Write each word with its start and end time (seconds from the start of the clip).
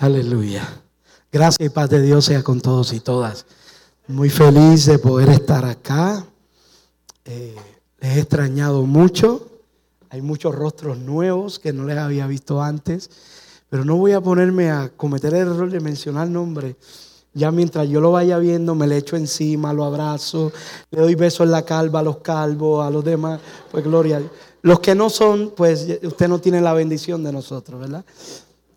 Aleluya. 0.00 0.62
Gracias 1.32 1.66
y 1.66 1.70
paz 1.70 1.90
de 1.90 2.00
Dios 2.00 2.24
sea 2.24 2.44
con 2.44 2.60
todos 2.60 2.92
y 2.92 3.00
todas. 3.00 3.46
Muy 4.06 4.30
feliz 4.30 4.86
de 4.86 4.96
poder 5.00 5.28
estar 5.28 5.64
acá. 5.64 6.24
Eh, 7.24 7.56
les 7.98 8.16
he 8.16 8.20
extrañado 8.20 8.86
mucho. 8.86 9.48
Hay 10.10 10.22
muchos 10.22 10.54
rostros 10.54 10.98
nuevos 10.98 11.58
que 11.58 11.72
no 11.72 11.84
les 11.84 11.98
había 11.98 12.28
visto 12.28 12.62
antes. 12.62 13.10
Pero 13.70 13.84
no 13.84 13.96
voy 13.96 14.12
a 14.12 14.20
ponerme 14.20 14.70
a 14.70 14.88
cometer 14.96 15.34
el 15.34 15.48
error 15.48 15.68
de 15.68 15.80
mencionar 15.80 16.28
nombres. 16.28 16.76
Ya 17.34 17.50
mientras 17.50 17.88
yo 17.88 18.00
lo 18.00 18.12
vaya 18.12 18.38
viendo, 18.38 18.76
me 18.76 18.86
le 18.86 18.98
echo 18.98 19.16
encima, 19.16 19.72
lo 19.72 19.84
abrazo, 19.84 20.52
le 20.92 21.00
doy 21.00 21.16
besos 21.16 21.44
en 21.44 21.50
la 21.50 21.64
calva 21.64 22.00
a 22.00 22.04
los 22.04 22.18
calvos, 22.18 22.86
a 22.86 22.90
los 22.90 23.04
demás. 23.04 23.40
Pues 23.72 23.82
gloria. 23.82 24.22
Los 24.62 24.78
que 24.78 24.94
no 24.94 25.10
son, 25.10 25.54
pues 25.56 25.88
usted 26.04 26.28
no 26.28 26.38
tiene 26.40 26.60
la 26.60 26.72
bendición 26.72 27.24
de 27.24 27.32
nosotros, 27.32 27.80
¿verdad? 27.80 28.04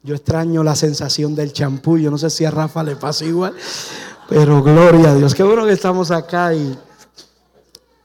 Yo 0.04 0.16
extraño 0.16 0.64
la 0.64 0.76
sensación 0.76 1.36
del 1.36 1.54
champú. 1.54 1.98
Yo 1.98 2.10
no 2.10 2.18
sé 2.18 2.30
si 2.30 2.44
a 2.46 2.52
Rafa 2.52 2.84
le 2.84 2.96
pasa 2.96 3.24
igual, 3.26 3.54
pero 4.28 4.64
gloria 4.64 5.12
a 5.12 5.16
Dios. 5.16 5.36
Qué 5.36 5.44
bueno 5.44 5.66
que 5.66 5.74
estamos 5.74 6.10
acá 6.10 6.54
y 6.54 6.78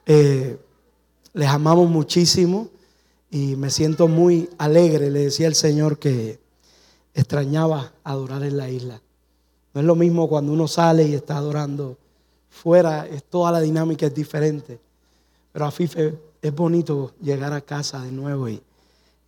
eh, 0.04 0.58
les 1.32 1.48
amamos 1.48 1.88
muchísimo 1.88 2.68
y 3.30 3.56
me 3.56 3.70
siento 3.70 4.08
muy 4.08 4.50
alegre. 4.58 5.10
Le 5.10 5.24
decía 5.24 5.46
el 5.46 5.54
Señor 5.54 5.98
que 5.98 6.38
extrañaba 7.14 7.92
adorar 8.04 8.42
en 8.42 8.58
la 8.58 8.68
isla. 8.68 9.00
No 9.72 9.80
es 9.80 9.86
lo 9.86 9.94
mismo 9.94 10.28
cuando 10.28 10.52
uno 10.52 10.68
sale 10.68 11.04
y 11.04 11.14
está 11.14 11.38
adorando 11.38 11.98
fuera, 12.50 13.06
es 13.06 13.24
toda 13.24 13.52
la 13.52 13.60
dinámica 13.60 14.06
es 14.06 14.14
diferente. 14.14 14.80
Pero 15.52 15.64
a 15.64 15.70
Fife 15.70 16.18
es 16.42 16.54
bonito 16.54 17.12
llegar 17.20 17.52
a 17.52 17.60
casa 17.60 18.02
de 18.02 18.12
nuevo 18.12 18.48
y 18.48 18.62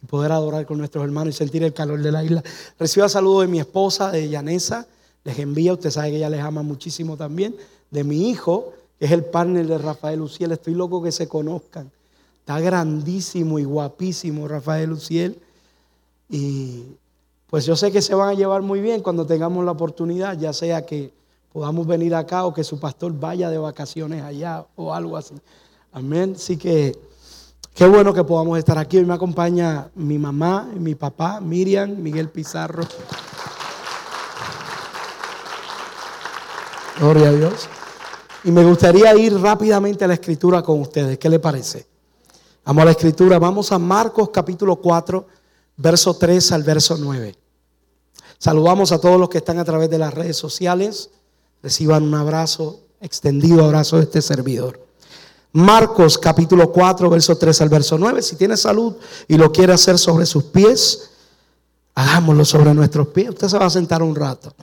y 0.02 0.06
poder 0.06 0.32
adorar 0.32 0.66
con 0.66 0.78
nuestros 0.78 1.04
hermanos 1.04 1.34
y 1.34 1.38
sentir 1.38 1.64
el 1.64 1.72
calor 1.72 2.02
de 2.02 2.12
la 2.12 2.24
isla. 2.24 2.42
Reciba 2.78 3.08
saludo 3.08 3.40
de 3.40 3.48
mi 3.48 3.60
esposa, 3.60 4.10
de 4.10 4.28
Yanesa, 4.28 4.86
les 5.24 5.38
envía, 5.38 5.72
usted 5.72 5.90
sabe 5.90 6.10
que 6.10 6.16
ella 6.16 6.30
les 6.30 6.40
ama 6.40 6.62
muchísimo 6.62 7.16
también, 7.16 7.56
de 7.90 8.04
mi 8.04 8.30
hijo, 8.30 8.72
que 8.98 9.06
es 9.06 9.12
el 9.12 9.24
partner 9.24 9.66
de 9.66 9.78
Rafael 9.78 10.18
Luciel, 10.18 10.52
estoy 10.52 10.74
loco 10.74 11.02
que 11.02 11.12
se 11.12 11.28
conozcan. 11.28 11.90
Está 12.40 12.60
grandísimo 12.60 13.58
y 13.58 13.64
guapísimo 13.64 14.48
Rafael 14.48 14.88
Luciel. 14.88 15.38
Y 16.30 16.84
pues 17.50 17.66
yo 17.66 17.76
sé 17.76 17.92
que 17.92 18.00
se 18.00 18.14
van 18.14 18.30
a 18.30 18.34
llevar 18.34 18.62
muy 18.62 18.80
bien 18.80 19.02
cuando 19.02 19.26
tengamos 19.26 19.64
la 19.64 19.72
oportunidad, 19.72 20.38
ya 20.38 20.52
sea 20.52 20.86
que 20.86 21.12
podamos 21.52 21.86
venir 21.86 22.14
acá 22.14 22.46
o 22.46 22.54
que 22.54 22.64
su 22.64 22.80
pastor 22.80 23.12
vaya 23.12 23.50
de 23.50 23.58
vacaciones 23.58 24.22
allá 24.22 24.64
o 24.76 24.94
algo 24.94 25.16
así. 25.16 25.34
Amén. 25.92 26.34
Así 26.36 26.56
que 26.56 26.98
Qué 27.78 27.86
bueno 27.86 28.12
que 28.12 28.24
podamos 28.24 28.58
estar 28.58 28.76
aquí. 28.76 28.98
Hoy 28.98 29.04
me 29.04 29.14
acompaña 29.14 29.88
mi 29.94 30.18
mamá 30.18 30.68
mi 30.74 30.96
papá, 30.96 31.40
Miriam, 31.40 31.94
Miguel 32.02 32.28
Pizarro. 32.28 32.82
Gloria 36.98 37.28
a 37.28 37.32
Dios. 37.32 37.68
Y 38.42 38.50
me 38.50 38.64
gustaría 38.64 39.14
ir 39.14 39.38
rápidamente 39.38 40.04
a 40.04 40.08
la 40.08 40.14
escritura 40.14 40.60
con 40.60 40.80
ustedes. 40.80 41.18
¿Qué 41.18 41.28
le 41.28 41.38
parece? 41.38 41.86
Vamos 42.64 42.82
a 42.82 42.84
la 42.86 42.90
escritura. 42.90 43.38
Vamos 43.38 43.70
a 43.70 43.78
Marcos 43.78 44.30
capítulo 44.30 44.74
4, 44.74 45.24
verso 45.76 46.14
3 46.14 46.50
al 46.50 46.64
verso 46.64 46.96
9. 46.98 47.36
Saludamos 48.38 48.90
a 48.90 49.00
todos 49.00 49.20
los 49.20 49.28
que 49.28 49.38
están 49.38 49.60
a 49.60 49.64
través 49.64 49.88
de 49.88 49.98
las 49.98 50.12
redes 50.12 50.36
sociales. 50.36 51.10
Reciban 51.62 52.02
un 52.02 52.16
abrazo, 52.16 52.80
extendido 53.00 53.64
abrazo 53.64 53.98
de 53.98 54.02
este 54.02 54.20
servidor. 54.20 54.87
Marcos 55.52 56.18
capítulo 56.18 56.70
4, 56.70 57.08
verso 57.08 57.36
3 57.36 57.60
al 57.62 57.68
verso 57.68 57.98
9. 57.98 58.22
Si 58.22 58.36
tiene 58.36 58.56
salud 58.56 58.94
y 59.26 59.36
lo 59.36 59.50
quiere 59.50 59.72
hacer 59.72 59.98
sobre 59.98 60.26
sus 60.26 60.44
pies, 60.44 61.10
hagámoslo 61.94 62.44
sobre 62.44 62.74
nuestros 62.74 63.08
pies. 63.08 63.30
Usted 63.30 63.48
se 63.48 63.58
va 63.58 63.66
a 63.66 63.70
sentar 63.70 64.02
un 64.02 64.14
rato. 64.14 64.54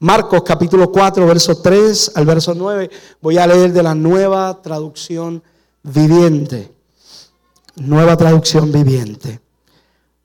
Marcos 0.00 0.42
capítulo 0.44 0.90
4, 0.90 1.26
verso 1.26 1.58
3 1.58 2.12
al 2.14 2.26
verso 2.26 2.54
9. 2.54 2.90
Voy 3.20 3.38
a 3.38 3.46
leer 3.46 3.72
de 3.72 3.82
la 3.82 3.94
nueva 3.94 4.60
traducción 4.62 5.42
viviente. 5.82 6.72
Nueva 7.76 8.16
traducción 8.16 8.70
viviente. 8.72 9.40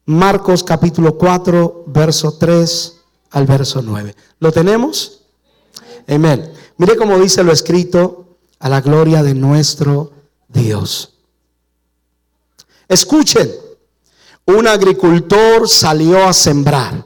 Marcos 0.06 0.64
capítulo 0.64 1.18
4, 1.18 1.86
verso 1.88 2.34
3 2.34 3.02
al 3.32 3.46
verso 3.46 3.82
9. 3.82 4.16
¿Lo 4.40 4.52
tenemos? 4.52 5.22
Amén. 6.08 6.52
Mire 6.78 6.96
cómo 6.96 7.18
dice 7.20 7.44
lo 7.44 7.52
escrito 7.52 8.33
a 8.64 8.70
la 8.70 8.80
gloria 8.80 9.22
de 9.22 9.34
nuestro 9.34 10.14
Dios. 10.48 11.16
Escuchen, 12.88 13.52
un 14.46 14.68
agricultor 14.68 15.68
salió 15.68 16.26
a 16.26 16.32
sembrar. 16.32 17.06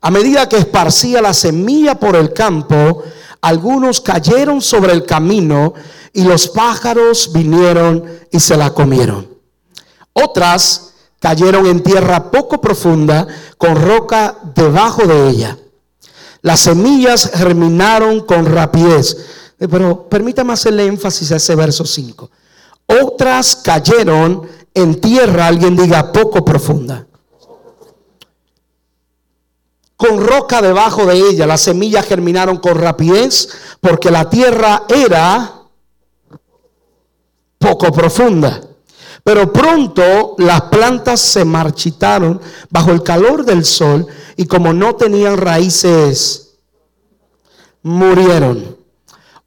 A 0.00 0.10
medida 0.10 0.48
que 0.48 0.56
esparcía 0.56 1.22
la 1.22 1.32
semilla 1.32 1.94
por 1.94 2.16
el 2.16 2.32
campo, 2.32 3.04
algunos 3.40 4.00
cayeron 4.00 4.60
sobre 4.60 4.92
el 4.92 5.06
camino 5.06 5.74
y 6.12 6.24
los 6.24 6.48
pájaros 6.48 7.30
vinieron 7.32 8.04
y 8.32 8.40
se 8.40 8.56
la 8.56 8.74
comieron. 8.74 9.28
Otras 10.12 10.94
cayeron 11.20 11.66
en 11.66 11.84
tierra 11.84 12.32
poco 12.32 12.60
profunda 12.60 13.28
con 13.58 13.76
roca 13.76 14.36
debajo 14.56 15.06
de 15.06 15.28
ella. 15.28 15.56
Las 16.42 16.60
semillas 16.60 17.30
germinaron 17.32 18.22
con 18.22 18.44
rapidez 18.46 19.37
pero 19.66 20.08
permítame 20.08 20.52
hacerle 20.52 20.86
énfasis 20.86 21.32
a 21.32 21.36
ese 21.36 21.54
verso 21.56 21.84
5. 21.84 22.30
Otras 22.86 23.56
cayeron 23.56 24.48
en 24.72 25.00
tierra, 25.00 25.48
alguien 25.48 25.76
diga, 25.76 26.12
poco 26.12 26.44
profunda. 26.44 27.06
Con 29.96 30.24
roca 30.24 30.62
debajo 30.62 31.06
de 31.06 31.16
ella, 31.16 31.44
las 31.44 31.62
semillas 31.62 32.06
germinaron 32.06 32.58
con 32.58 32.78
rapidez 32.78 33.48
porque 33.80 34.12
la 34.12 34.30
tierra 34.30 34.84
era 34.88 35.54
poco 37.58 37.90
profunda. 37.90 38.60
Pero 39.24 39.52
pronto 39.52 40.36
las 40.38 40.62
plantas 40.62 41.20
se 41.20 41.44
marchitaron 41.44 42.40
bajo 42.70 42.92
el 42.92 43.02
calor 43.02 43.44
del 43.44 43.64
sol 43.64 44.06
y 44.36 44.46
como 44.46 44.72
no 44.72 44.94
tenían 44.94 45.36
raíces, 45.36 46.54
murieron. 47.82 48.77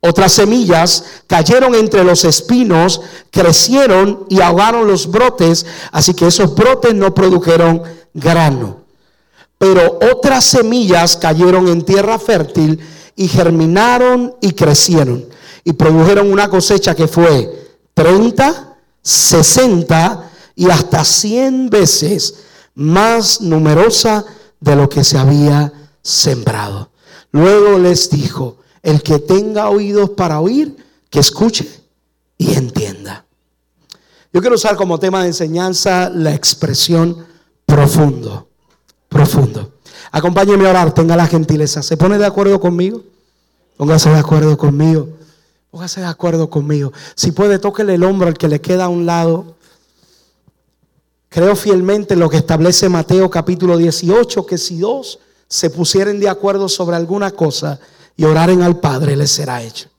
Otras 0.01 0.33
semillas 0.33 1.03
cayeron 1.27 1.75
entre 1.75 2.03
los 2.03 2.25
espinos, 2.25 3.01
crecieron 3.29 4.25
y 4.29 4.41
ahogaron 4.41 4.87
los 4.87 5.09
brotes, 5.09 5.65
así 5.91 6.15
que 6.15 6.27
esos 6.27 6.55
brotes 6.55 6.95
no 6.95 7.13
produjeron 7.13 7.83
grano. 8.13 8.81
Pero 9.59 9.99
otras 10.11 10.43
semillas 10.43 11.17
cayeron 11.17 11.67
en 11.67 11.83
tierra 11.83 12.17
fértil 12.17 12.79
y 13.15 13.27
germinaron 13.27 14.35
y 14.41 14.53
crecieron 14.53 15.27
y 15.63 15.73
produjeron 15.73 16.31
una 16.31 16.49
cosecha 16.49 16.95
que 16.95 17.07
fue 17.07 17.69
30, 17.93 18.77
60 19.03 20.31
y 20.55 20.69
hasta 20.69 21.05
100 21.05 21.69
veces 21.69 22.35
más 22.73 23.41
numerosa 23.41 24.25
de 24.59 24.75
lo 24.75 24.89
que 24.89 25.03
se 25.03 25.19
había 25.19 25.71
sembrado. 26.01 26.89
Luego 27.31 27.77
les 27.77 28.09
dijo, 28.09 28.57
el 28.83 29.03
que 29.03 29.19
tenga 29.19 29.69
oídos 29.69 30.11
para 30.11 30.39
oír, 30.39 30.75
que 31.09 31.19
escuche 31.19 31.67
y 32.37 32.53
entienda. 32.53 33.25
Yo 34.33 34.39
quiero 34.39 34.55
usar 34.55 34.75
como 34.75 34.97
tema 34.97 35.21
de 35.21 35.27
enseñanza 35.27 36.09
la 36.09 36.33
expresión 36.33 37.25
profundo, 37.65 38.47
profundo. 39.09 39.73
Acompáñeme 40.11 40.67
a 40.67 40.71
orar, 40.71 40.93
tenga 40.93 41.15
la 41.15 41.27
gentileza. 41.27 41.83
¿Se 41.83 41.97
pone 41.97 42.17
de 42.17 42.25
acuerdo 42.25 42.59
conmigo? 42.59 43.03
Póngase 43.77 44.09
de 44.09 44.19
acuerdo 44.19 44.57
conmigo. 44.57 45.09
Póngase 45.69 46.01
de 46.01 46.07
acuerdo 46.07 46.49
conmigo. 46.49 46.91
Si 47.15 47.31
puede, 47.31 47.59
tóquele 47.59 47.95
el 47.95 48.03
hombro 48.03 48.27
al 48.27 48.37
que 48.37 48.47
le 48.47 48.61
queda 48.61 48.85
a 48.85 48.89
un 48.89 49.05
lado. 49.05 49.55
Creo 51.29 51.55
fielmente 51.55 52.13
en 52.13 52.19
lo 52.19 52.29
que 52.29 52.37
establece 52.37 52.89
Mateo 52.89 53.29
capítulo 53.29 53.77
18, 53.77 54.45
que 54.45 54.57
si 54.57 54.79
dos 54.79 55.19
se 55.47 55.69
pusieren 55.69 56.19
de 56.19 56.29
acuerdo 56.29 56.67
sobre 56.67 56.95
alguna 56.95 57.31
cosa, 57.31 57.79
y 58.15 58.23
oraren 58.25 58.61
al 58.61 58.79
Padre, 58.79 59.15
les 59.15 59.31
será 59.31 59.61
hecho. 59.63 59.89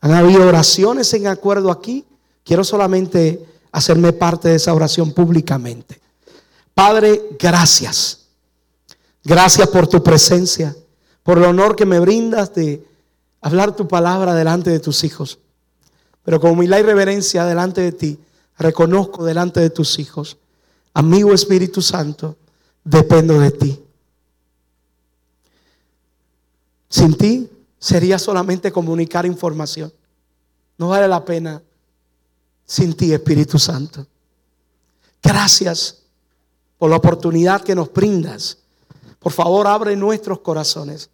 Han 0.00 0.12
habido 0.12 0.46
oraciones 0.46 1.12
en 1.14 1.26
acuerdo 1.26 1.70
aquí. 1.70 2.04
Quiero 2.44 2.64
solamente 2.64 3.44
hacerme 3.72 4.12
parte 4.12 4.48
de 4.48 4.56
esa 4.56 4.74
oración 4.74 5.12
públicamente. 5.12 6.00
Padre, 6.74 7.36
gracias. 7.38 8.26
Gracias 9.24 9.68
por 9.68 9.86
tu 9.86 10.02
presencia, 10.02 10.74
por 11.22 11.38
el 11.38 11.44
honor 11.44 11.76
que 11.76 11.84
me 11.84 12.00
brindas 12.00 12.54
de 12.54 12.86
hablar 13.40 13.74
tu 13.76 13.86
palabra 13.86 14.34
delante 14.34 14.70
de 14.70 14.80
tus 14.80 15.04
hijos. 15.04 15.38
Pero 16.22 16.40
con 16.40 16.52
humildad 16.52 16.78
y 16.78 16.82
reverencia 16.82 17.44
delante 17.44 17.80
de 17.80 17.92
ti, 17.92 18.18
reconozco 18.56 19.24
delante 19.24 19.60
de 19.60 19.70
tus 19.70 19.98
hijos, 19.98 20.38
amigo 20.94 21.32
Espíritu 21.32 21.82
Santo, 21.82 22.36
dependo 22.84 23.38
de 23.38 23.50
ti. 23.50 23.82
Sin 26.88 27.16
ti 27.16 27.48
sería 27.78 28.18
solamente 28.18 28.72
comunicar 28.72 29.26
información. 29.26 29.92
No 30.78 30.88
vale 30.88 31.08
la 31.08 31.24
pena 31.24 31.62
sin 32.64 32.94
ti, 32.94 33.12
Espíritu 33.12 33.58
Santo. 33.58 34.06
Gracias 35.22 36.02
por 36.78 36.90
la 36.90 36.96
oportunidad 36.96 37.62
que 37.62 37.74
nos 37.74 37.92
brindas, 37.92 38.58
Por 39.18 39.32
favor, 39.32 39.66
abre 39.66 39.96
nuestros 39.96 40.38
corazones 40.40 41.10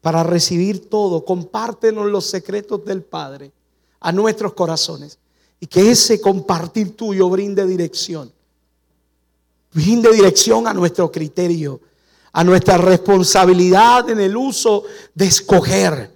para 0.00 0.22
recibir 0.22 0.88
todo. 0.88 1.22
Compártenos 1.22 2.10
los 2.10 2.24
secretos 2.24 2.82
del 2.84 3.02
Padre 3.02 3.52
a 4.00 4.10
nuestros 4.10 4.54
corazones. 4.54 5.18
Y 5.60 5.66
que 5.66 5.90
ese 5.90 6.18
compartir 6.20 6.96
tuyo 6.96 7.28
brinde 7.28 7.66
dirección. 7.66 8.32
Brinde 9.72 10.12
dirección 10.12 10.66
a 10.66 10.72
nuestro 10.72 11.12
criterio, 11.12 11.80
a 12.32 12.44
nuestra 12.44 12.78
responsabilidad 12.78 14.08
en 14.08 14.20
el 14.20 14.36
uso 14.36 14.84
de 15.14 15.26
escoger. 15.26 16.10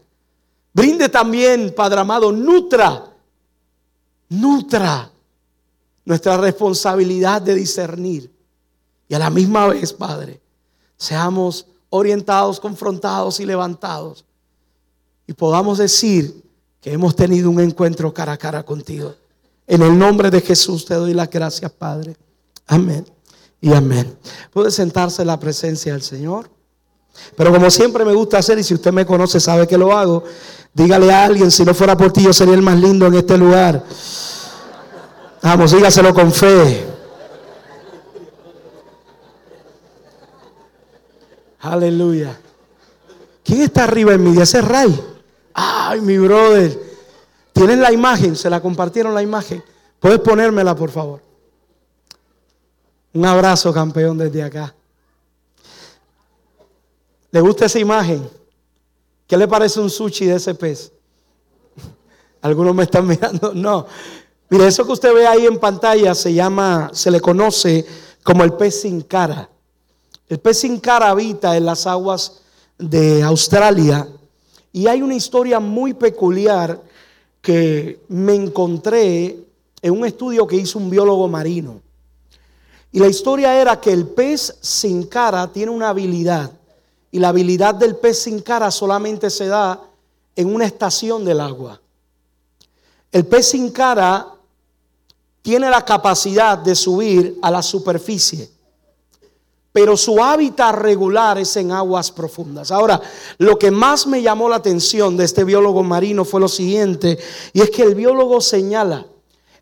Brinde 0.72 1.08
también, 1.08 1.74
Padre 1.74 2.00
amado, 2.00 2.32
nutra, 2.32 3.12
nutra 4.28 5.10
nuestra 6.06 6.38
responsabilidad 6.38 7.42
de 7.42 7.54
discernir. 7.54 8.32
Y 9.08 9.14
a 9.14 9.18
la 9.18 9.28
misma 9.28 9.66
vez, 9.66 9.92
Padre, 9.92 10.40
seamos 10.96 11.66
orientados, 11.90 12.58
confrontados 12.58 13.38
y 13.40 13.44
levantados. 13.44 14.24
Y 15.26 15.34
podamos 15.34 15.78
decir 15.78 16.42
que 16.80 16.92
hemos 16.92 17.14
tenido 17.14 17.50
un 17.50 17.60
encuentro 17.60 18.14
cara 18.14 18.32
a 18.32 18.38
cara 18.38 18.62
contigo. 18.62 19.14
En 19.66 19.82
el 19.82 19.98
nombre 19.98 20.30
de 20.30 20.40
Jesús 20.40 20.84
te 20.86 20.94
doy 20.94 21.12
las 21.12 21.28
gracias, 21.28 21.70
Padre. 21.72 22.16
Amén 22.66 23.15
y 23.60 23.72
amén. 23.72 24.18
Puede 24.52 24.70
sentarse 24.70 25.22
en 25.22 25.28
la 25.28 25.40
presencia 25.40 25.92
del 25.92 26.02
Señor. 26.02 26.50
Pero 27.36 27.52
como 27.52 27.70
siempre 27.70 28.04
me 28.04 28.12
gusta 28.12 28.38
hacer, 28.38 28.58
y 28.58 28.62
si 28.62 28.74
usted 28.74 28.92
me 28.92 29.06
conoce, 29.06 29.40
sabe 29.40 29.66
que 29.66 29.78
lo 29.78 29.96
hago, 29.96 30.24
dígale 30.74 31.12
a 31.12 31.24
alguien, 31.24 31.50
si 31.50 31.64
no 31.64 31.74
fuera 31.74 31.96
por 31.96 32.12
ti, 32.12 32.22
yo 32.22 32.32
sería 32.32 32.54
el 32.54 32.62
más 32.62 32.78
lindo 32.78 33.06
en 33.06 33.14
este 33.14 33.38
lugar. 33.38 33.82
Vamos, 35.42 35.72
dígaselo 35.72 36.12
con 36.12 36.32
fe. 36.32 36.86
Aleluya. 41.60 42.38
¿Quién 43.44 43.62
está 43.62 43.84
arriba 43.84 44.14
en 44.14 44.24
mí? 44.24 44.40
Ese 44.40 44.58
es 44.58 44.64
Ray. 44.64 45.00
Ay, 45.54 46.00
mi 46.00 46.18
brother. 46.18 46.78
¿Tienen 47.52 47.80
la 47.80 47.92
imagen? 47.92 48.36
¿Se 48.36 48.50
la 48.50 48.60
compartieron 48.60 49.14
la 49.14 49.22
imagen? 49.22 49.62
¿Puedes 49.98 50.20
ponérmela, 50.20 50.74
por 50.74 50.90
favor? 50.90 51.25
Un 53.16 53.24
abrazo, 53.24 53.72
campeón, 53.72 54.18
desde 54.18 54.42
acá. 54.42 54.74
¿Le 57.30 57.40
gusta 57.40 57.64
esa 57.64 57.78
imagen? 57.78 58.28
¿Qué 59.26 59.38
le 59.38 59.48
parece 59.48 59.80
un 59.80 59.88
sushi 59.88 60.26
de 60.26 60.36
ese 60.36 60.54
pez? 60.54 60.92
Algunos 62.42 62.74
me 62.74 62.82
están 62.82 63.06
mirando. 63.08 63.54
No. 63.54 63.86
Mire, 64.50 64.66
eso 64.66 64.84
que 64.84 64.92
usted 64.92 65.14
ve 65.14 65.26
ahí 65.26 65.46
en 65.46 65.58
pantalla 65.58 66.14
se 66.14 66.34
llama, 66.34 66.90
se 66.92 67.10
le 67.10 67.22
conoce 67.22 67.86
como 68.22 68.44
el 68.44 68.52
pez 68.52 68.82
sin 68.82 69.00
cara. 69.00 69.48
El 70.28 70.38
pez 70.38 70.58
sin 70.58 70.78
cara 70.78 71.08
habita 71.08 71.56
en 71.56 71.64
las 71.64 71.86
aguas 71.86 72.42
de 72.76 73.22
Australia 73.22 74.06
y 74.74 74.88
hay 74.88 75.00
una 75.00 75.14
historia 75.14 75.58
muy 75.58 75.94
peculiar 75.94 76.82
que 77.40 77.98
me 78.08 78.34
encontré 78.34 79.38
en 79.80 79.92
un 79.92 80.04
estudio 80.04 80.46
que 80.46 80.56
hizo 80.56 80.78
un 80.78 80.90
biólogo 80.90 81.26
marino. 81.28 81.85
Y 82.96 82.98
la 82.98 83.08
historia 83.08 83.60
era 83.60 83.78
que 83.78 83.92
el 83.92 84.06
pez 84.06 84.56
sin 84.62 85.02
cara 85.02 85.52
tiene 85.52 85.70
una 85.70 85.90
habilidad 85.90 86.50
y 87.10 87.18
la 87.18 87.28
habilidad 87.28 87.74
del 87.74 87.96
pez 87.96 88.22
sin 88.22 88.40
cara 88.40 88.70
solamente 88.70 89.28
se 89.28 89.48
da 89.48 89.82
en 90.34 90.54
una 90.54 90.64
estación 90.64 91.22
del 91.22 91.42
agua. 91.42 91.78
El 93.12 93.26
pez 93.26 93.48
sin 93.48 93.70
cara 93.70 94.26
tiene 95.42 95.68
la 95.68 95.84
capacidad 95.84 96.56
de 96.56 96.74
subir 96.74 97.38
a 97.42 97.50
la 97.50 97.60
superficie 97.60 98.48
pero 99.72 99.94
su 99.94 100.24
hábitat 100.24 100.74
regular 100.76 101.36
es 101.36 101.54
en 101.58 101.70
aguas 101.72 102.10
profundas. 102.10 102.70
Ahora, 102.70 102.98
lo 103.36 103.58
que 103.58 103.70
más 103.70 104.06
me 104.06 104.22
llamó 104.22 104.48
la 104.48 104.56
atención 104.56 105.18
de 105.18 105.26
este 105.26 105.44
biólogo 105.44 105.82
marino 105.82 106.24
fue 106.24 106.40
lo 106.40 106.48
siguiente, 106.48 107.18
y 107.52 107.60
es 107.60 107.68
que 107.68 107.82
el 107.82 107.94
biólogo 107.94 108.40
señala, 108.40 109.04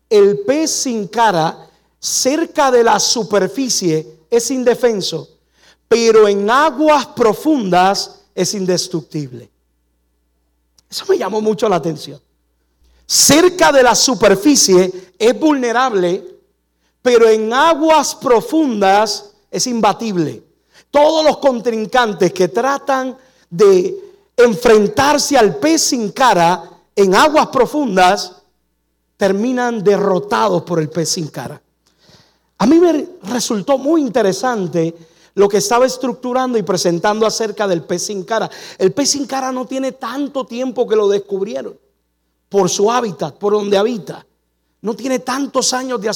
el 0.09 0.39
pez 0.47 0.71
sin 0.71 1.09
cara 1.09 1.64
cerca 2.05 2.69
de 2.69 2.83
la 2.83 2.99
superficie 2.99 4.19
es 4.29 4.51
indefenso, 4.51 5.27
pero 5.87 6.27
en 6.27 6.47
aguas 6.47 7.07
profundas 7.07 8.21
es 8.35 8.53
indestructible. 8.53 9.49
Eso 10.87 11.05
me 11.09 11.17
llamó 11.17 11.41
mucho 11.41 11.67
la 11.67 11.77
atención. 11.77 12.21
Cerca 13.07 13.71
de 13.71 13.81
la 13.81 13.95
superficie 13.95 15.13
es 15.17 15.39
vulnerable, 15.39 16.23
pero 17.01 17.27
en 17.27 17.51
aguas 17.51 18.13
profundas 18.13 19.31
es 19.49 19.65
imbatible. 19.65 20.43
Todos 20.91 21.25
los 21.25 21.37
contrincantes 21.37 22.31
que 22.33 22.49
tratan 22.49 23.17
de 23.49 23.97
enfrentarse 24.37 25.37
al 25.37 25.55
pez 25.57 25.81
sin 25.81 26.11
cara 26.11 26.69
en 26.95 27.15
aguas 27.15 27.47
profundas 27.47 28.43
terminan 29.17 29.83
derrotados 29.83 30.61
por 30.63 30.79
el 30.79 30.89
pez 30.89 31.09
sin 31.09 31.29
cara. 31.29 31.59
A 32.57 32.65
mí 32.65 32.79
me 32.79 33.07
resultó 33.23 33.77
muy 33.77 34.01
interesante 34.01 34.95
lo 35.33 35.49
que 35.49 35.57
estaba 35.57 35.85
estructurando 35.85 36.57
y 36.57 36.63
presentando 36.63 37.25
acerca 37.25 37.67
del 37.67 37.83
pez 37.83 38.03
sin 38.03 38.23
cara. 38.23 38.49
El 38.77 38.93
pez 38.93 39.11
sin 39.11 39.25
cara 39.25 39.51
no 39.51 39.65
tiene 39.65 39.91
tanto 39.91 40.45
tiempo 40.45 40.87
que 40.87 40.95
lo 40.95 41.09
descubrieron 41.09 41.77
por 42.47 42.69
su 42.69 42.89
hábitat, 42.89 43.35
por 43.35 43.53
donde 43.53 43.77
habita. 43.77 44.25
No 44.81 44.95
tiene 44.95 45.19
tantos 45.19 45.73
años 45.73 45.99
de 45.99 46.11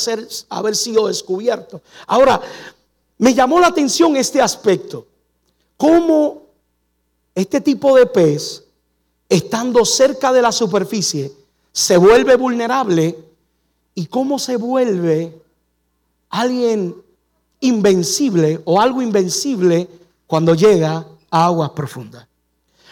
haber 0.50 0.76
sido 0.76 1.08
descubierto. 1.08 1.82
Ahora, 2.08 2.40
me 3.18 3.34
llamó 3.34 3.60
la 3.60 3.68
atención 3.68 4.16
este 4.16 4.42
aspecto. 4.42 5.06
Cómo 5.76 6.44
este 7.36 7.60
tipo 7.60 7.96
de 7.96 8.06
pez, 8.06 8.64
estando 9.28 9.84
cerca 9.84 10.32
de 10.32 10.42
la 10.42 10.52
superficie, 10.52 11.34
se 11.72 11.98
vuelve 11.98 12.36
vulnerable 12.36 13.18
y 13.96 14.06
cómo 14.06 14.40
se 14.40 14.56
vuelve 14.56 15.42
alguien 16.30 16.96
invencible 17.60 18.62
o 18.66 18.80
algo 18.80 19.02
invencible 19.02 19.90
cuando 20.28 20.54
llega 20.56 21.06
a 21.30 21.46
aguas 21.46 21.72
profundas. 21.72 22.28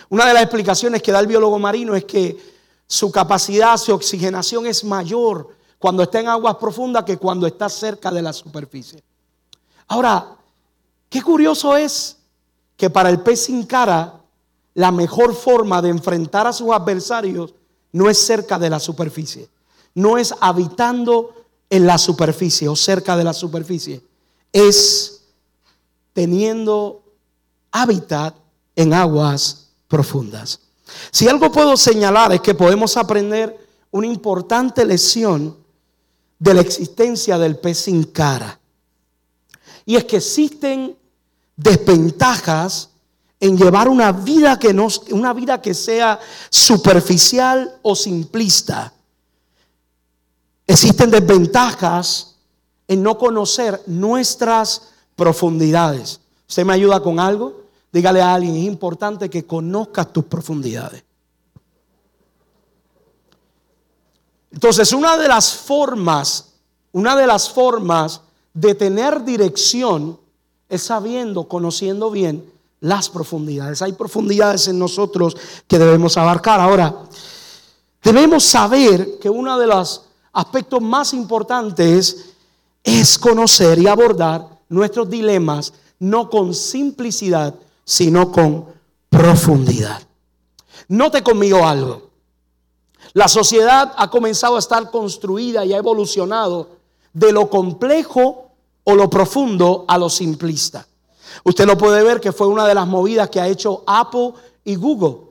Una 0.10 0.26
de 0.26 0.34
las 0.34 0.44
explicaciones 0.44 1.02
que 1.02 1.12
da 1.12 1.20
el 1.20 1.28
biólogo 1.28 1.60
marino 1.60 1.96
es 1.96 2.06
que 2.06 2.38
su 2.88 3.12
capacidad, 3.12 3.78
su 3.78 3.94
oxigenación 3.94 4.66
es 4.66 4.84
mayor 4.84 5.50
cuando 5.78 6.04
está 6.04 6.20
en 6.20 6.30
aguas 6.30 6.56
profundas 6.56 7.04
que 7.04 7.18
cuando 7.18 7.46
está 7.46 7.70
cerca 7.70 8.10
de 8.12 8.22
la 8.22 8.34
superficie. 8.34 9.04
Ahora, 9.88 10.36
qué 11.10 11.22
curioso 11.22 11.76
es 11.76 12.18
que 12.76 12.90
para 12.90 13.10
el 13.10 13.20
pez 13.22 13.46
sin 13.46 13.66
cara, 13.66 14.22
la 14.74 14.92
mejor 14.92 15.34
forma 15.34 15.82
de 15.82 15.90
enfrentar 15.90 16.48
a 16.48 16.54
sus 16.54 16.72
adversarios 16.72 17.54
no 17.92 18.10
es 18.10 18.18
cerca 18.18 18.60
de 18.60 18.70
la 18.70 18.80
superficie, 18.80 19.50
no 19.94 20.18
es 20.18 20.34
habitando 20.40 21.34
en 21.70 21.86
la 21.86 21.98
superficie 21.98 22.68
o 22.68 22.76
cerca 22.76 23.18
de 23.18 23.24
la 23.24 23.34
superficie, 23.34 24.02
es 24.52 25.22
teniendo 26.14 27.04
hábitat 27.72 28.36
en 28.76 28.94
aguas 28.94 29.70
profundas. 29.88 30.60
Si 31.12 31.28
algo 31.28 31.52
puedo 31.52 31.76
señalar 31.76 32.34
es 32.34 32.42
que 32.42 32.56
podemos 32.56 32.96
aprender 32.98 33.68
una 33.92 34.08
importante 34.08 34.86
lección 34.86 35.58
de 36.40 36.54
la 36.54 36.62
existencia 36.62 37.38
del 37.38 37.58
pez 37.58 37.80
sin 37.80 38.04
cara. 38.04 38.60
Y 39.86 39.96
es 39.96 40.06
que 40.06 40.18
existen 40.18 40.98
desventajas 41.56 42.90
en 43.40 43.58
llevar 43.58 43.88
una 43.88 44.12
vida 44.12 44.58
que 44.58 44.74
no 44.74 44.88
una 45.12 45.34
vida 45.34 45.62
que 45.62 45.74
sea 45.74 46.20
superficial 46.50 47.80
o 47.82 47.96
simplista. 47.96 48.94
Existen 50.68 51.10
desventajas 51.10 52.36
en 52.90 53.02
no 53.02 53.18
conocer 53.18 53.82
nuestras 53.88 54.90
profundidades. 55.16 56.20
¿Usted 56.48 56.66
me 56.66 56.74
ayuda 56.74 57.02
con 57.02 57.20
algo? 57.20 57.62
Dígale 57.92 58.22
a 58.22 58.34
alguien, 58.34 58.56
es 58.58 58.66
importante 58.66 59.30
que 59.30 59.46
conozcas 59.46 60.12
tus 60.12 60.26
profundidades. 60.26 61.04
Entonces, 64.52 64.92
una 64.92 65.18
de 65.18 65.28
las 65.28 65.54
formas, 65.54 66.54
una 66.92 67.16
de 67.16 67.28
las 67.28 67.50
formas 67.50 68.22
de 68.54 68.76
tener 68.76 69.24
dirección 69.24 70.20
es 70.68 70.84
sabiendo, 70.84 71.48
conociendo 71.48 72.12
bien 72.12 72.52
las 72.80 73.10
profundidades. 73.10 73.82
Hay 73.82 73.94
profundidades 73.94 74.68
en 74.68 74.80
nosotros 74.80 75.38
que 75.68 75.80
debemos 75.80 76.18
abarcar. 76.18 76.60
Ahora, 76.60 76.94
debemos 78.04 78.44
saber 78.44 79.18
que 79.20 79.30
uno 79.30 79.58
de 79.58 79.68
los 79.68 80.07
aspectos 80.38 80.82
más 80.82 81.14
importantes 81.14 82.30
es 82.84 83.18
conocer 83.18 83.80
y 83.80 83.88
abordar 83.88 84.48
nuestros 84.70 85.10
dilemas 85.10 85.74
no 85.98 86.30
con 86.30 86.54
simplicidad, 86.54 87.56
sino 87.84 88.32
con 88.32 88.68
profundidad. 89.10 90.00
Note 90.90 91.24
conmigo 91.24 91.66
algo. 91.66 92.12
La 93.14 93.28
sociedad 93.28 93.94
ha 93.98 94.12
comenzado 94.12 94.58
a 94.58 94.60
estar 94.60 94.92
construida 94.92 95.66
y 95.66 95.74
ha 95.74 95.78
evolucionado 95.78 96.70
de 97.14 97.32
lo 97.32 97.50
complejo 97.50 98.52
o 98.84 98.94
lo 98.94 99.10
profundo 99.10 99.86
a 99.88 99.98
lo 99.98 100.08
simplista. 100.08 100.86
Usted 101.46 101.66
lo 101.66 101.80
puede 101.80 102.04
ver 102.04 102.22
que 102.22 102.32
fue 102.32 102.46
una 102.46 102.68
de 102.68 102.76
las 102.76 102.86
movidas 102.86 103.32
que 103.32 103.42
ha 103.42 103.48
hecho 103.48 103.84
Apple 103.88 104.34
y 104.64 104.76
Google. 104.76 105.27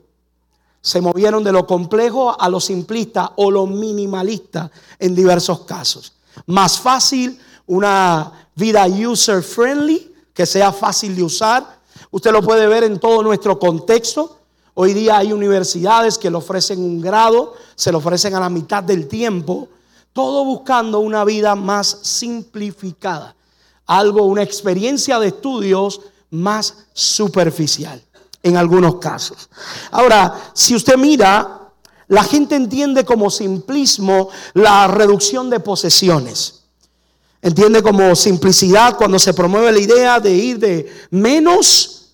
Se 0.81 1.01
movieron 1.01 1.43
de 1.43 1.51
lo 1.51 1.65
complejo 1.67 2.39
a 2.39 2.49
lo 2.49 2.59
simplista 2.59 3.33
o 3.35 3.51
lo 3.51 3.65
minimalista 3.65 4.71
en 4.99 5.15
diversos 5.15 5.61
casos. 5.61 6.13
Más 6.45 6.79
fácil, 6.79 7.39
una 7.65 8.31
vida 8.55 8.85
user 8.87 9.43
friendly, 9.43 10.13
que 10.33 10.45
sea 10.45 10.71
fácil 10.71 11.15
de 11.15 11.23
usar. 11.23 11.79
Usted 12.11 12.31
lo 12.31 12.41
puede 12.41 12.67
ver 12.67 12.83
en 12.83 12.99
todo 12.99 13.23
nuestro 13.23 13.59
contexto. 13.59 14.39
Hoy 14.75 14.93
día 14.93 15.17
hay 15.17 15.33
universidades 15.33 16.17
que 16.17 16.29
le 16.29 16.37
ofrecen 16.37 16.79
un 16.79 17.01
grado, 17.01 17.55
se 17.75 17.91
lo 17.91 17.97
ofrecen 17.97 18.35
a 18.35 18.39
la 18.39 18.49
mitad 18.49 18.83
del 18.83 19.07
tiempo, 19.07 19.67
todo 20.13 20.45
buscando 20.45 20.99
una 20.99 21.25
vida 21.25 21.55
más 21.55 21.99
simplificada, 22.03 23.35
algo, 23.87 24.23
una 24.23 24.43
experiencia 24.43 25.19
de 25.19 25.27
estudios 25.27 26.01
más 26.29 26.85
superficial 26.93 28.06
en 28.47 28.57
algunos 28.57 28.95
casos. 28.95 29.49
Ahora, 29.91 30.51
si 30.53 30.75
usted 30.75 30.97
mira, 30.97 31.71
la 32.07 32.23
gente 32.23 32.55
entiende 32.55 33.03
como 33.05 33.29
simplismo 33.29 34.29
la 34.53 34.87
reducción 34.87 35.49
de 35.49 35.59
posesiones. 35.59 36.63
Entiende 37.41 37.83
como 37.83 38.15
simplicidad 38.15 38.97
cuando 38.97 39.19
se 39.19 39.33
promueve 39.33 39.71
la 39.71 39.79
idea 39.79 40.19
de 40.19 40.33
ir 40.33 40.59
de 40.59 40.91
menos, 41.11 42.13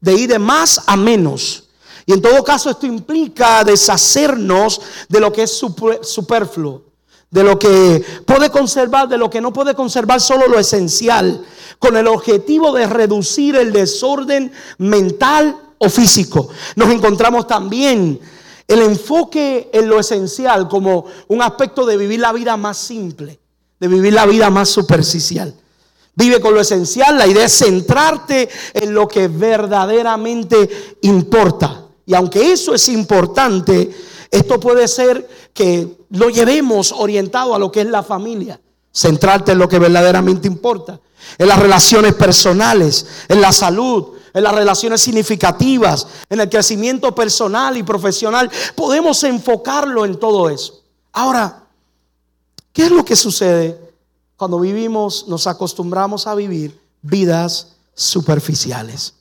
de 0.00 0.14
ir 0.14 0.28
de 0.28 0.38
más 0.38 0.82
a 0.86 0.96
menos. 0.96 1.64
Y 2.04 2.12
en 2.12 2.20
todo 2.20 2.42
caso 2.42 2.70
esto 2.70 2.86
implica 2.86 3.64
deshacernos 3.64 4.80
de 5.08 5.20
lo 5.20 5.32
que 5.32 5.44
es 5.44 5.62
superfluo, 6.02 6.84
de 7.32 7.42
lo 7.42 7.58
que 7.58 8.04
puede 8.26 8.50
conservar, 8.50 9.08
de 9.08 9.16
lo 9.16 9.30
que 9.30 9.40
no 9.40 9.54
puede 9.54 9.74
conservar 9.74 10.20
solo 10.20 10.46
lo 10.46 10.58
esencial, 10.58 11.42
con 11.78 11.96
el 11.96 12.06
objetivo 12.06 12.72
de 12.72 12.86
reducir 12.86 13.56
el 13.56 13.72
desorden 13.72 14.52
mental 14.76 15.56
o 15.78 15.88
físico. 15.88 16.50
Nos 16.76 16.90
encontramos 16.90 17.46
también 17.46 18.20
el 18.68 18.82
enfoque 18.82 19.70
en 19.72 19.88
lo 19.88 19.98
esencial 19.98 20.68
como 20.68 21.06
un 21.28 21.40
aspecto 21.40 21.86
de 21.86 21.96
vivir 21.96 22.20
la 22.20 22.32
vida 22.32 22.58
más 22.58 22.76
simple, 22.76 23.40
de 23.80 23.88
vivir 23.88 24.12
la 24.12 24.26
vida 24.26 24.50
más 24.50 24.68
superficial. 24.68 25.54
Vive 26.14 26.38
con 26.38 26.52
lo 26.52 26.60
esencial, 26.60 27.16
la 27.16 27.26
idea 27.26 27.46
es 27.46 27.56
centrarte 27.56 28.50
en 28.74 28.92
lo 28.92 29.08
que 29.08 29.28
verdaderamente 29.28 30.98
importa. 31.00 31.86
Y 32.04 32.12
aunque 32.12 32.52
eso 32.52 32.74
es 32.74 32.90
importante, 32.90 33.90
esto 34.32 34.58
puede 34.58 34.88
ser 34.88 35.28
que 35.52 36.06
lo 36.08 36.30
llevemos 36.30 36.90
orientado 36.90 37.54
a 37.54 37.58
lo 37.58 37.70
que 37.70 37.82
es 37.82 37.86
la 37.86 38.02
familia. 38.02 38.58
Centrarte 38.90 39.52
en 39.52 39.58
lo 39.58 39.68
que 39.68 39.78
verdaderamente 39.78 40.48
importa. 40.48 40.98
En 41.36 41.48
las 41.48 41.58
relaciones 41.58 42.14
personales, 42.14 43.06
en 43.28 43.42
la 43.42 43.52
salud, 43.52 44.14
en 44.32 44.42
las 44.42 44.54
relaciones 44.54 45.02
significativas, 45.02 46.06
en 46.30 46.40
el 46.40 46.48
crecimiento 46.48 47.14
personal 47.14 47.76
y 47.76 47.82
profesional. 47.82 48.50
Podemos 48.74 49.22
enfocarlo 49.24 50.06
en 50.06 50.18
todo 50.18 50.48
eso. 50.48 50.80
Ahora, 51.12 51.64
¿qué 52.72 52.86
es 52.86 52.90
lo 52.90 53.04
que 53.04 53.16
sucede 53.16 53.78
cuando 54.36 54.58
vivimos, 54.58 55.28
nos 55.28 55.46
acostumbramos 55.46 56.26
a 56.26 56.34
vivir 56.34 56.80
vidas 57.02 57.74
superficiales? 57.94 59.12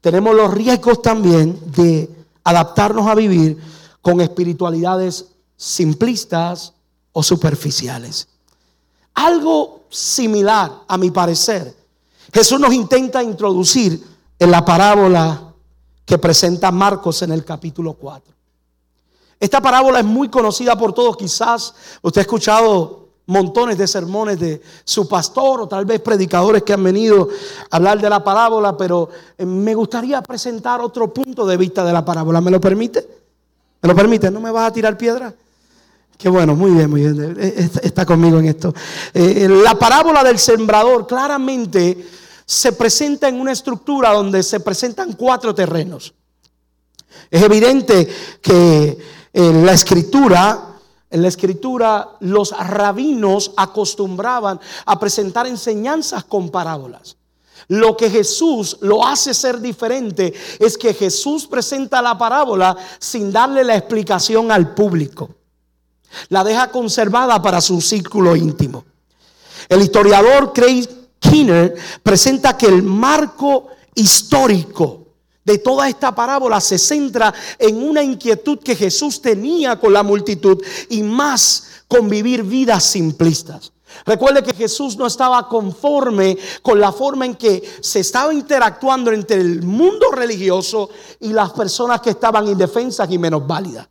Tenemos 0.00 0.34
los 0.34 0.52
riesgos 0.52 1.00
también 1.00 1.60
de 1.76 2.10
adaptarnos 2.42 3.06
a 3.06 3.14
vivir 3.14 3.77
con 4.02 4.20
espiritualidades 4.20 5.26
simplistas 5.56 6.72
o 7.12 7.22
superficiales. 7.22 8.28
Algo 9.14 9.82
similar, 9.90 10.82
a 10.86 10.96
mi 10.96 11.10
parecer, 11.10 11.74
Jesús 12.32 12.60
nos 12.60 12.72
intenta 12.72 13.22
introducir 13.22 14.04
en 14.38 14.50
la 14.50 14.64
parábola 14.64 15.52
que 16.04 16.18
presenta 16.18 16.70
Marcos 16.70 17.22
en 17.22 17.32
el 17.32 17.44
capítulo 17.44 17.94
4. 17.94 18.34
Esta 19.40 19.60
parábola 19.60 20.00
es 20.00 20.04
muy 20.04 20.28
conocida 20.28 20.76
por 20.76 20.92
todos, 20.92 21.16
quizás 21.16 21.74
usted 22.02 22.20
ha 22.20 22.22
escuchado 22.22 23.08
montones 23.26 23.76
de 23.76 23.86
sermones 23.86 24.40
de 24.40 24.62
su 24.84 25.06
pastor 25.06 25.60
o 25.60 25.68
tal 25.68 25.84
vez 25.84 26.00
predicadores 26.00 26.62
que 26.62 26.72
han 26.72 26.82
venido 26.82 27.28
a 27.70 27.76
hablar 27.76 28.00
de 28.00 28.08
la 28.08 28.24
parábola, 28.24 28.76
pero 28.76 29.10
eh, 29.36 29.44
me 29.44 29.74
gustaría 29.74 30.22
presentar 30.22 30.80
otro 30.80 31.12
punto 31.12 31.46
de 31.46 31.56
vista 31.56 31.84
de 31.84 31.92
la 31.92 32.04
parábola. 32.04 32.40
¿Me 32.40 32.50
lo 32.50 32.60
permite? 32.60 33.17
¿Me 33.80 33.88
lo 33.88 33.94
permite? 33.94 34.30
¿No 34.30 34.40
me 34.40 34.50
vas 34.50 34.68
a 34.68 34.72
tirar 34.72 34.96
piedra? 34.96 35.32
Qué 36.16 36.28
bueno, 36.28 36.56
muy 36.56 36.72
bien, 36.72 36.90
muy 36.90 37.02
bien. 37.02 37.36
Eh, 37.38 37.70
está 37.82 38.04
conmigo 38.04 38.38
en 38.38 38.46
esto. 38.46 38.74
Eh, 39.14 39.48
la 39.48 39.78
parábola 39.78 40.24
del 40.24 40.38
sembrador 40.38 41.06
claramente 41.06 42.06
se 42.44 42.72
presenta 42.72 43.28
en 43.28 43.40
una 43.40 43.52
estructura 43.52 44.10
donde 44.10 44.42
se 44.42 44.60
presentan 44.60 45.12
cuatro 45.12 45.54
terrenos. 45.54 46.12
Es 47.30 47.42
evidente 47.42 48.08
que 48.42 48.98
en 49.32 49.64
la 49.64 49.72
escritura 49.72 50.68
en 51.10 51.22
la 51.22 51.28
escritura 51.28 52.16
los 52.20 52.50
rabinos 52.50 53.52
acostumbraban 53.56 54.60
a 54.84 55.00
presentar 55.00 55.46
enseñanzas 55.46 56.24
con 56.24 56.50
parábolas. 56.50 57.17
Lo 57.68 57.96
que 57.96 58.08
Jesús 58.08 58.78
lo 58.80 59.06
hace 59.06 59.34
ser 59.34 59.60
diferente 59.60 60.32
es 60.58 60.78
que 60.78 60.94
Jesús 60.94 61.46
presenta 61.46 62.00
la 62.00 62.16
parábola 62.16 62.74
sin 62.98 63.30
darle 63.30 63.62
la 63.62 63.76
explicación 63.76 64.50
al 64.50 64.74
público. 64.74 65.34
La 66.30 66.42
deja 66.42 66.70
conservada 66.70 67.40
para 67.42 67.60
su 67.60 67.82
círculo 67.82 68.34
íntimo. 68.34 68.86
El 69.68 69.82
historiador 69.82 70.54
Craig 70.54 70.88
Keener 71.20 71.76
presenta 72.02 72.56
que 72.56 72.66
el 72.66 72.82
marco 72.82 73.68
histórico 73.94 75.08
de 75.44 75.58
toda 75.58 75.88
esta 75.88 76.14
parábola 76.14 76.60
se 76.60 76.78
centra 76.78 77.34
en 77.58 77.82
una 77.82 78.02
inquietud 78.02 78.58
que 78.60 78.76
Jesús 78.76 79.20
tenía 79.20 79.78
con 79.78 79.92
la 79.92 80.02
multitud 80.02 80.62
y 80.88 81.02
más 81.02 81.64
con 81.86 82.08
vivir 82.08 82.42
vidas 82.42 82.84
simplistas. 82.84 83.72
Recuerde 84.04 84.42
que 84.42 84.54
Jesús 84.54 84.96
no 84.96 85.06
estaba 85.06 85.48
conforme 85.48 86.36
con 86.62 86.80
la 86.80 86.92
forma 86.92 87.26
en 87.26 87.36
que 87.36 87.62
se 87.80 88.00
estaba 88.00 88.32
interactuando 88.32 89.12
entre 89.12 89.40
el 89.40 89.62
mundo 89.62 90.10
religioso 90.12 90.90
y 91.20 91.32
las 91.32 91.52
personas 91.52 92.00
que 92.00 92.10
estaban 92.10 92.46
indefensas 92.46 93.10
y 93.10 93.18
menos 93.18 93.46
válidas. 93.46 93.88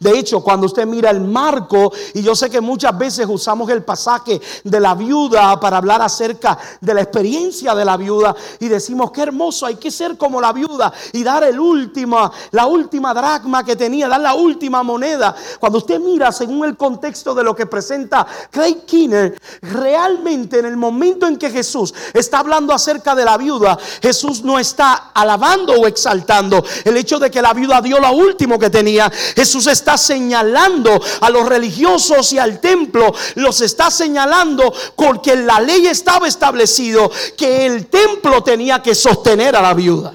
De 0.00 0.18
hecho, 0.18 0.40
cuando 0.40 0.66
usted 0.66 0.86
mira 0.86 1.10
el 1.10 1.20
marco, 1.20 1.92
y 2.14 2.22
yo 2.22 2.34
sé 2.34 2.50
que 2.50 2.60
muchas 2.60 2.96
veces 2.96 3.26
usamos 3.28 3.68
el 3.70 3.82
pasaje 3.82 4.40
de 4.64 4.80
la 4.80 4.94
viuda 4.94 5.58
para 5.60 5.78
hablar 5.78 6.02
acerca 6.02 6.58
de 6.80 6.94
la 6.94 7.02
experiencia 7.02 7.74
de 7.74 7.84
la 7.84 7.96
viuda 7.96 8.34
y 8.60 8.68
decimos 8.68 9.10
qué 9.10 9.22
hermoso, 9.22 9.66
hay 9.66 9.76
que 9.76 9.90
ser 9.90 10.16
como 10.16 10.40
la 10.40 10.52
viuda 10.52 10.92
y 11.12 11.22
dar 11.22 11.44
el 11.44 11.58
último, 11.58 12.30
la 12.50 12.66
última 12.66 13.14
dracma 13.14 13.64
que 13.64 13.76
tenía, 13.76 14.08
dar 14.08 14.20
la 14.20 14.34
última 14.34 14.82
moneda. 14.82 15.34
Cuando 15.58 15.78
usted 15.78 16.00
mira 16.00 16.32
según 16.32 16.64
el 16.64 16.76
contexto 16.76 17.34
de 17.34 17.44
lo 17.44 17.54
que 17.54 17.66
presenta 17.66 18.26
Craig 18.50 18.84
Kinner, 18.86 19.38
realmente 19.62 20.58
en 20.58 20.66
el 20.66 20.76
momento 20.76 21.26
en 21.26 21.36
que 21.36 21.50
Jesús 21.50 21.94
está 22.12 22.40
hablando 22.40 22.72
acerca 22.72 23.14
de 23.14 23.24
la 23.24 23.36
viuda, 23.36 23.78
Jesús 24.00 24.42
no 24.42 24.58
está 24.58 25.10
alabando 25.14 25.74
o 25.74 25.86
exaltando 25.86 26.64
el 26.84 26.96
hecho 26.96 27.18
de 27.18 27.30
que 27.30 27.42
la 27.42 27.52
viuda 27.52 27.80
dio 27.80 27.98
lo 27.98 28.12
último 28.12 28.58
que 28.58 28.70
tenía. 28.70 29.10
Jesús 29.34 29.61
está 29.66 29.96
señalando 29.96 31.00
a 31.20 31.30
los 31.30 31.48
religiosos 31.48 32.32
y 32.32 32.38
al 32.38 32.60
templo, 32.60 33.14
los 33.36 33.60
está 33.60 33.90
señalando 33.90 34.72
porque 34.96 35.36
la 35.36 35.60
ley 35.60 35.86
estaba 35.86 36.28
establecido 36.28 37.10
que 37.36 37.66
el 37.66 37.86
templo 37.86 38.42
tenía 38.42 38.82
que 38.82 38.94
sostener 38.94 39.56
a 39.56 39.62
la 39.62 39.74
viuda. 39.74 40.14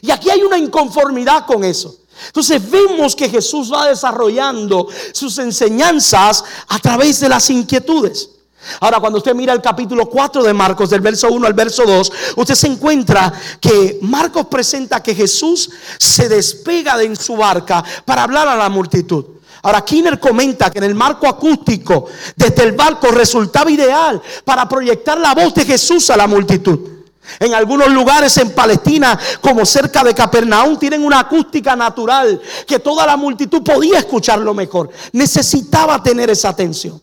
Y 0.00 0.10
aquí 0.10 0.30
hay 0.30 0.42
una 0.42 0.58
inconformidad 0.58 1.46
con 1.46 1.64
eso. 1.64 1.96
Entonces 2.26 2.70
vemos 2.70 3.14
que 3.14 3.28
Jesús 3.28 3.72
va 3.72 3.88
desarrollando 3.88 4.88
sus 5.12 5.38
enseñanzas 5.38 6.44
a 6.68 6.78
través 6.78 7.20
de 7.20 7.28
las 7.28 7.50
inquietudes. 7.50 8.30
Ahora, 8.80 9.00
cuando 9.00 9.18
usted 9.18 9.34
mira 9.34 9.52
el 9.52 9.62
capítulo 9.62 10.06
4 10.06 10.42
de 10.42 10.52
Marcos, 10.52 10.90
del 10.90 11.00
verso 11.00 11.28
1 11.28 11.46
al 11.46 11.54
verso 11.54 11.84
2, 11.84 12.12
usted 12.36 12.54
se 12.54 12.66
encuentra 12.66 13.32
que 13.60 13.98
Marcos 14.02 14.46
presenta 14.46 15.02
que 15.02 15.14
Jesús 15.14 15.70
se 15.98 16.28
despega 16.28 16.96
de 16.96 17.14
su 17.16 17.36
barca 17.36 17.84
para 18.04 18.22
hablar 18.22 18.48
a 18.48 18.56
la 18.56 18.68
multitud. 18.68 19.24
Ahora, 19.62 19.84
Kinner 19.84 20.20
comenta 20.20 20.70
que 20.70 20.78
en 20.78 20.84
el 20.84 20.94
marco 20.94 21.26
acústico 21.26 22.06
desde 22.36 22.62
el 22.62 22.72
barco 22.72 23.08
resultaba 23.08 23.70
ideal 23.70 24.22
para 24.44 24.68
proyectar 24.68 25.18
la 25.18 25.34
voz 25.34 25.54
de 25.54 25.64
Jesús 25.64 26.08
a 26.10 26.16
la 26.16 26.26
multitud. 26.26 26.78
En 27.40 27.54
algunos 27.54 27.88
lugares 27.88 28.36
en 28.36 28.54
Palestina, 28.54 29.18
como 29.40 29.66
cerca 29.66 30.04
de 30.04 30.14
Capernaum, 30.14 30.78
tienen 30.78 31.04
una 31.04 31.20
acústica 31.20 31.74
natural 31.74 32.40
que 32.66 32.78
toda 32.78 33.04
la 33.04 33.16
multitud 33.16 33.62
podía 33.62 33.98
escucharlo 33.98 34.54
mejor. 34.54 34.90
Necesitaba 35.12 36.02
tener 36.02 36.30
esa 36.30 36.50
atención. 36.50 37.02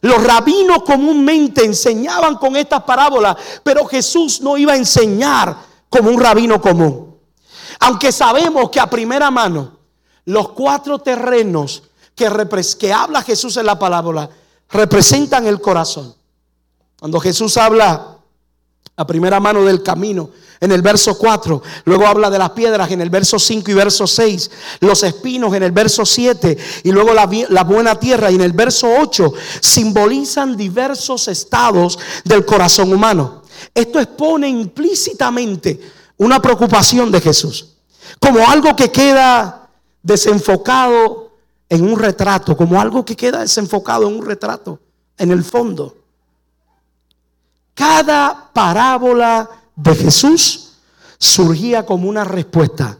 Los 0.00 0.22
rabinos 0.24 0.82
comúnmente 0.82 1.64
enseñaban 1.64 2.36
con 2.36 2.56
estas 2.56 2.82
parábolas, 2.82 3.36
pero 3.62 3.84
Jesús 3.86 4.40
no 4.40 4.56
iba 4.56 4.72
a 4.72 4.76
enseñar 4.76 5.56
como 5.88 6.10
un 6.10 6.20
rabino 6.20 6.60
común. 6.60 7.16
Aunque 7.80 8.10
sabemos 8.12 8.70
que 8.70 8.80
a 8.80 8.88
primera 8.88 9.30
mano 9.30 9.78
los 10.24 10.50
cuatro 10.50 10.98
terrenos 10.98 11.82
que, 12.14 12.28
que 12.78 12.92
habla 12.92 13.22
Jesús 13.22 13.56
en 13.56 13.66
la 13.66 13.78
parábola 13.78 14.28
representan 14.70 15.46
el 15.46 15.60
corazón. 15.60 16.14
Cuando 16.98 17.20
Jesús 17.20 17.56
habla 17.56 18.11
a 18.96 19.06
primera 19.06 19.40
mano 19.40 19.64
del 19.64 19.82
camino 19.82 20.30
en 20.62 20.70
el 20.70 20.80
verso 20.80 21.18
4. 21.18 21.60
Luego 21.84 22.06
habla 22.06 22.30
de 22.30 22.38
las 22.38 22.50
piedras 22.50 22.90
en 22.92 23.00
el 23.00 23.10
verso 23.10 23.38
5 23.38 23.68
y 23.70 23.74
verso 23.74 24.06
6. 24.06 24.50
Los 24.80 25.02
espinos 25.02 25.52
en 25.54 25.64
el 25.64 25.72
verso 25.72 26.06
7. 26.06 26.56
Y 26.84 26.92
luego 26.92 27.12
la, 27.12 27.64
buena 27.64 27.98
tierra. 27.98 28.30
Y 28.30 28.36
en 28.36 28.42
el 28.42 28.52
verso 28.52 28.88
8 29.00 29.32
simbolizan 29.60 30.56
diversos 30.56 31.26
estados 31.26 31.98
del 32.24 32.44
corazón 32.44 32.92
humano. 32.92 33.42
Esto 33.74 33.98
expone 33.98 34.48
implícitamente 34.48 35.80
una 36.18 36.40
preocupación 36.40 37.10
de 37.10 37.20
Jesús. 37.20 37.74
Como 38.20 38.48
algo 38.48 38.76
que 38.76 38.92
queda 38.92 39.68
desenfocado 40.00 41.32
en 41.68 41.82
un 41.82 41.98
retrato. 41.98 42.56
Como 42.56 42.80
algo 42.80 43.04
que 43.04 43.16
queda 43.16 43.40
desenfocado 43.40 44.06
en 44.06 44.14
un 44.14 44.24
retrato. 44.24 44.78
En 45.18 45.32
el 45.32 45.42
fondo. 45.42 46.01
Cada 47.74 48.50
parábola 48.52 49.48
de 49.74 49.94
Jesús 49.94 50.72
surgía 51.18 51.86
como 51.86 52.08
una 52.08 52.24
respuesta 52.24 52.98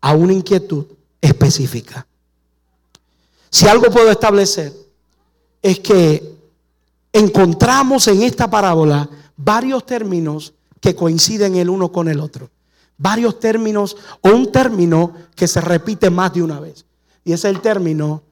a 0.00 0.12
una 0.12 0.32
inquietud 0.32 0.86
específica. 1.20 2.06
Si 3.50 3.66
algo 3.66 3.90
puedo 3.90 4.10
establecer 4.10 4.72
es 5.62 5.80
que 5.80 6.36
encontramos 7.12 8.06
en 8.08 8.22
esta 8.22 8.48
parábola 8.50 9.08
varios 9.36 9.86
términos 9.86 10.52
que 10.80 10.94
coinciden 10.94 11.56
el 11.56 11.70
uno 11.70 11.90
con 11.90 12.08
el 12.08 12.20
otro. 12.20 12.50
Varios 12.96 13.38
términos 13.38 13.96
o 14.20 14.30
un 14.30 14.50
término 14.50 15.14
que 15.34 15.48
se 15.48 15.60
repite 15.60 16.10
más 16.10 16.34
de 16.34 16.42
una 16.42 16.60
vez. 16.60 16.84
Y 17.24 17.32
es 17.32 17.44
el 17.44 17.60
término 17.60 18.22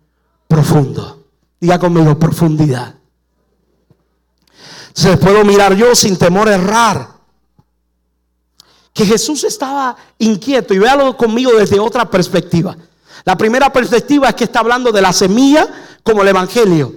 profundo. 0.49 1.25
Diga 1.61 1.79
conmigo, 1.79 2.19
profundidad. 2.19 2.97
Se 4.97 5.15
puedo 5.19 5.45
mirar 5.45 5.77
yo 5.77 5.95
sin 5.95 6.17
temor 6.17 6.49
a 6.49 6.55
errar 6.55 7.09
que 8.95 9.05
Jesús 9.05 9.45
estaba 9.45 9.95
inquieto 10.19 10.73
y 10.73 10.79
véalo 10.79 11.15
conmigo 11.19 11.53
desde 11.53 11.79
otra 11.79 12.11
perspectiva. 12.11 12.75
La 13.27 13.37
primera 13.37 13.71
perspectiva 13.71 14.31
es 14.31 14.35
que 14.35 14.45
está 14.45 14.61
hablando 14.61 14.91
de 14.91 15.03
la 15.03 15.13
semilla 15.13 15.69
como 16.03 16.23
el 16.23 16.29
Evangelio 16.29 16.95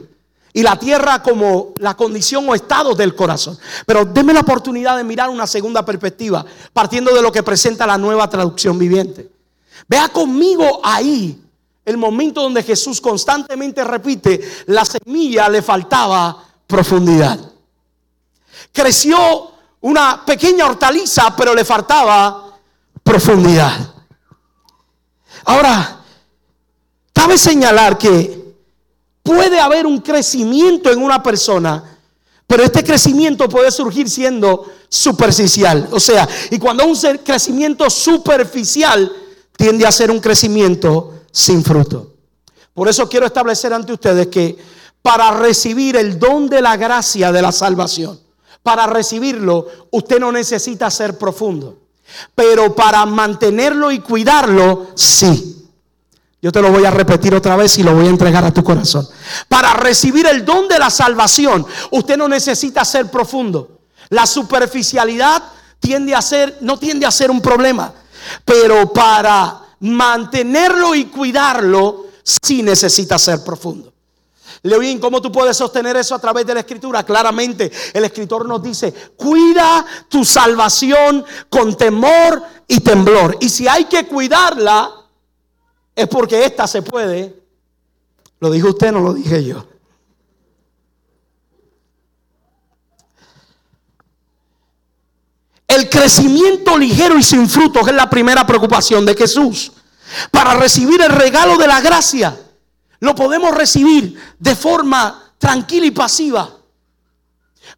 y 0.53 0.63
la 0.63 0.79
tierra 0.79 1.21
como 1.21 1.73
la 1.79 1.97
condición 1.97 2.47
o 2.47 2.55
estado 2.55 2.95
del 2.95 3.15
corazón. 3.15 3.59
Pero 3.85 4.05
déme 4.05 4.31
la 4.31 4.39
oportunidad 4.39 4.95
de 4.95 5.03
mirar 5.03 5.29
una 5.29 5.45
segunda 5.45 5.83
perspectiva, 5.83 6.45
partiendo 6.71 7.13
de 7.13 7.21
lo 7.21 7.33
que 7.33 7.43
presenta 7.43 7.85
la 7.85 7.97
nueva 7.97 8.29
traducción 8.29 8.79
viviente. 8.79 9.29
Vea 9.89 10.07
conmigo 10.07 10.79
ahí 10.85 11.43
el 11.83 11.97
momento 11.97 12.43
donde 12.43 12.63
Jesús 12.63 13.01
constantemente 13.01 13.83
repite, 13.83 14.39
la 14.67 14.85
semilla 14.85 15.49
le 15.49 15.61
faltaba 15.61 16.45
profundidad. 16.65 17.58
Creció 18.71 19.51
una 19.81 20.23
pequeña 20.25 20.65
hortaliza, 20.65 21.35
pero 21.35 21.53
le 21.53 21.65
faltaba 21.65 22.57
profundidad. 23.03 23.93
Ahora, 25.45 26.03
cabe 27.13 27.37
señalar 27.37 27.97
que 27.97 28.55
puede 29.23 29.59
haber 29.59 29.85
un 29.85 29.99
crecimiento 29.99 30.91
en 30.91 31.01
una 31.01 31.21
persona, 31.21 31.97
pero 32.45 32.63
este 32.63 32.83
crecimiento 32.83 33.47
puede 33.47 33.71
surgir 33.71 34.09
siendo 34.09 34.65
superficial. 34.89 35.87
O 35.91 35.99
sea, 35.99 36.27
y 36.49 36.57
cuando 36.59 36.85
un 36.85 36.97
crecimiento 37.23 37.89
superficial 37.89 39.11
tiende 39.55 39.85
a 39.85 39.91
ser 39.91 40.09
un 40.09 40.19
crecimiento 40.19 41.13
sin 41.31 41.63
fruto. 41.63 42.13
Por 42.73 42.87
eso 42.87 43.07
quiero 43.09 43.25
establecer 43.25 43.73
ante 43.73 43.93
ustedes 43.93 44.27
que 44.27 44.57
para 45.01 45.31
recibir 45.31 45.95
el 45.95 46.17
don 46.17 46.49
de 46.49 46.61
la 46.61 46.77
gracia 46.77 47.31
de 47.31 47.41
la 47.41 47.51
salvación, 47.51 48.19
para 48.63 48.87
recibirlo, 48.87 49.67
usted 49.91 50.19
no 50.19 50.31
necesita 50.31 50.89
ser 50.89 51.17
profundo. 51.17 51.79
Pero 52.35 52.75
para 52.75 53.05
mantenerlo 53.05 53.91
y 53.91 53.99
cuidarlo, 53.99 54.87
sí. 54.95 55.67
Yo 56.41 56.51
te 56.51 56.61
lo 56.61 56.71
voy 56.71 56.85
a 56.85 56.91
repetir 56.91 57.35
otra 57.35 57.55
vez 57.55 57.77
y 57.77 57.83
lo 57.83 57.93
voy 57.93 58.07
a 58.07 58.09
entregar 58.09 58.45
a 58.45 58.53
tu 58.53 58.63
corazón. 58.63 59.07
Para 59.47 59.73
recibir 59.73 60.25
el 60.25 60.45
don 60.45 60.67
de 60.67 60.79
la 60.79 60.89
salvación, 60.89 61.65
usted 61.91 62.17
no 62.17 62.29
necesita 62.29 62.85
ser 62.85 63.11
profundo. 63.11 63.79
La 64.09 64.25
superficialidad 64.25 65.43
tiende 65.79 66.15
a 66.15 66.21
ser, 66.21 66.57
no 66.61 66.79
tiende 66.79 67.05
a 67.05 67.11
ser 67.11 67.29
un 67.29 67.41
problema. 67.41 67.93
Pero 68.45 68.91
para 68.93 69.61
mantenerlo 69.81 70.95
y 70.95 71.05
cuidarlo, 71.05 72.07
sí 72.23 72.63
necesita 72.63 73.19
ser 73.19 73.43
profundo. 73.43 73.93
Leoín, 74.63 74.99
¿cómo 74.99 75.21
tú 75.21 75.31
puedes 75.31 75.55
sostener 75.55 75.95
eso 75.95 76.15
a 76.15 76.19
través 76.19 76.45
de 76.45 76.53
la 76.53 76.59
escritura? 76.61 77.03
Claramente, 77.03 77.71
el 77.93 78.03
escritor 78.03 78.45
nos 78.45 78.61
dice, 78.61 78.93
cuida 79.15 79.85
tu 80.09 80.25
salvación 80.25 81.23
con 81.49 81.77
temor 81.77 82.43
y 82.67 82.81
temblor. 82.81 83.37
Y 83.39 83.47
si 83.47 83.67
hay 83.67 83.85
que 83.85 84.05
cuidarla, 84.05 84.91
es 85.95 86.07
porque 86.07 86.43
esta 86.43 86.67
se 86.67 86.81
puede. 86.81 87.41
Lo 88.39 88.51
dijo 88.51 88.69
usted, 88.69 88.91
no 88.91 88.99
lo 88.99 89.13
dije 89.13 89.43
yo. 89.45 89.65
El 95.67 95.87
crecimiento 95.87 96.77
ligero 96.77 97.17
y 97.17 97.23
sin 97.23 97.47
frutos 97.47 97.87
es 97.87 97.93
la 97.93 98.09
primera 98.09 98.45
preocupación 98.45 99.05
de 99.05 99.15
Jesús. 99.15 99.71
Para 100.31 100.55
recibir 100.55 100.99
el 101.01 101.11
regalo 101.11 101.57
de 101.57 101.67
la 101.67 101.79
gracia 101.79 102.37
lo 102.99 103.15
podemos 103.15 103.53
recibir 103.55 104.19
de 104.37 104.55
forma 104.55 105.33
tranquila 105.37 105.85
y 105.85 105.91
pasiva. 105.91 106.49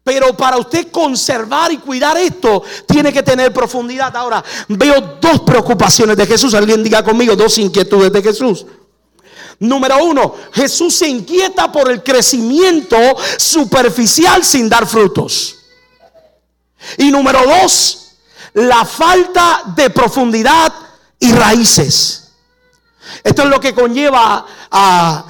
Pero 0.04 0.36
para 0.36 0.56
usted 0.56 0.90
conservar 0.90 1.70
y 1.70 1.78
cuidar 1.78 2.16
esto, 2.16 2.62
tiene 2.86 3.12
que 3.12 3.22
tener 3.22 3.52
profundidad. 3.52 4.14
Ahora, 4.16 4.42
veo 4.68 5.18
dos 5.20 5.40
preocupaciones 5.42 6.16
de 6.16 6.26
Jesús. 6.26 6.54
Alguien 6.54 6.82
diga 6.82 7.04
conmigo, 7.04 7.36
dos 7.36 7.58
inquietudes 7.58 8.12
de 8.12 8.22
Jesús. 8.22 8.66
Número 9.60 10.04
uno, 10.04 10.34
Jesús 10.52 10.94
se 10.94 11.06
inquieta 11.06 11.70
por 11.70 11.88
el 11.88 12.02
crecimiento 12.02 12.96
superficial 13.36 14.44
sin 14.44 14.68
dar 14.68 14.86
frutos. 14.86 15.56
Y 16.98 17.12
número 17.12 17.40
dos, 17.46 18.16
la 18.54 18.84
falta 18.84 19.62
de 19.76 19.90
profundidad 19.90 20.72
y 21.20 21.30
raíces. 21.30 22.32
Esto 23.22 23.42
es 23.42 23.48
lo 23.48 23.60
que 23.60 23.74
conlleva 23.74 24.44
a 24.72 25.24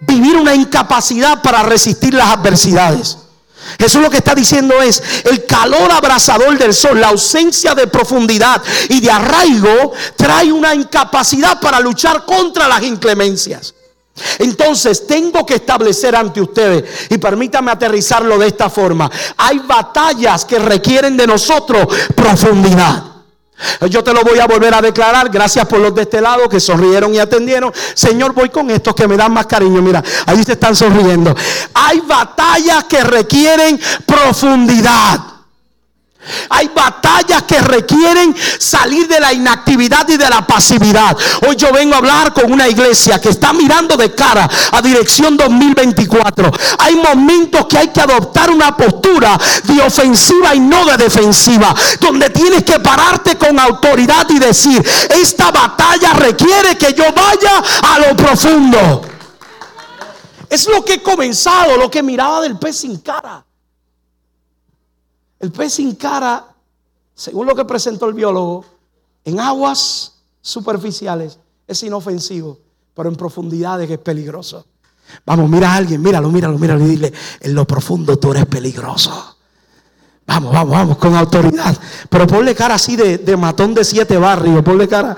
vivir 0.00 0.36
una 0.36 0.54
incapacidad 0.54 1.42
para 1.42 1.62
resistir 1.62 2.14
las 2.14 2.28
adversidades. 2.28 3.18
Jesús 3.78 4.00
lo 4.00 4.08
que 4.08 4.18
está 4.18 4.34
diciendo 4.34 4.80
es 4.80 5.02
el 5.24 5.44
calor 5.44 5.90
abrasador 5.92 6.56
del 6.56 6.72
sol, 6.72 7.00
la 7.00 7.08
ausencia 7.08 7.74
de 7.74 7.86
profundidad 7.86 8.62
y 8.88 9.00
de 9.00 9.10
arraigo 9.10 9.92
trae 10.16 10.52
una 10.52 10.74
incapacidad 10.74 11.60
para 11.60 11.80
luchar 11.80 12.24
contra 12.24 12.66
las 12.66 12.82
inclemencias. 12.82 13.74
Entonces 14.38 15.06
tengo 15.06 15.44
que 15.46 15.54
establecer 15.56 16.16
ante 16.16 16.40
ustedes, 16.40 16.84
y 17.10 17.18
permítame 17.18 17.70
aterrizarlo 17.70 18.38
de 18.38 18.48
esta 18.48 18.68
forma, 18.68 19.10
hay 19.36 19.60
batallas 19.60 20.44
que 20.44 20.58
requieren 20.58 21.16
de 21.16 21.26
nosotros 21.26 21.86
profundidad. 22.16 23.17
Yo 23.88 24.02
te 24.04 24.12
lo 24.12 24.22
voy 24.22 24.38
a 24.38 24.46
volver 24.46 24.74
a 24.74 24.80
declarar. 24.80 25.28
Gracias 25.30 25.66
por 25.66 25.80
los 25.80 25.94
de 25.94 26.02
este 26.02 26.20
lado 26.20 26.48
que 26.48 26.60
sonrieron 26.60 27.14
y 27.14 27.18
atendieron. 27.18 27.72
Señor, 27.94 28.32
voy 28.32 28.50
con 28.50 28.70
estos 28.70 28.94
que 28.94 29.08
me 29.08 29.16
dan 29.16 29.32
más 29.32 29.46
cariño. 29.46 29.82
Mira, 29.82 30.02
ahí 30.26 30.42
se 30.44 30.52
están 30.52 30.74
sonriendo. 30.74 31.34
Hay 31.74 32.00
batallas 32.00 32.84
que 32.84 33.02
requieren 33.02 33.80
profundidad. 34.06 35.37
Hay 36.50 36.68
batallas 36.74 37.42
que 37.44 37.60
requieren 37.60 38.34
salir 38.58 39.06
de 39.08 39.20
la 39.20 39.32
inactividad 39.32 40.08
y 40.08 40.16
de 40.16 40.28
la 40.28 40.46
pasividad. 40.46 41.16
Hoy 41.46 41.56
yo 41.56 41.72
vengo 41.72 41.94
a 41.94 41.98
hablar 41.98 42.32
con 42.32 42.52
una 42.52 42.68
iglesia 42.68 43.20
que 43.20 43.30
está 43.30 43.52
mirando 43.52 43.96
de 43.96 44.14
cara 44.14 44.48
a 44.72 44.82
dirección 44.82 45.36
2024. 45.36 46.50
Hay 46.78 46.96
momentos 46.96 47.66
que 47.66 47.78
hay 47.78 47.88
que 47.88 48.00
adoptar 48.00 48.50
una 48.50 48.76
postura 48.76 49.38
de 49.64 49.80
ofensiva 49.80 50.54
y 50.54 50.60
no 50.60 50.84
de 50.84 50.96
defensiva. 50.96 51.74
Donde 52.00 52.30
tienes 52.30 52.64
que 52.64 52.80
pararte 52.80 53.36
con 53.36 53.58
autoridad 53.58 54.28
y 54.30 54.38
decir, 54.38 54.84
esta 55.10 55.50
batalla 55.50 56.12
requiere 56.14 56.76
que 56.76 56.92
yo 56.94 57.04
vaya 57.12 57.62
a 57.82 57.98
lo 58.00 58.16
profundo. 58.16 59.02
Es 60.50 60.66
lo 60.66 60.84
que 60.84 60.94
he 60.94 61.02
comenzado, 61.02 61.76
lo 61.76 61.90
que 61.90 62.02
miraba 62.02 62.40
del 62.40 62.58
pez 62.58 62.78
sin 62.78 62.98
cara. 62.98 63.44
El 65.40 65.52
pez 65.52 65.74
sin 65.74 65.94
cara, 65.94 66.44
según 67.14 67.46
lo 67.46 67.54
que 67.54 67.64
presentó 67.64 68.06
el 68.06 68.14
biólogo, 68.14 68.64
en 69.24 69.40
aguas 69.40 70.14
superficiales 70.40 71.38
es 71.66 71.82
inofensivo, 71.82 72.58
pero 72.94 73.08
en 73.08 73.16
profundidades 73.16 73.90
es 73.90 73.98
peligroso. 73.98 74.64
Vamos, 75.24 75.48
mira 75.48 75.72
a 75.72 75.76
alguien, 75.76 76.02
míralo, 76.02 76.28
míralo, 76.30 76.58
míralo 76.58 76.84
y 76.84 76.88
dile, 76.88 77.12
en 77.40 77.54
lo 77.54 77.66
profundo 77.66 78.18
tú 78.18 78.32
eres 78.32 78.46
peligroso. 78.46 79.36
Vamos, 80.26 80.52
vamos, 80.52 80.72
vamos, 80.72 80.98
con 80.98 81.14
autoridad. 81.14 81.76
Pero 82.10 82.26
ponle 82.26 82.54
cara 82.54 82.74
así 82.74 82.96
de, 82.96 83.18
de 83.18 83.36
matón 83.36 83.72
de 83.72 83.84
siete 83.84 84.18
barrios, 84.18 84.62
ponle 84.62 84.86
cara. 84.86 85.16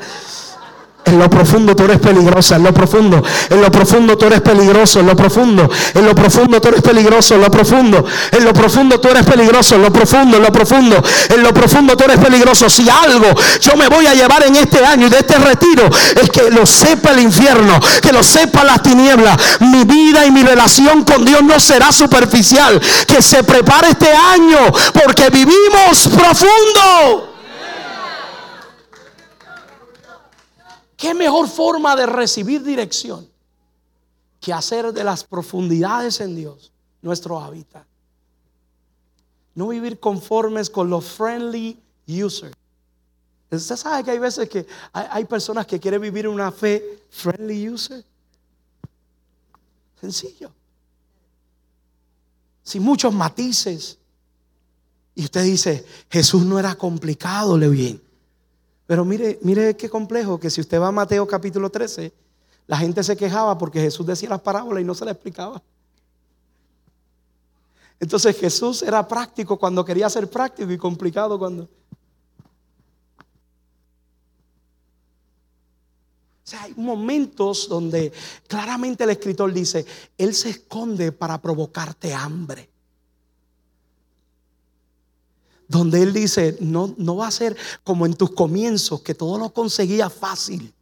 En 1.04 1.18
lo 1.18 1.30
profundo 1.30 1.74
tú 1.74 1.84
eres 1.84 1.98
peligrosa, 1.98 2.56
en 2.56 2.62
lo 2.62 2.74
profundo, 2.74 3.22
en 3.48 3.60
lo 3.60 3.72
profundo 3.72 4.18
tú 4.18 4.26
eres 4.26 4.42
peligroso, 4.42 5.00
en 5.00 5.06
lo 5.06 5.16
profundo, 5.16 5.68
en 5.94 6.04
lo 6.04 6.14
profundo 6.14 6.60
tú 6.60 6.68
eres 6.68 6.82
peligroso, 6.82 7.34
en 7.34 7.40
lo 7.40 7.50
profundo, 7.50 8.04
en 8.30 8.44
lo 8.44 8.52
profundo 8.52 9.00
tú 9.00 9.08
eres 9.08 9.24
peligroso, 9.24 9.76
en 9.76 9.82
lo 9.82 9.92
profundo, 9.92 10.36
en 10.36 10.42
lo 10.42 10.52
profundo, 10.52 11.02
en 11.30 11.42
lo 11.42 11.54
profundo 11.54 11.96
tú 11.96 12.04
eres 12.04 12.18
peligroso. 12.18 12.68
Si 12.68 12.88
algo 12.88 13.26
yo 13.60 13.76
me 13.76 13.88
voy 13.88 14.06
a 14.06 14.14
llevar 14.14 14.44
en 14.44 14.56
este 14.56 14.84
año 14.84 15.06
y 15.06 15.10
de 15.10 15.18
este 15.18 15.36
retiro 15.36 15.88
es 16.22 16.30
que 16.30 16.50
lo 16.50 16.66
sepa 16.66 17.10
el 17.10 17.20
infierno, 17.20 17.80
que 18.02 18.12
lo 18.12 18.22
sepa 18.22 18.62
las 18.62 18.82
tinieblas. 18.82 19.36
Mi 19.60 19.84
vida 19.84 20.26
y 20.26 20.30
mi 20.30 20.42
relación 20.42 21.04
con 21.04 21.24
Dios 21.24 21.42
no 21.42 21.58
será 21.58 21.92
superficial. 21.92 22.80
Que 23.06 23.22
se 23.22 23.42
prepare 23.42 23.90
este 23.90 24.12
año 24.12 24.58
porque 24.92 25.30
vivimos 25.30 26.08
profundo. 26.08 27.29
¿Qué 31.00 31.14
mejor 31.14 31.48
forma 31.48 31.96
de 31.96 32.04
recibir 32.04 32.62
dirección 32.62 33.26
que 34.38 34.52
hacer 34.52 34.92
de 34.92 35.02
las 35.02 35.24
profundidades 35.24 36.20
en 36.20 36.36
Dios 36.36 36.72
nuestro 37.00 37.40
hábitat? 37.40 37.86
No 39.54 39.68
vivir 39.68 39.98
conformes 39.98 40.68
con 40.68 40.90
los 40.90 41.06
friendly 41.06 41.82
users. 42.06 42.52
Usted 43.50 43.76
sabe 43.76 44.04
que 44.04 44.10
hay 44.10 44.18
veces 44.18 44.46
que 44.50 44.66
hay, 44.92 45.24
personas 45.24 45.66
que 45.66 45.80
quieren 45.80 46.02
vivir 46.02 46.28
una 46.28 46.52
fe 46.52 47.02
friendly 47.08 47.70
user. 47.70 48.04
Sencillo. 49.98 50.52
Sin 52.62 52.82
muchos 52.82 53.14
matices. 53.14 53.96
Y 55.14 55.24
usted 55.24 55.44
dice, 55.44 55.86
Jesús 56.10 56.44
no 56.44 56.58
era 56.58 56.74
complicado, 56.74 57.56
le 57.56 57.70
bien. 57.70 58.09
Pero 58.90 59.04
mire, 59.04 59.38
mire 59.42 59.76
qué 59.76 59.88
complejo 59.88 60.40
que 60.40 60.50
si 60.50 60.60
usted 60.60 60.80
va 60.80 60.88
a 60.88 60.90
Mateo 60.90 61.24
capítulo 61.24 61.70
13, 61.70 62.12
la 62.66 62.76
gente 62.76 63.04
se 63.04 63.16
quejaba 63.16 63.56
porque 63.56 63.80
Jesús 63.80 64.04
decía 64.04 64.30
las 64.30 64.40
parábolas 64.40 64.82
y 64.82 64.84
no 64.84 64.96
se 64.96 65.04
las 65.04 65.14
explicaba. 65.14 65.62
Entonces 68.00 68.36
Jesús 68.36 68.82
era 68.82 69.06
práctico 69.06 69.56
cuando 69.56 69.84
quería 69.84 70.10
ser 70.10 70.28
práctico 70.28 70.72
y 70.72 70.76
complicado 70.76 71.38
cuando... 71.38 71.62
O 71.62 71.68
sea, 76.42 76.64
hay 76.64 76.74
momentos 76.74 77.68
donde 77.68 78.12
claramente 78.48 79.04
el 79.04 79.10
escritor 79.10 79.52
dice, 79.52 79.86
Él 80.18 80.34
se 80.34 80.50
esconde 80.50 81.12
para 81.12 81.40
provocarte 81.40 82.12
hambre 82.12 82.69
donde 85.70 86.02
Él 86.02 86.12
dice, 86.12 86.56
no, 86.58 86.92
no 86.98 87.18
va 87.18 87.28
a 87.28 87.30
ser 87.30 87.56
como 87.84 88.04
en 88.04 88.14
tus 88.14 88.32
comienzos, 88.32 89.02
que 89.02 89.14
todo 89.14 89.38
lo 89.38 89.50
conseguía 89.50 90.10
fácil. 90.10 90.74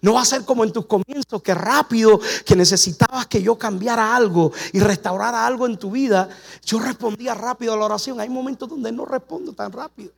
No 0.00 0.14
va 0.14 0.22
a 0.22 0.24
ser 0.24 0.46
como 0.46 0.64
en 0.64 0.72
tus 0.72 0.86
comienzos, 0.86 1.42
que 1.42 1.52
rápido, 1.52 2.18
que 2.46 2.56
necesitabas 2.56 3.26
que 3.26 3.42
yo 3.42 3.58
cambiara 3.58 4.16
algo 4.16 4.50
y 4.72 4.80
restaurara 4.80 5.46
algo 5.46 5.66
en 5.66 5.76
tu 5.76 5.90
vida. 5.90 6.26
Yo 6.64 6.78
respondía 6.78 7.34
rápido 7.34 7.74
a 7.74 7.76
la 7.76 7.84
oración. 7.84 8.18
Hay 8.18 8.30
momentos 8.30 8.66
donde 8.66 8.90
no 8.90 9.04
respondo 9.04 9.52
tan 9.52 9.72
rápido. 9.72 10.10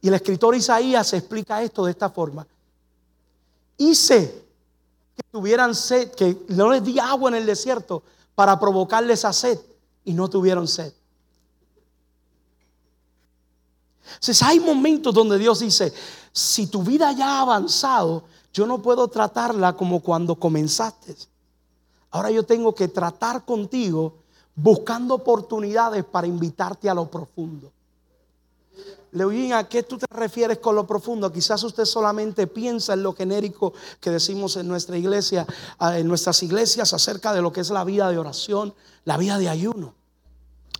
Y 0.00 0.06
el 0.06 0.14
escritor 0.14 0.54
Isaías 0.54 1.12
explica 1.12 1.60
esto 1.60 1.84
de 1.86 1.90
esta 1.90 2.08
forma. 2.08 2.46
Hice 3.78 4.44
que 5.16 5.22
tuvieran 5.32 5.74
sed, 5.74 6.12
que 6.12 6.44
no 6.50 6.70
les 6.70 6.84
di 6.84 7.00
agua 7.00 7.30
en 7.30 7.36
el 7.36 7.46
desierto 7.46 8.04
para 8.36 8.60
provocarles 8.60 9.24
a 9.24 9.32
sed 9.32 9.58
y 10.04 10.12
no 10.12 10.28
tuvieron 10.28 10.66
sed. 10.68 10.92
Entonces 14.04 14.42
hay 14.42 14.60
momentos 14.60 15.14
donde 15.14 15.38
Dios 15.38 15.60
dice, 15.60 15.92
si 16.32 16.66
tu 16.66 16.82
vida 16.82 17.12
ya 17.12 17.38
ha 17.38 17.40
avanzado, 17.42 18.24
yo 18.52 18.66
no 18.66 18.82
puedo 18.82 19.08
tratarla 19.08 19.74
como 19.74 20.00
cuando 20.00 20.34
comenzaste. 20.36 21.16
Ahora 22.10 22.30
yo 22.30 22.42
tengo 22.42 22.74
que 22.74 22.88
tratar 22.88 23.44
contigo 23.44 24.18
buscando 24.54 25.14
oportunidades 25.14 26.04
para 26.04 26.26
invitarte 26.26 26.90
a 26.90 26.94
lo 26.94 27.10
profundo. 27.10 27.72
Leoín, 29.12 29.52
¿a 29.52 29.68
qué 29.68 29.82
tú 29.82 29.98
te 29.98 30.06
refieres 30.10 30.58
con 30.58 30.74
lo 30.74 30.86
profundo? 30.86 31.30
Quizás 31.30 31.62
usted 31.64 31.84
solamente 31.84 32.46
piensa 32.46 32.94
en 32.94 33.02
lo 33.02 33.12
genérico 33.14 33.74
que 34.00 34.10
decimos 34.10 34.56
en 34.56 34.66
nuestra 34.66 34.96
iglesia, 34.96 35.46
en 35.80 36.08
nuestras 36.08 36.42
iglesias 36.42 36.94
acerca 36.94 37.34
de 37.34 37.42
lo 37.42 37.52
que 37.52 37.60
es 37.60 37.68
la 37.68 37.84
vida 37.84 38.10
de 38.10 38.16
oración, 38.16 38.74
la 39.04 39.18
vida 39.18 39.38
de 39.38 39.50
ayuno. 39.50 39.94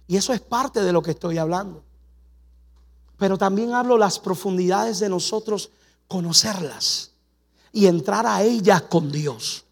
Y 0.07 0.17
eso 0.17 0.33
es 0.33 0.41
parte 0.41 0.83
de 0.83 0.93
lo 0.93 1.03
que 1.03 1.11
estoy 1.11 1.37
hablando. 1.37 1.83
Pero 3.19 3.37
también 3.37 3.75
hablo 3.75 3.99
las 3.99 4.19
profundidades 4.19 4.99
de 4.99 5.11
nosotros 5.11 5.71
conocerlas 6.09 7.11
y 7.71 7.87
entrar 7.87 8.27
a 8.27 8.43
ellas 8.43 8.83
con 8.83 9.13
Dios. 9.13 9.67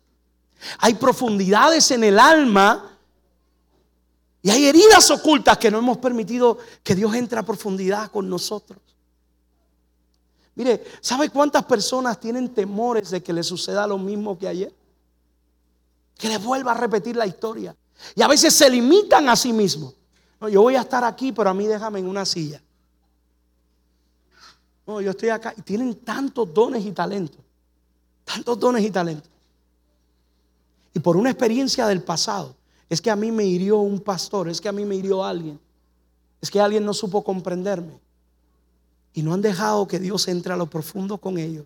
Hay 0.78 0.94
profundidades 0.94 1.90
en 1.90 2.04
el 2.04 2.18
alma 2.18 2.98
y 4.42 4.50
hay 4.50 4.66
heridas 4.66 5.10
ocultas 5.10 5.58
que 5.58 5.70
no 5.70 5.78
hemos 5.78 5.98
permitido 5.98 6.58
que 6.82 6.94
Dios 6.94 7.14
entre 7.14 7.38
a 7.38 7.42
profundidad 7.42 8.10
con 8.10 8.28
nosotros. 8.28 8.80
Mire, 10.54 10.84
¿sabe 11.00 11.28
cuántas 11.28 11.64
personas 11.64 12.18
tienen 12.18 12.52
temores 12.52 13.10
de 13.10 13.22
que 13.22 13.32
le 13.32 13.42
suceda 13.42 13.86
lo 13.86 13.98
mismo 13.98 14.38
que 14.38 14.48
ayer? 14.48 14.74
Que 16.16 16.28
les 16.28 16.42
vuelva 16.42 16.72
a 16.72 16.74
repetir 16.74 17.16
la 17.16 17.26
historia. 17.26 17.76
Y 18.14 18.22
a 18.22 18.28
veces 18.28 18.54
se 18.54 18.68
limitan 18.68 19.28
a 19.28 19.36
sí 19.36 19.52
mismos. 19.52 19.94
No, 20.40 20.48
yo 20.48 20.62
voy 20.62 20.74
a 20.74 20.80
estar 20.80 21.04
aquí, 21.04 21.32
pero 21.32 21.50
a 21.50 21.54
mí 21.54 21.66
déjame 21.66 22.00
en 22.00 22.08
una 22.08 22.24
silla. 22.24 22.62
No, 24.86 25.00
yo 25.00 25.10
estoy 25.10 25.28
acá. 25.28 25.52
Y 25.56 25.62
tienen 25.62 25.96
tantos 25.96 26.52
dones 26.52 26.84
y 26.84 26.92
talentos. 26.92 27.40
Tantos 28.24 28.58
dones 28.58 28.84
y 28.84 28.90
talentos. 28.90 29.30
Y 30.94 31.00
por 31.00 31.16
una 31.16 31.30
experiencia 31.30 31.86
del 31.86 32.02
pasado, 32.02 32.56
es 32.90 33.00
que 33.00 33.10
a 33.10 33.16
mí 33.16 33.30
me 33.30 33.44
hirió 33.44 33.78
un 33.78 34.00
pastor, 34.00 34.48
es 34.48 34.60
que 34.60 34.68
a 34.68 34.72
mí 34.72 34.84
me 34.84 34.96
hirió 34.96 35.24
alguien, 35.24 35.58
es 36.42 36.50
que 36.50 36.60
alguien 36.60 36.84
no 36.84 36.92
supo 36.92 37.22
comprenderme. 37.22 37.98
Y 39.14 39.22
no 39.22 39.32
han 39.32 39.40
dejado 39.40 39.86
que 39.86 39.98
Dios 39.98 40.28
entre 40.28 40.52
a 40.52 40.56
lo 40.56 40.66
profundo 40.66 41.18
con 41.18 41.38
ellos 41.38 41.64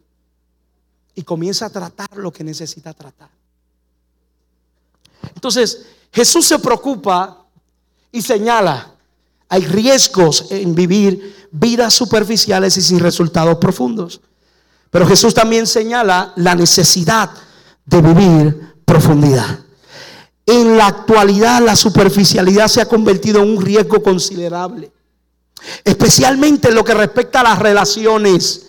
y 1.15 1.23
comienza 1.23 1.67
a 1.67 1.71
tratar 1.71 2.17
lo 2.17 2.33
que 2.33 2.45
necesita 2.45 2.93
tratar. 2.93 3.31
Entonces, 5.35 5.87
Jesús 6.13 6.47
se 6.47 6.59
preocupa 6.59 7.45
y 8.13 8.23
señala, 8.23 8.95
hay 9.49 9.67
riesgos 9.67 10.47
en 10.51 10.75
vivir 10.75 11.49
vidas 11.51 11.95
superficiales 11.95 12.77
y 12.77 12.83
sin 12.83 12.99
resultados 12.99 13.59
profundos. 13.59 14.21
Pero 14.91 15.07
Jesús 15.07 15.35
también 15.35 15.67
señala 15.67 16.33
la 16.37 16.55
necesidad 16.55 17.31
de 17.85 18.03
vivir 18.03 18.75
profundidad. 18.85 19.61
En 20.47 20.77
la 20.77 20.89
actualidad 20.89 21.63
la 21.63 21.75
superficialidad 21.75 22.69
se 22.69 22.81
ha 22.81 22.87
convertido 22.87 23.43
en 23.43 23.57
un 23.57 23.65
riesgo 23.65 24.03
considerable, 24.03 24.93
especialmente 25.85 26.69
en 26.69 26.75
lo 26.75 26.85
que 26.85 26.95
respecta 26.95 27.41
a 27.41 27.45
las 27.45 27.59
relaciones 27.59 28.67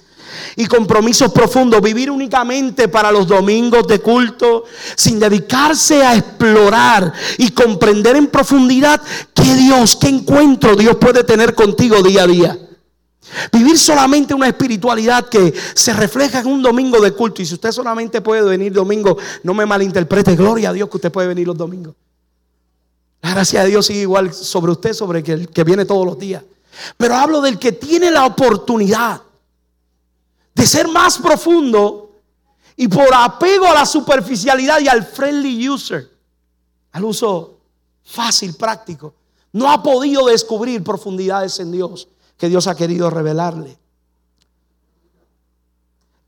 y 0.56 0.66
compromisos 0.68 1.32
profundos, 1.32 1.82
vivir 1.82 2.10
únicamente 2.10 2.88
para 2.88 3.12
los 3.12 3.28
domingos 3.28 3.88
de 3.88 4.00
culto, 4.00 4.64
sin 4.96 5.20
dedicarse 5.20 6.06
a 6.06 6.16
explorar 6.16 7.12
y 7.38 7.50
comprender 7.52 8.16
en 8.16 8.28
profundidad 8.28 9.02
qué 9.34 9.54
Dios, 9.56 9.98
qué 9.98 10.08
encuentro 10.08 10.76
Dios 10.76 10.96
puede 10.96 11.24
tener 11.24 11.56
contigo 11.56 12.02
día 12.02 12.24
a 12.24 12.28
día. 12.28 12.60
Vivir 13.52 13.78
solamente 13.78 14.34
una 14.34 14.48
espiritualidad 14.48 15.28
que 15.28 15.54
se 15.74 15.94
refleja 15.94 16.40
en 16.40 16.48
un 16.48 16.62
domingo 16.62 17.00
de 17.02 17.12
culto. 17.12 17.42
Y 17.42 17.46
si 17.46 17.56
usted 17.56 17.72
solamente 17.72 18.22
puede 18.22 18.44
venir 18.44 18.74
domingo, 18.74 19.18
no 19.44 19.54
me 19.54 19.66
malinterprete. 19.66 20.36
Gloria 20.36 20.70
a 20.70 20.74
Dios 20.74 20.90
que 20.90 20.98
usted 20.98 21.12
puede 21.12 21.28
venir 21.28 21.48
los 21.48 21.58
domingos. 21.58 21.96
La 23.22 23.32
gracia 23.32 23.64
de 23.64 23.70
Dios 23.70 23.86
sigue 23.86 24.02
igual 24.02 24.34
sobre 24.34 24.72
usted, 24.72 24.94
sobre 24.94 25.20
el 25.20 25.50
que 25.50 25.64
viene 25.64 25.86
todos 25.86 26.06
los 26.06 26.20
días. 26.20 26.44
Pero 26.98 27.16
hablo 27.16 27.42
del 27.42 27.58
que 27.58 27.72
tiene 27.72 28.12
la 28.12 28.26
oportunidad 28.26 29.22
de 30.54 30.68
ser 30.68 30.88
más 30.88 31.18
profundo 31.18 32.22
y 32.76 32.88
por 32.88 33.14
apego 33.14 33.68
a 33.68 33.74
la 33.74 33.86
superficialidad 33.86 34.80
y 34.80 34.88
al 34.88 35.06
friendly 35.06 35.68
user, 35.68 36.10
al 36.92 37.04
uso 37.04 37.60
fácil, 38.04 38.56
práctico, 38.56 39.14
no 39.54 39.72
ha 39.72 39.82
podido 39.82 40.26
descubrir 40.28 40.84
profundidades 40.84 41.60
en 41.60 41.72
Dios 41.72 42.08
que 42.38 42.50
Dios 42.50 42.68
ha 42.68 42.76
querido 42.76 43.10
revelarle. 43.10 43.78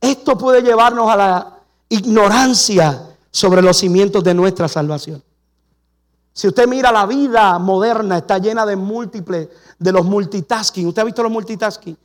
Esto 0.00 0.38
puede 0.38 0.62
llevarnos 0.62 1.08
a 1.10 1.16
la 1.16 1.58
ignorancia 1.88 3.02
sobre 3.30 3.62
los 3.62 3.76
cimientos 3.76 4.22
de 4.24 4.34
nuestra 4.34 4.68
salvación. 4.68 5.22
Si 6.32 6.46
usted 6.46 6.68
mira 6.68 6.92
la 6.92 7.04
vida 7.04 7.58
moderna, 7.58 8.18
está 8.18 8.38
llena 8.38 8.64
de 8.64 8.76
múltiples, 8.76 9.48
de 9.78 9.92
los 9.92 10.04
multitasking. 10.04 10.86
¿Usted 10.86 11.02
ha 11.02 11.04
visto 11.04 11.22
los 11.22 11.32
multitasking? 11.32 11.96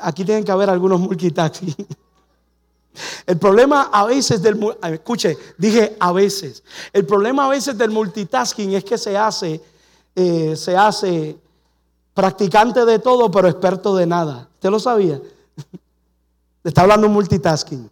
Aquí 0.00 0.24
tienen 0.24 0.42
que 0.42 0.52
haber 0.52 0.70
algunos 0.70 0.98
multitasking. 0.98 1.74
El 3.26 3.38
problema 3.38 3.90
a 3.92 4.06
veces 4.06 4.42
del 4.42 4.58
escuche, 4.90 5.36
dije 5.56 5.96
a 6.00 6.12
veces. 6.12 6.64
El 6.92 7.06
problema 7.06 7.44
a 7.44 7.48
veces 7.48 7.76
del 7.76 7.90
multitasking 7.90 8.72
es 8.72 8.84
que 8.84 8.98
se 8.98 9.16
hace, 9.16 9.62
eh, 10.14 10.56
se 10.56 10.76
hace 10.76 11.36
practicante 12.18 12.84
de 12.84 12.98
todo, 12.98 13.30
pero 13.30 13.46
experto 13.46 13.94
de 13.94 14.04
nada. 14.04 14.48
¿Usted 14.54 14.70
lo 14.70 14.80
sabía? 14.80 15.22
Está 16.64 16.80
hablando 16.80 17.08
multitasking. 17.08 17.88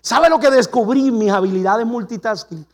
¿Sabe 0.00 0.30
lo 0.30 0.40
que 0.40 0.50
descubrí 0.50 1.10
mis 1.10 1.30
habilidades 1.30 1.86
multitasking? 1.86 2.64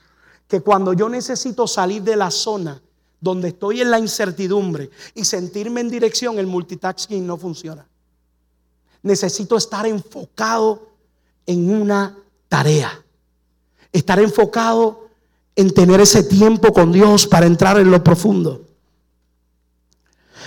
Que 0.46 0.60
cuando 0.60 0.92
yo 0.92 1.08
necesito 1.08 1.66
salir 1.66 2.04
de 2.04 2.14
la 2.14 2.30
zona 2.30 2.80
donde 3.20 3.48
estoy 3.48 3.80
en 3.80 3.90
la 3.90 3.98
incertidumbre 3.98 4.90
y 5.12 5.24
sentirme 5.24 5.80
en 5.80 5.90
dirección, 5.90 6.38
el 6.38 6.46
multitasking 6.46 7.26
no 7.26 7.36
funciona. 7.36 7.84
Necesito 9.02 9.56
estar 9.56 9.88
enfocado 9.88 10.86
en 11.46 11.68
una 11.68 12.16
tarea. 12.48 12.92
Estar 13.90 14.20
enfocado 14.20 15.08
en 15.56 15.74
tener 15.74 16.00
ese 16.00 16.22
tiempo 16.22 16.72
con 16.72 16.92
Dios 16.92 17.26
para 17.26 17.46
entrar 17.46 17.80
en 17.80 17.90
lo 17.90 18.04
profundo. 18.04 18.63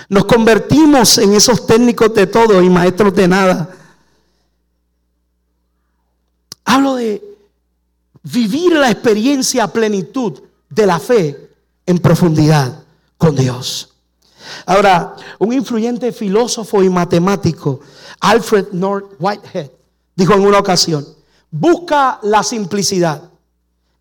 Nos 0.10 0.26
convertimos 0.26 1.17
en 1.17 1.34
esos 1.34 1.65
técnicos 1.67 2.13
de 2.13 2.28
todo 2.28 2.62
y 2.62 2.70
maestros 2.70 3.13
de 3.13 3.28
nada. 3.28 3.70
Hablo 6.63 6.96
de 6.96 7.24
vivir 8.24 8.74
la 8.74 8.91
experiencia 8.91 9.67
plenitud 9.67 10.41
de 10.70 10.86
la 10.86 11.00
fe 11.00 11.50
en 11.86 12.00
profundidad 12.00 12.84
con 13.17 13.36
Dios. 13.36 13.93
Ahora, 14.65 15.15
un 15.39 15.54
influyente 15.54 16.12
filósofo 16.12 16.84
y 16.84 16.89
matemático, 16.89 17.82
Alfred 18.20 18.67
North 18.72 19.13
Whitehead, 19.20 19.72
dijo 20.15 20.34
en 20.34 20.41
una 20.41 20.60
ocasión, 20.60 21.06
busca 21.52 22.20
la 22.24 22.43
simplicidad 22.43 23.30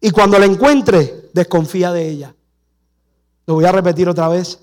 y 0.01 0.11
cuando 0.11 0.39
la 0.39 0.47
encuentre, 0.47 1.31
desconfía 1.33 1.93
de 1.93 2.09
ella. 2.09 2.35
Lo 3.47 3.55
voy 3.55 3.65
a 3.65 3.73
repetir 3.73 4.09
otra 4.09 4.29
vez. 4.29 4.59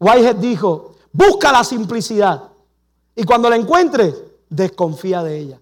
Whitehead 0.00 0.36
dijo, 0.36 0.96
busca 1.12 1.52
la 1.52 1.62
simplicidad 1.62 2.44
y 3.14 3.22
cuando 3.22 3.50
la 3.50 3.56
encuentres, 3.56 4.14
desconfía 4.48 5.22
de 5.22 5.38
ella. 5.38 5.60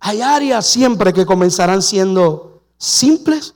Hay 0.00 0.22
áreas 0.22 0.64
siempre 0.64 1.12
que 1.12 1.26
comenzarán 1.26 1.82
siendo 1.82 2.62
simples, 2.78 3.54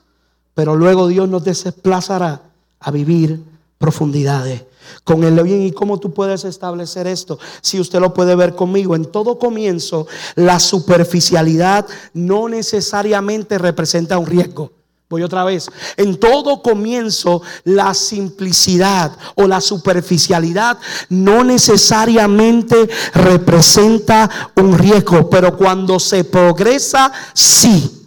pero 0.55 0.75
luego 0.77 1.07
Dios 1.07 1.29
nos 1.29 1.45
desplazará 1.45 2.42
a 2.81 2.90
vivir 2.90 3.40
profundidades 3.79 4.64
con 5.05 5.25
el 5.25 5.40
bien 5.42 5.62
y 5.62 5.73
cómo 5.73 5.99
tú 5.99 6.12
puedes 6.12 6.45
establecer 6.45 7.07
esto. 7.07 7.38
Si 7.61 7.81
usted 7.81 8.01
lo 8.01 8.12
puede 8.12 8.35
ver 8.35 8.55
conmigo, 8.55 8.95
en 8.97 9.07
todo 9.07 9.38
comienzo 9.38 10.07
la 10.35 10.59
superficialidad 10.59 11.87
no 12.14 12.49
necesariamente 12.49 13.59
representa 13.59 14.18
un 14.18 14.27
riesgo. 14.27 14.73
Voy 15.12 15.22
otra 15.22 15.44
vez. 15.44 15.68
En 15.98 16.18
todo 16.18 16.62
comienzo, 16.62 17.42
la 17.64 17.92
simplicidad 17.92 19.12
o 19.35 19.46
la 19.46 19.61
superficialidad 19.61 20.79
no 21.11 21.44
necesariamente 21.44 22.88
representa 23.12 24.31
un 24.57 24.79
riesgo, 24.79 25.29
pero 25.29 25.55
cuando 25.55 26.01
se 26.01 26.25
progresa, 26.25 27.12
sí. 27.35 28.07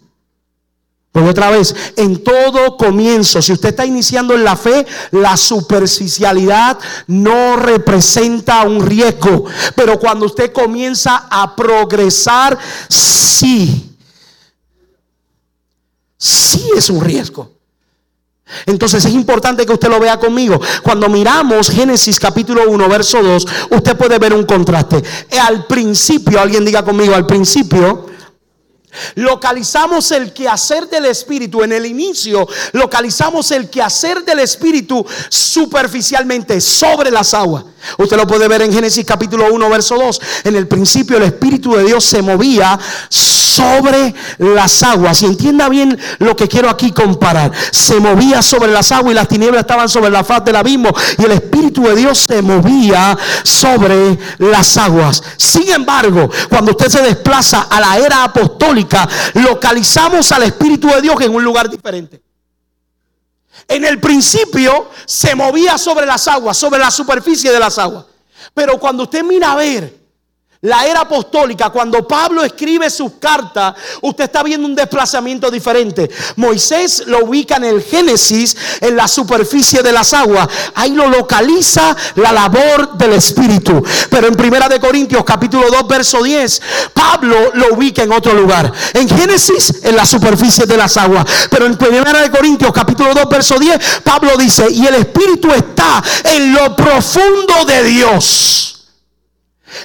Voy 1.13 1.29
otra 1.29 1.51
vez, 1.51 1.75
en 1.95 2.23
todo 2.23 2.75
comienzo, 2.75 3.39
si 3.39 3.53
usted 3.53 3.69
está 3.69 3.85
iniciando 3.85 4.33
en 4.33 4.43
la 4.43 4.55
fe, 4.55 4.83
la 5.11 5.37
superficialidad 5.37 6.79
no 7.05 7.55
representa 7.55 8.63
un 8.63 8.83
riesgo, 8.83 9.45
pero 9.75 9.99
cuando 9.99 10.25
usted 10.25 10.51
comienza 10.51 11.27
a 11.29 11.55
progresar, 11.55 12.57
sí 12.89 13.94
sí 16.25 16.69
es 16.75 16.89
un 16.89 17.01
riesgo. 17.01 17.51
Entonces 18.65 19.05
es 19.05 19.13
importante 19.13 19.65
que 19.65 19.73
usted 19.73 19.89
lo 19.89 19.99
vea 19.99 20.19
conmigo. 20.19 20.59
Cuando 20.83 21.09
miramos 21.09 21.69
Génesis 21.69 22.19
capítulo 22.19 22.69
1, 22.69 22.89
verso 22.89 23.21
2, 23.21 23.47
usted 23.71 23.97
puede 23.97 24.19
ver 24.19 24.33
un 24.33 24.45
contraste. 24.45 25.03
Al 25.41 25.65
principio, 25.65 26.39
alguien 26.39 26.65
diga 26.65 26.83
conmigo, 26.83 27.15
al 27.15 27.25
principio, 27.25 28.07
Localizamos 29.15 30.11
el 30.11 30.33
quehacer 30.33 30.89
del 30.89 31.05
Espíritu 31.05 31.63
en 31.63 31.71
el 31.71 31.85
inicio, 31.85 32.47
localizamos 32.73 33.51
el 33.51 33.69
quehacer 33.69 34.23
del 34.23 34.39
Espíritu 34.39 35.05
superficialmente 35.29 36.59
sobre 36.61 37.11
las 37.11 37.33
aguas. 37.33 37.65
Usted 37.97 38.17
lo 38.17 38.27
puede 38.27 38.47
ver 38.47 38.61
en 38.61 38.73
Génesis 38.73 39.05
capítulo 39.05 39.53
1, 39.53 39.69
verso 39.69 39.95
2. 39.95 40.21
En 40.45 40.55
el 40.55 40.67
principio 40.67 41.17
el 41.17 41.23
Espíritu 41.23 41.75
de 41.75 41.83
Dios 41.83 42.03
se 42.03 42.21
movía 42.21 42.79
sobre 43.09 44.13
las 44.39 44.83
aguas. 44.83 45.21
Y 45.21 45.25
entienda 45.25 45.69
bien 45.69 45.97
lo 46.19 46.35
que 46.35 46.47
quiero 46.47 46.69
aquí 46.69 46.91
comparar. 46.91 47.51
Se 47.71 47.99
movía 47.99 48.41
sobre 48.41 48.71
las 48.71 48.91
aguas 48.91 49.11
y 49.11 49.15
las 49.15 49.27
tinieblas 49.27 49.61
estaban 49.61 49.87
sobre 49.87 50.09
la 50.09 50.23
faz 50.23 50.43
del 50.43 50.55
abismo. 50.55 50.89
Y 51.17 51.23
el 51.23 51.31
Espíritu 51.31 51.83
de 51.83 51.95
Dios 51.95 52.25
se 52.27 52.41
movía 52.41 53.17
sobre 53.43 54.17
las 54.39 54.77
aguas. 54.77 55.23
Sin 55.37 55.69
embargo, 55.69 56.29
cuando 56.49 56.71
usted 56.71 56.89
se 56.89 57.01
desplaza 57.01 57.67
a 57.69 57.79
la 57.79 57.97
era 57.97 58.23
apostólica, 58.23 58.84
localizamos 59.33 60.31
al 60.31 60.43
Espíritu 60.43 60.87
de 60.87 61.01
Dios 61.01 61.19
en 61.21 61.33
un 61.33 61.43
lugar 61.43 61.69
diferente. 61.69 62.21
En 63.67 63.85
el 63.85 63.99
principio 63.99 64.91
se 65.05 65.33
movía 65.35 65.77
sobre 65.77 66.05
las 66.05 66.27
aguas, 66.27 66.57
sobre 66.57 66.79
la 66.79 66.91
superficie 66.91 67.51
de 67.51 67.59
las 67.59 67.77
aguas. 67.77 68.05
Pero 68.53 68.79
cuando 68.79 69.03
usted 69.03 69.23
mira 69.23 69.51
a 69.51 69.55
ver 69.55 70.04
la 70.61 70.85
era 70.85 71.01
apostólica, 71.01 71.69
cuando 71.69 72.07
Pablo 72.07 72.43
escribe 72.43 72.89
sus 72.89 73.13
cartas, 73.19 73.75
usted 74.01 74.23
está 74.23 74.41
viendo 74.41 74.67
un 74.67 74.75
desplazamiento 74.75 75.51
diferente. 75.51 76.09
Moisés 76.37 77.03
lo 77.07 77.25
ubica 77.25 77.57
en 77.57 77.65
el 77.65 77.83
Génesis, 77.83 78.55
en 78.81 78.95
la 78.95 79.07
superficie 79.07 79.83
de 79.83 79.91
las 79.91 80.13
aguas. 80.13 80.47
Ahí 80.73 80.91
lo 80.91 81.07
localiza 81.07 81.95
la 82.15 82.31
labor 82.31 82.97
del 82.97 83.13
Espíritu. 83.13 83.83
Pero 84.09 84.27
en 84.27 84.35
Primera 84.35 84.67
de 84.67 84.79
Corintios, 84.79 85.23
capítulo 85.23 85.69
2, 85.69 85.87
verso 85.87 86.23
10, 86.23 86.61
Pablo 86.93 87.51
lo 87.53 87.75
ubica 87.75 88.03
en 88.03 88.11
otro 88.11 88.33
lugar. 88.33 88.71
En 88.93 89.07
Génesis, 89.07 89.81
en 89.83 89.95
la 89.95 90.05
superficie 90.05 90.65
de 90.65 90.77
las 90.77 90.97
aguas. 90.97 91.25
Pero 91.49 91.65
en 91.65 91.77
Primera 91.77 92.21
de 92.21 92.31
Corintios, 92.31 92.71
capítulo 92.71 93.13
2, 93.13 93.29
verso 93.29 93.59
10, 93.59 94.01
Pablo 94.03 94.35
dice, 94.37 94.67
y 94.71 94.85
el 94.85 94.95
Espíritu 94.95 95.51
está 95.51 96.03
en 96.23 96.53
lo 96.53 96.75
profundo 96.75 97.65
de 97.67 97.83
Dios. 97.83 98.74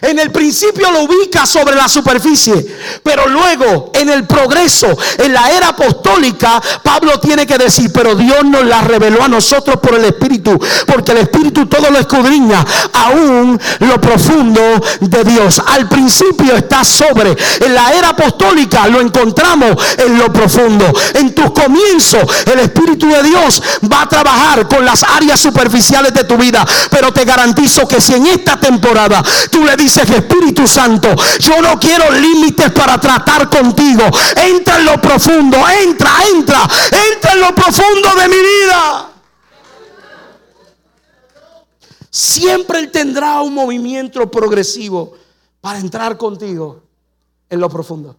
En 0.02 0.18
el 0.18 0.30
principio 0.30 0.90
lo 0.90 1.02
ubica 1.02 1.46
sobre 1.46 1.74
la 1.74 1.88
superficie, 1.88 2.76
pero 3.02 3.28
luego 3.28 3.90
en 3.94 4.08
el 4.08 4.26
progreso, 4.26 4.96
en 5.18 5.32
la 5.32 5.50
era 5.50 5.68
apostólica, 5.68 6.60
Pablo 6.82 7.18
tiene 7.20 7.46
que 7.46 7.58
decir, 7.58 7.90
pero 7.92 8.14
Dios 8.14 8.44
nos 8.44 8.64
la 8.64 8.82
reveló 8.82 9.22
a 9.22 9.28
nosotros 9.28 9.76
por 9.80 9.94
el 9.94 10.04
Espíritu, 10.04 10.58
porque 10.86 11.12
el 11.12 11.18
Espíritu 11.18 11.66
todo 11.66 11.90
lo 11.90 11.98
escudriña, 11.98 12.64
aún 12.92 13.60
lo 13.80 14.00
profundo 14.00 14.60
de 15.00 15.24
Dios. 15.24 15.60
Al 15.66 15.88
principio 15.88 16.56
está 16.56 16.84
sobre, 16.84 17.36
en 17.60 17.74
la 17.74 17.92
era 17.92 18.10
apostólica 18.10 18.86
lo 18.88 19.00
encontramos 19.00 19.76
en 19.98 20.18
lo 20.18 20.32
profundo. 20.32 20.92
En 21.14 21.34
tus 21.34 21.50
comienzos, 21.52 22.22
el 22.46 22.60
Espíritu 22.60 23.08
de 23.08 23.22
Dios 23.22 23.62
va 23.90 24.02
a 24.02 24.08
trabajar 24.08 24.68
con 24.68 24.84
las 24.84 25.02
áreas 25.02 25.40
superficiales 25.40 26.12
de 26.14 26.24
tu 26.24 26.36
vida, 26.36 26.66
pero 26.90 27.12
te 27.12 27.24
garantizo 27.24 27.86
que 27.86 28.00
si 28.00 28.14
en 28.14 28.26
esta 28.26 28.58
temporada 28.58 29.22
tú 29.50 29.64
le 29.64 29.76
dices, 29.82 30.08
Espíritu 30.10 30.66
Santo, 30.66 31.08
yo 31.38 31.60
no 31.60 31.78
quiero 31.78 32.10
límites 32.10 32.70
para 32.72 32.98
tratar 32.98 33.48
contigo. 33.48 34.04
Entra 34.36 34.78
en 34.78 34.84
lo 34.84 35.00
profundo, 35.00 35.58
entra, 35.68 36.10
entra, 36.34 36.68
entra 37.14 37.32
en 37.32 37.40
lo 37.40 37.54
profundo 37.54 38.14
de 38.20 38.28
mi 38.28 38.36
vida. 38.36 39.10
Siempre 42.10 42.80
Él 42.80 42.90
tendrá 42.90 43.40
un 43.40 43.54
movimiento 43.54 44.30
progresivo 44.30 45.14
para 45.60 45.78
entrar 45.78 46.16
contigo 46.16 46.82
en 47.48 47.60
lo 47.60 47.68
profundo. 47.68 48.16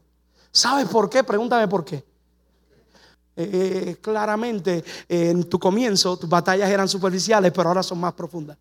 ¿Sabes 0.52 0.88
por 0.88 1.10
qué? 1.10 1.24
Pregúntame 1.24 1.68
por 1.68 1.84
qué. 1.84 2.04
Eh, 3.34 3.50
eh, 3.54 3.98
claramente 4.02 4.84
en 5.08 5.46
tu 5.46 5.58
comienzo 5.58 6.18
tus 6.18 6.30
batallas 6.30 6.70
eran 6.70 6.88
superficiales, 6.88 7.52
pero 7.56 7.70
ahora 7.70 7.82
son 7.82 8.00
más 8.00 8.14
profundas. 8.14 8.58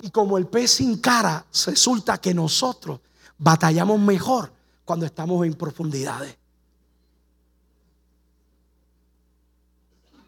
Y 0.00 0.10
como 0.10 0.38
el 0.38 0.46
pez 0.46 0.72
sin 0.72 0.98
cara, 0.98 1.44
resulta 1.66 2.18
que 2.18 2.32
nosotros 2.32 3.00
batallamos 3.36 3.98
mejor 4.00 4.52
cuando 4.84 5.06
estamos 5.06 5.44
en 5.44 5.54
profundidades. 5.54 6.36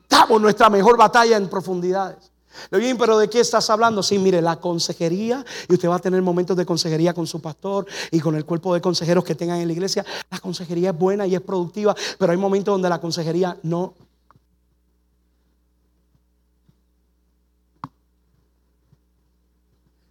Damos 0.08 0.40
nuestra 0.40 0.68
mejor 0.68 0.96
batalla 0.96 1.36
en 1.36 1.48
profundidades. 1.48 2.30
Bien, 2.72 2.98
pero 2.98 3.16
¿de 3.16 3.30
qué 3.30 3.40
estás 3.40 3.70
hablando? 3.70 4.02
Sí, 4.02 4.18
mire, 4.18 4.42
la 4.42 4.56
consejería, 4.56 5.44
y 5.68 5.74
usted 5.74 5.88
va 5.88 5.96
a 5.96 6.00
tener 6.00 6.20
momentos 6.20 6.56
de 6.56 6.66
consejería 6.66 7.14
con 7.14 7.26
su 7.26 7.40
pastor 7.40 7.86
y 8.10 8.18
con 8.18 8.34
el 8.34 8.44
cuerpo 8.44 8.74
de 8.74 8.80
consejeros 8.80 9.24
que 9.24 9.36
tengan 9.36 9.60
en 9.60 9.68
la 9.68 9.72
iglesia. 9.72 10.04
La 10.30 10.40
consejería 10.40 10.90
es 10.90 10.98
buena 10.98 11.26
y 11.26 11.36
es 11.36 11.40
productiva, 11.40 11.94
pero 12.18 12.32
hay 12.32 12.38
momentos 12.38 12.74
donde 12.74 12.88
la 12.88 13.00
consejería 13.00 13.56
no 13.62 13.94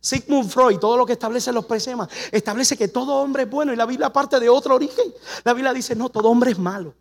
Sigmund 0.02 0.50
Freud, 0.50 0.80
todo 0.80 0.98
lo 0.98 1.06
que 1.06 1.14
establece 1.14 1.52
los 1.52 1.66
presemas, 1.66 2.10
establece 2.32 2.78
que 2.78 2.88
todo 2.88 3.16
hombre 3.16 3.44
es 3.44 3.50
bueno 3.50 3.74
y 3.74 3.76
la 3.76 3.86
Biblia 3.86 4.12
parte 4.12 4.40
de 4.40 4.48
otro 4.50 4.76
origen. 4.76 5.14
La 5.44 5.54
Biblia 5.54 5.74
dice, 5.74 5.96
no, 5.96 6.10
todo 6.10 6.30
hombre 6.30 6.52
es 6.52 6.60
malo 6.60 6.94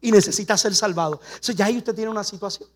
y 0.00 0.10
necesita 0.10 0.56
ser 0.56 0.74
salvado. 0.74 1.20
Entonces 1.22 1.56
ya 1.56 1.66
ahí 1.66 1.78
usted 1.78 1.94
tiene 1.94 2.10
una 2.10 2.24
situación. 2.24 2.68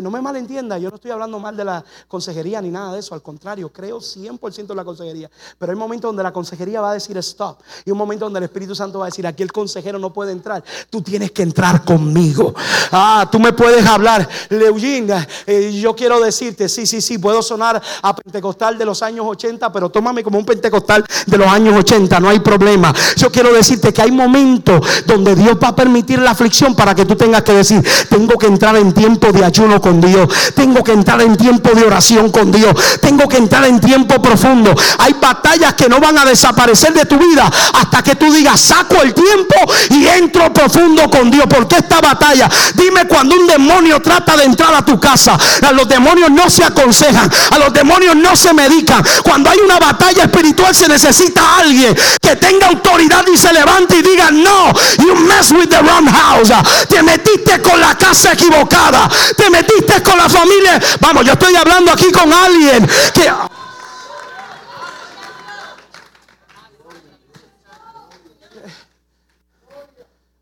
No 0.00 0.10
me 0.10 0.20
malentienda, 0.20 0.78
yo 0.78 0.90
no 0.90 0.96
estoy 0.96 1.10
hablando 1.10 1.38
mal 1.38 1.56
de 1.56 1.64
la 1.64 1.84
consejería 2.08 2.60
ni 2.60 2.70
nada 2.70 2.92
de 2.92 3.00
eso, 3.00 3.14
al 3.14 3.22
contrario, 3.22 3.70
creo 3.72 3.98
100% 3.98 4.70
en 4.70 4.76
la 4.76 4.84
consejería. 4.84 5.30
Pero 5.58 5.72
hay 5.72 5.78
momentos 5.78 6.08
donde 6.08 6.22
la 6.22 6.32
consejería 6.32 6.80
va 6.80 6.90
a 6.90 6.94
decir 6.94 7.16
stop 7.18 7.58
y 7.84 7.90
un 7.90 7.98
momento 7.98 8.26
donde 8.26 8.38
el 8.38 8.44
Espíritu 8.44 8.74
Santo 8.74 8.98
va 8.98 9.06
a 9.06 9.08
decir 9.08 9.26
aquí 9.26 9.42
el 9.42 9.52
consejero 9.52 9.98
no 9.98 10.12
puede 10.12 10.32
entrar, 10.32 10.62
tú 10.90 11.02
tienes 11.02 11.32
que 11.32 11.42
entrar 11.42 11.84
conmigo. 11.84 12.54
Ah, 12.92 13.28
tú 13.30 13.38
me 13.38 13.52
puedes 13.52 13.84
hablar, 13.86 14.28
Leugina, 14.50 15.26
eh, 15.46 15.78
yo 15.80 15.94
quiero 15.94 16.20
decirte, 16.20 16.68
sí, 16.68 16.86
sí, 16.86 17.00
sí, 17.00 17.18
puedo 17.18 17.42
sonar 17.42 17.80
a 18.02 18.14
pentecostal 18.14 18.78
de 18.78 18.84
los 18.84 19.02
años 19.02 19.26
80, 19.26 19.72
pero 19.72 19.90
tómame 19.90 20.22
como 20.22 20.38
un 20.38 20.44
pentecostal 20.44 21.04
de 21.26 21.38
los 21.38 21.46
años 21.46 21.76
80, 21.76 22.20
no 22.20 22.28
hay 22.28 22.40
problema. 22.40 22.94
Yo 23.16 23.30
quiero 23.30 23.52
decirte 23.52 23.92
que 23.92 24.02
hay 24.02 24.12
momentos 24.12 25.04
donde 25.06 25.34
Dios 25.34 25.56
va 25.62 25.68
a 25.68 25.76
permitir 25.76 26.18
la 26.18 26.30
aflicción 26.30 26.74
para 26.74 26.94
que 26.94 27.04
tú 27.04 27.16
tengas 27.16 27.42
que 27.42 27.52
decir, 27.52 27.84
tengo 28.08 28.36
que 28.38 28.46
entrar 28.46 28.76
en 28.76 28.92
tiempo 28.92 29.32
de 29.32 29.44
ayuno 29.44 29.80
con 29.84 30.00
Dios. 30.00 30.26
Tengo 30.54 30.82
que 30.82 30.92
entrar 30.92 31.20
en 31.20 31.36
tiempo 31.36 31.68
de 31.74 31.84
oración 31.84 32.30
con 32.30 32.50
Dios. 32.50 32.72
Tengo 33.02 33.28
que 33.28 33.36
entrar 33.36 33.66
en 33.66 33.78
tiempo 33.78 34.22
profundo. 34.22 34.74
Hay 34.96 35.14
batallas 35.20 35.74
que 35.74 35.90
no 35.90 36.00
van 36.00 36.16
a 36.16 36.24
desaparecer 36.24 36.94
de 36.94 37.04
tu 37.04 37.18
vida 37.18 37.50
hasta 37.74 38.02
que 38.02 38.14
tú 38.14 38.32
digas, 38.32 38.58
saco 38.58 39.02
el 39.02 39.12
tiempo 39.12 39.56
y 39.90 40.06
entro 40.06 40.50
profundo 40.54 41.10
con 41.10 41.30
Dios. 41.30 41.44
Porque 41.50 41.76
esta 41.76 42.00
batalla, 42.00 42.48
dime 42.74 43.06
cuando 43.06 43.36
un 43.36 43.46
demonio 43.46 44.00
trata 44.00 44.38
de 44.38 44.44
entrar 44.44 44.74
a 44.74 44.82
tu 44.82 44.98
casa, 44.98 45.36
a 45.60 45.72
los 45.72 45.86
demonios 45.86 46.30
no 46.30 46.48
se 46.48 46.64
aconsejan, 46.64 47.30
a 47.50 47.58
los 47.58 47.70
demonios 47.74 48.16
no 48.16 48.34
se 48.34 48.54
medican. 48.54 49.04
Cuando 49.22 49.50
hay 49.50 49.58
una 49.58 49.78
batalla 49.78 50.22
espiritual 50.22 50.74
se 50.74 50.88
necesita 50.88 51.58
alguien 51.58 51.94
que 52.22 52.36
tenga 52.36 52.68
autoridad 52.68 53.22
y 53.30 53.36
se 53.36 53.52
levante 53.52 53.98
y 53.98 54.02
diga, 54.02 54.30
no, 54.30 54.72
you 55.04 55.14
mess 55.26 55.52
with 55.52 55.68
the 55.68 55.82
wrong 55.82 56.08
house. 56.08 56.52
Te 56.88 57.02
metiste 57.02 57.60
con 57.60 57.78
la 57.78 57.94
casa 57.98 58.32
equivocada. 58.32 59.10
Te 59.36 59.50
metiste 59.50 59.73
con 60.04 60.18
la 60.18 60.28
familia. 60.28 60.80
Vamos, 61.00 61.24
yo 61.24 61.32
estoy 61.32 61.54
hablando 61.56 61.92
aquí 61.92 62.10
con 62.12 62.32
alguien 62.32 62.86
que... 63.12 63.28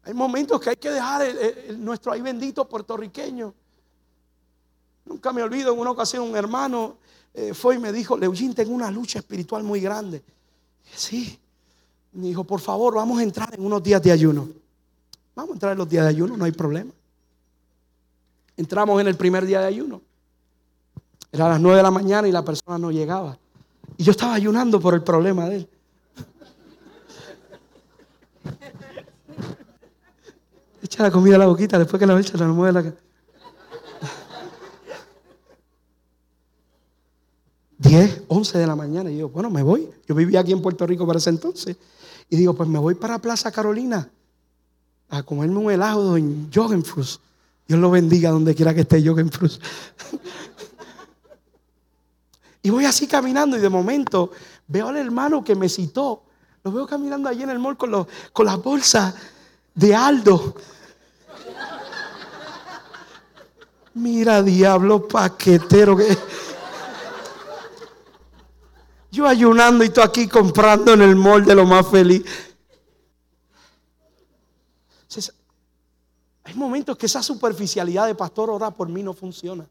Hay 0.04 0.14
momentos 0.14 0.60
que 0.60 0.70
hay 0.70 0.76
que 0.76 0.90
dejar 0.90 1.22
nuestro 1.78 2.12
ahí 2.12 2.20
bendito 2.20 2.68
puertorriqueño. 2.68 3.54
Nunca 5.04 5.32
me 5.32 5.42
olvido, 5.42 5.72
en 5.72 5.78
una 5.78 5.90
ocasión 5.92 6.28
un 6.28 6.36
hermano 6.36 6.98
eh, 7.32 7.54
fue 7.54 7.76
y 7.76 7.78
me 7.78 7.92
dijo, 7.92 8.16
Leugín, 8.16 8.54
tengo 8.54 8.72
una 8.72 8.90
lucha 8.90 9.20
espiritual 9.20 9.62
muy 9.62 9.80
grande. 9.80 10.22
sí. 10.94 11.38
Me 12.14 12.26
dijo, 12.26 12.44
por 12.44 12.60
favor, 12.60 12.94
vamos 12.94 13.18
a 13.20 13.22
entrar 13.22 13.54
en 13.54 13.64
unos 13.64 13.82
días 13.82 14.02
de 14.02 14.12
ayuno. 14.12 14.46
Vamos 15.34 15.52
a 15.52 15.54
entrar 15.54 15.72
en 15.72 15.78
los 15.78 15.88
días 15.88 16.04
de 16.04 16.10
ayuno, 16.10 16.36
no 16.36 16.44
hay 16.44 16.52
problema. 16.52 16.92
Entramos 18.56 19.00
en 19.00 19.08
el 19.08 19.16
primer 19.16 19.46
día 19.46 19.60
de 19.60 19.66
ayuno. 19.66 20.02
Era 21.30 21.46
a 21.46 21.50
las 21.50 21.60
9 21.60 21.76
de 21.76 21.82
la 21.82 21.90
mañana 21.90 22.28
y 22.28 22.32
la 22.32 22.44
persona 22.44 22.78
no 22.78 22.90
llegaba. 22.90 23.38
Y 23.96 24.04
yo 24.04 24.10
estaba 24.10 24.34
ayunando 24.34 24.80
por 24.80 24.94
el 24.94 25.02
problema 25.02 25.48
de 25.48 25.56
él. 25.56 25.68
Echa 30.82 31.02
la 31.02 31.10
comida 31.10 31.36
a 31.36 31.38
la 31.38 31.46
boquita, 31.46 31.78
después 31.78 31.98
que 31.98 32.06
la 32.06 32.20
echa, 32.20 32.36
la 32.36 32.48
mueve 32.48 32.72
la 32.72 32.92
10, 37.78 38.24
11 38.28 38.58
de 38.58 38.66
la 38.66 38.76
mañana. 38.76 39.10
Y 39.10 39.18
yo, 39.18 39.28
bueno, 39.28 39.50
me 39.50 39.62
voy. 39.62 39.88
Yo 40.06 40.14
vivía 40.14 40.40
aquí 40.40 40.52
en 40.52 40.62
Puerto 40.62 40.86
Rico 40.86 41.06
para 41.06 41.18
ese 41.18 41.30
entonces. 41.30 41.76
Y 42.28 42.36
digo, 42.36 42.54
pues 42.54 42.68
me 42.68 42.78
voy 42.78 42.94
para 42.94 43.18
Plaza 43.18 43.50
Carolina 43.50 44.08
a 45.08 45.22
comerme 45.22 45.58
un 45.58 45.70
helado 45.70 46.16
en 46.16 46.50
Jogenfrus. 46.52 47.20
Dios 47.72 47.80
lo 47.80 47.90
bendiga 47.90 48.28
donde 48.28 48.54
quiera 48.54 48.74
que 48.74 48.82
esté 48.82 49.02
yo 49.02 49.18
en 49.18 49.30
Cruz. 49.30 49.58
y 52.62 52.68
voy 52.68 52.85
así 52.85 53.06
caminando 53.06 53.56
y 53.56 53.61
de 53.61 53.70
momento 53.70 54.30
veo 54.66 54.88
al 54.88 54.98
hermano 54.98 55.42
que 55.42 55.54
me 55.54 55.70
citó. 55.70 56.22
Lo 56.62 56.70
veo 56.70 56.87
caminando 56.87 57.30
allí 57.30 57.44
en 57.44 57.48
el 57.48 57.58
mall 57.58 57.78
con, 57.78 57.90
los, 57.90 58.06
con 58.35 58.44
las 58.44 58.62
bolsas 58.62 59.14
de 59.74 59.94
Aldo. 59.94 60.54
Mira, 63.94 64.42
diablo 64.42 65.08
paquetero 65.08 65.96
que... 65.96 66.18
Yo 69.11 69.26
ayunando 69.26 69.82
y 69.82 69.88
tú 69.88 70.02
aquí 70.02 70.28
comprando 70.28 70.92
en 70.92 71.00
el 71.00 71.16
mall 71.16 71.46
de 71.46 71.54
lo 71.54 71.64
más 71.64 71.88
feliz. 71.88 72.22
Hay 76.52 76.58
momentos 76.58 76.98
que 76.98 77.06
esa 77.06 77.22
superficialidad 77.22 78.06
de 78.06 78.14
pastor 78.14 78.50
ora 78.50 78.70
por 78.70 78.86
mí 78.86 79.02
no 79.02 79.14
funciona. 79.14 79.66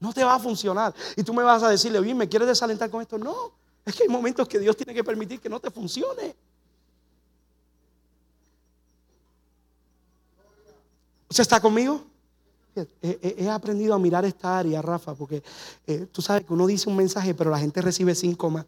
No 0.00 0.12
te 0.12 0.24
va 0.24 0.34
a 0.34 0.40
funcionar. 0.40 0.92
Y 1.14 1.22
tú 1.22 1.32
me 1.32 1.44
vas 1.44 1.62
a 1.62 1.68
decirle, 1.68 2.00
oye, 2.00 2.12
¿me 2.16 2.28
quieres 2.28 2.48
desalentar 2.48 2.90
con 2.90 3.00
esto? 3.00 3.16
No. 3.16 3.52
Es 3.84 3.94
que 3.94 4.02
hay 4.02 4.08
momentos 4.08 4.48
que 4.48 4.58
Dios 4.58 4.76
tiene 4.76 4.92
que 4.92 5.04
permitir 5.04 5.38
que 5.38 5.48
no 5.48 5.60
te 5.60 5.70
funcione. 5.70 6.34
¿Usted 11.28 11.42
está 11.42 11.60
conmigo? 11.60 12.02
He, 13.00 13.48
aprendido 13.48 13.94
a 13.94 13.98
mirar 14.00 14.24
esta 14.24 14.58
área, 14.58 14.82
Rafa, 14.82 15.14
porque 15.14 15.44
eh, 15.86 16.08
tú 16.10 16.22
sabes 16.22 16.44
que 16.44 16.52
uno 16.52 16.66
dice 16.66 16.88
un 16.88 16.96
mensaje, 16.96 17.34
pero 17.34 17.50
la 17.50 17.58
gente 17.60 17.80
recibe 17.80 18.16
cinco 18.16 18.50
más. 18.50 18.66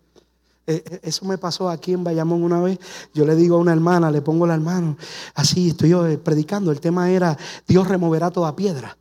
Eh, 0.64 0.84
eh, 0.88 1.00
eso 1.02 1.24
me 1.24 1.38
pasó 1.38 1.68
aquí 1.68 1.92
en 1.92 2.04
Bayamón 2.04 2.42
una 2.42 2.60
vez. 2.60 2.78
Yo 3.12 3.26
le 3.26 3.34
digo 3.34 3.56
a 3.56 3.58
una 3.58 3.72
hermana, 3.72 4.10
le 4.10 4.22
pongo 4.22 4.46
la 4.46 4.54
hermano, 4.54 4.96
así 5.34 5.70
estoy 5.70 5.90
yo 5.90 6.06
eh, 6.06 6.18
predicando. 6.18 6.70
El 6.70 6.80
tema 6.80 7.10
era 7.10 7.36
Dios 7.66 7.88
removerá 7.88 8.30
toda 8.30 8.54
piedra. 8.54 8.96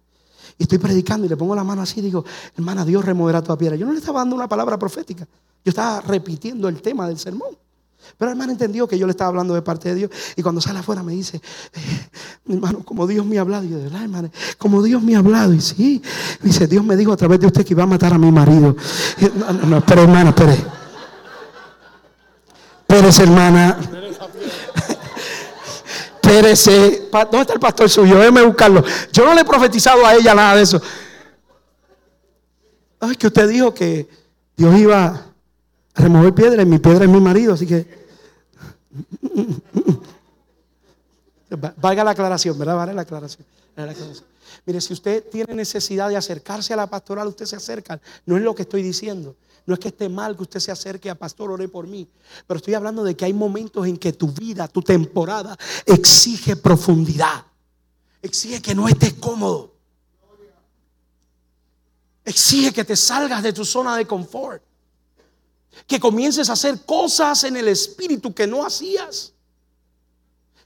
Y 0.58 0.64
estoy 0.64 0.78
predicando 0.78 1.26
y 1.26 1.30
le 1.30 1.38
pongo 1.38 1.56
la 1.56 1.64
mano 1.64 1.82
así, 1.82 2.02
digo, 2.02 2.26
hermana, 2.56 2.86
Dios 2.86 3.04
removerá 3.06 3.42
toda 3.42 3.58
piedra. 3.58 3.76
Yo 3.76 3.86
no 3.86 3.94
le 3.94 4.00
estaba 4.00 4.20
dando 4.20 4.36
una 4.36 4.48
palabra 4.48 4.78
profética, 4.78 5.28
yo 5.64 5.70
estaba 5.70 6.02
repitiendo 6.02 6.68
el 6.68 6.82
tema 6.82 7.08
del 7.08 7.18
sermón. 7.18 7.58
Pero 8.18 8.32
el 8.32 8.34
hermano 8.36 8.52
entendió 8.52 8.88
que 8.88 8.98
yo 8.98 9.06
le 9.06 9.12
estaba 9.12 9.30
hablando 9.30 9.54
de 9.54 9.62
parte 9.62 9.90
de 9.90 9.96
Dios. 9.96 10.12
Y 10.36 10.42
cuando 10.42 10.60
sale 10.60 10.80
afuera 10.80 11.04
me 11.04 11.14
dice, 11.14 11.40
hermano, 12.50 12.84
como 12.84 13.06
Dios 13.06 13.24
me 13.26 13.38
ha 13.38 13.42
hablado. 13.42 13.64
Y 13.64 13.70
yo, 13.70 13.78
verdad, 13.78 14.02
hermano, 14.02 14.32
como 14.58 14.82
Dios 14.82 15.02
me 15.04 15.16
ha 15.16 15.20
hablado. 15.20 15.54
Y 15.54 15.62
sí, 15.62 16.02
dice, 16.42 16.66
Dios 16.66 16.84
me 16.84 16.96
dijo 16.96 17.14
a 17.14 17.18
través 17.18 17.40
de 17.40 17.48
usted 17.48 17.64
que 17.64 17.74
iba 17.74 17.84
a 17.84 17.88
matar 17.88 18.14
a 18.14 18.18
mi 18.18 18.32
marido. 18.32 18.76
no, 19.38 19.54
no, 19.54 19.66
no, 19.68 19.78
espere, 19.78 20.02
hermano, 20.02 20.30
espere. 20.30 20.81
Pérez, 23.02 23.18
hermana. 23.18 23.80
Pérez, 26.22 26.66
¿dónde 27.12 27.42
está 27.42 27.54
el 27.54 27.60
pastor 27.60 27.90
suyo? 27.90 28.20
Déjeme 28.20 28.44
buscarlo. 28.44 28.84
Yo 29.12 29.26
no 29.26 29.34
le 29.34 29.42
he 29.42 29.46
profetizado 29.46 30.06
a 30.06 30.14
ella 30.14 30.36
nada 30.36 30.56
de 30.56 30.62
eso. 30.62 30.80
Ay, 33.00 33.16
que 33.16 33.26
usted 33.26 33.50
dijo 33.50 33.74
que 33.74 34.08
Dios 34.56 34.78
iba 34.78 35.06
a 35.06 35.26
remover 35.96 36.36
piedra 36.36 36.62
y 36.62 36.66
mi 36.68 36.78
piedra 36.78 37.06
es 37.06 37.10
mi 37.10 37.20
marido, 37.20 37.56
así 37.56 37.66
que. 37.66 37.88
Valga 41.78 42.04
la 42.04 42.12
aclaración, 42.12 42.60
¿verdad? 42.60 42.76
Vale 42.76 42.94
la 42.94 43.02
aclaración. 43.02 43.48
la 43.78 43.84
aclaración. 43.86 44.26
Mire, 44.64 44.80
si 44.80 44.94
usted 44.94 45.24
tiene 45.32 45.56
necesidad 45.56 46.08
de 46.08 46.18
acercarse 46.18 46.72
a 46.74 46.78
la 46.78 46.86
pastoral, 46.86 47.28
usted 47.30 47.48
se 47.48 47.56
acerca. 47.56 48.00
No 48.28 48.38
es 48.38 48.44
lo 48.44 48.54
que 48.54 48.62
estoy 48.62 48.84
diciendo. 48.84 49.36
No 49.66 49.74
es 49.74 49.80
que 49.80 49.90
esté 49.90 50.10
mal 50.10 50.36
que 50.36 50.44
usted 50.44 50.60
se 50.60 50.72
acerque 50.72 51.10
a 51.10 51.16
pastor, 51.16 51.52
ore 51.52 51.68
por 51.68 51.88
mí. 51.88 52.08
Pero 52.48 52.58
estoy 52.58 52.74
hablando 52.74 53.04
de 53.04 53.16
que 53.16 53.26
hay 53.26 53.34
momentos 53.34 53.86
en 53.86 53.98
que 53.98 54.14
tu 54.14 54.28
vida, 54.28 54.68
tu 54.68 54.82
temporada, 54.82 55.58
exige 55.86 56.56
profundidad. 56.56 57.46
Exige 58.22 58.62
que 58.62 58.76
no 58.76 58.88
estés 58.88 59.14
cómodo. 59.14 59.74
Exige 62.24 62.72
que 62.72 62.84
te 62.84 62.96
salgas 62.96 63.42
de 63.44 63.54
tu 63.54 63.66
zona 63.66 63.96
de 63.98 64.06
confort. 64.06 64.62
Que 65.88 66.00
comiences 66.00 66.50
a 66.50 66.54
hacer 66.54 66.86
cosas 66.86 67.44
en 67.44 67.56
el 67.56 67.68
espíritu 67.68 68.34
que 68.34 68.48
no 68.48 68.66
hacías. 68.66 69.34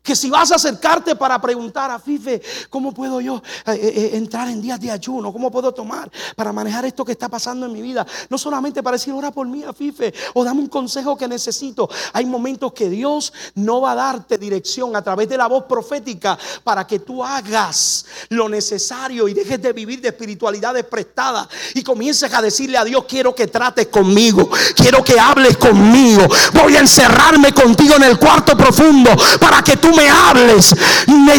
Que 0.05 0.15
si 0.15 0.29
vas 0.29 0.51
a 0.51 0.55
acercarte 0.55 1.15
para 1.15 1.41
preguntar 1.41 1.89
a 1.89 1.97
Fife, 1.97 2.39
¿cómo 2.69 2.93
puedo 2.93 3.19
yo 3.19 3.41
eh, 3.65 3.71
eh, 3.71 3.93
eh, 3.95 4.09
entrar 4.13 4.47
en 4.47 4.61
días 4.61 4.79
de 4.79 4.91
ayuno? 4.91 5.33
¿Cómo 5.33 5.49
puedo 5.49 5.73
tomar 5.73 6.11
para 6.35 6.53
manejar 6.53 6.85
esto 6.85 7.03
que 7.03 7.13
está 7.13 7.27
pasando 7.27 7.65
en 7.65 7.73
mi 7.73 7.81
vida? 7.81 8.05
No 8.29 8.37
solamente 8.37 8.83
para 8.83 8.97
decir, 8.97 9.11
ora 9.13 9.31
por 9.31 9.47
mí 9.47 9.63
a 9.63 9.73
Fife 9.73 10.13
o 10.35 10.43
dame 10.43 10.59
un 10.59 10.67
consejo 10.67 11.17
que 11.17 11.27
necesito. 11.27 11.89
Hay 12.13 12.27
momentos 12.27 12.71
que 12.73 12.87
Dios 12.87 13.33
no 13.55 13.81
va 13.81 13.93
a 13.93 13.95
darte 13.95 14.37
dirección 14.37 14.95
a 14.95 15.01
través 15.01 15.27
de 15.27 15.37
la 15.37 15.47
voz 15.47 15.63
profética 15.63 16.37
para 16.63 16.85
que 16.85 16.99
tú 16.99 17.23
hagas 17.23 18.05
lo 18.29 18.47
necesario 18.47 19.27
y 19.27 19.33
dejes 19.33 19.59
de 19.59 19.73
vivir 19.73 20.01
de 20.01 20.09
espiritualidades 20.09 20.85
prestadas 20.85 21.47
y 21.73 21.81
comiences 21.81 22.31
a 22.31 22.43
decirle 22.43 22.77
a 22.77 22.83
Dios, 22.83 23.05
quiero 23.09 23.33
que 23.33 23.47
trates 23.47 23.87
conmigo, 23.87 24.51
quiero 24.75 25.03
que 25.03 25.19
hables 25.19 25.57
conmigo, 25.57 26.27
voy 26.53 26.75
a 26.75 26.81
encerrarme 26.81 27.53
contigo 27.53 27.95
en 27.95 28.03
el 28.03 28.19
cuarto 28.19 28.55
profundo 28.55 29.09
para 29.39 29.63
que 29.63 29.77
tú 29.77 29.94
me 29.95 30.09
hables. 30.09 30.73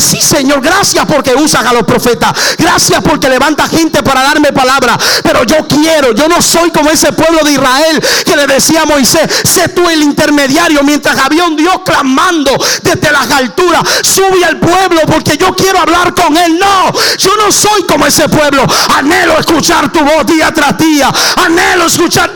Sí, 0.01 0.21
Señor, 0.21 0.61
gracias 0.61 1.05
porque 1.07 1.35
usas 1.35 1.65
a 1.65 1.73
los 1.73 1.85
profetas. 1.85 2.57
Gracias 2.59 3.01
porque 3.03 3.29
levanta 3.29 3.67
gente 3.67 4.03
para 4.03 4.23
darme 4.23 4.53
palabra. 4.53 4.99
Pero 5.23 5.45
yo 5.45 5.67
quiero, 5.67 6.13
yo 6.13 6.29
no 6.29 6.41
soy 6.43 6.71
como 6.71 6.91
ese 6.91 7.13
pueblo 7.13 7.43
de 7.45 7.53
Israel 7.53 8.03
que 8.25 8.37
le 8.37 8.47
decía 8.47 8.83
a 8.83 8.87
Moisés, 8.87 9.29
sé 9.45 9.69
tú 9.69 9.89
el 9.89 10.03
intermediario 10.03 10.83
mientras 10.83 11.19
había 11.19 11.45
un 11.45 11.57
Dios 11.57 11.81
clamando 11.85 12.53
desde 12.83 13.11
las 13.11 13.31
alturas. 13.31 13.83
Sube 14.03 14.45
al 14.45 14.59
pueblo 14.59 15.01
porque 15.07 15.37
yo 15.37 15.55
quiero 15.55 15.81
hablar 15.81 16.15
con 16.15 16.37
él. 16.37 16.59
No, 16.59 16.93
yo 17.19 17.37
no 17.37 17.51
soy 17.51 17.83
como 17.85 18.07
ese 18.07 18.29
pueblo. 18.29 18.65
Anhelo 18.95 19.39
escuchar 19.39 19.91
tu 19.93 20.01
voz 20.01 20.27
día 20.27 20.53
tras 20.53 20.77
día. 20.79 21.11
Anhelo 21.37 21.87
escuchar. 21.87 22.31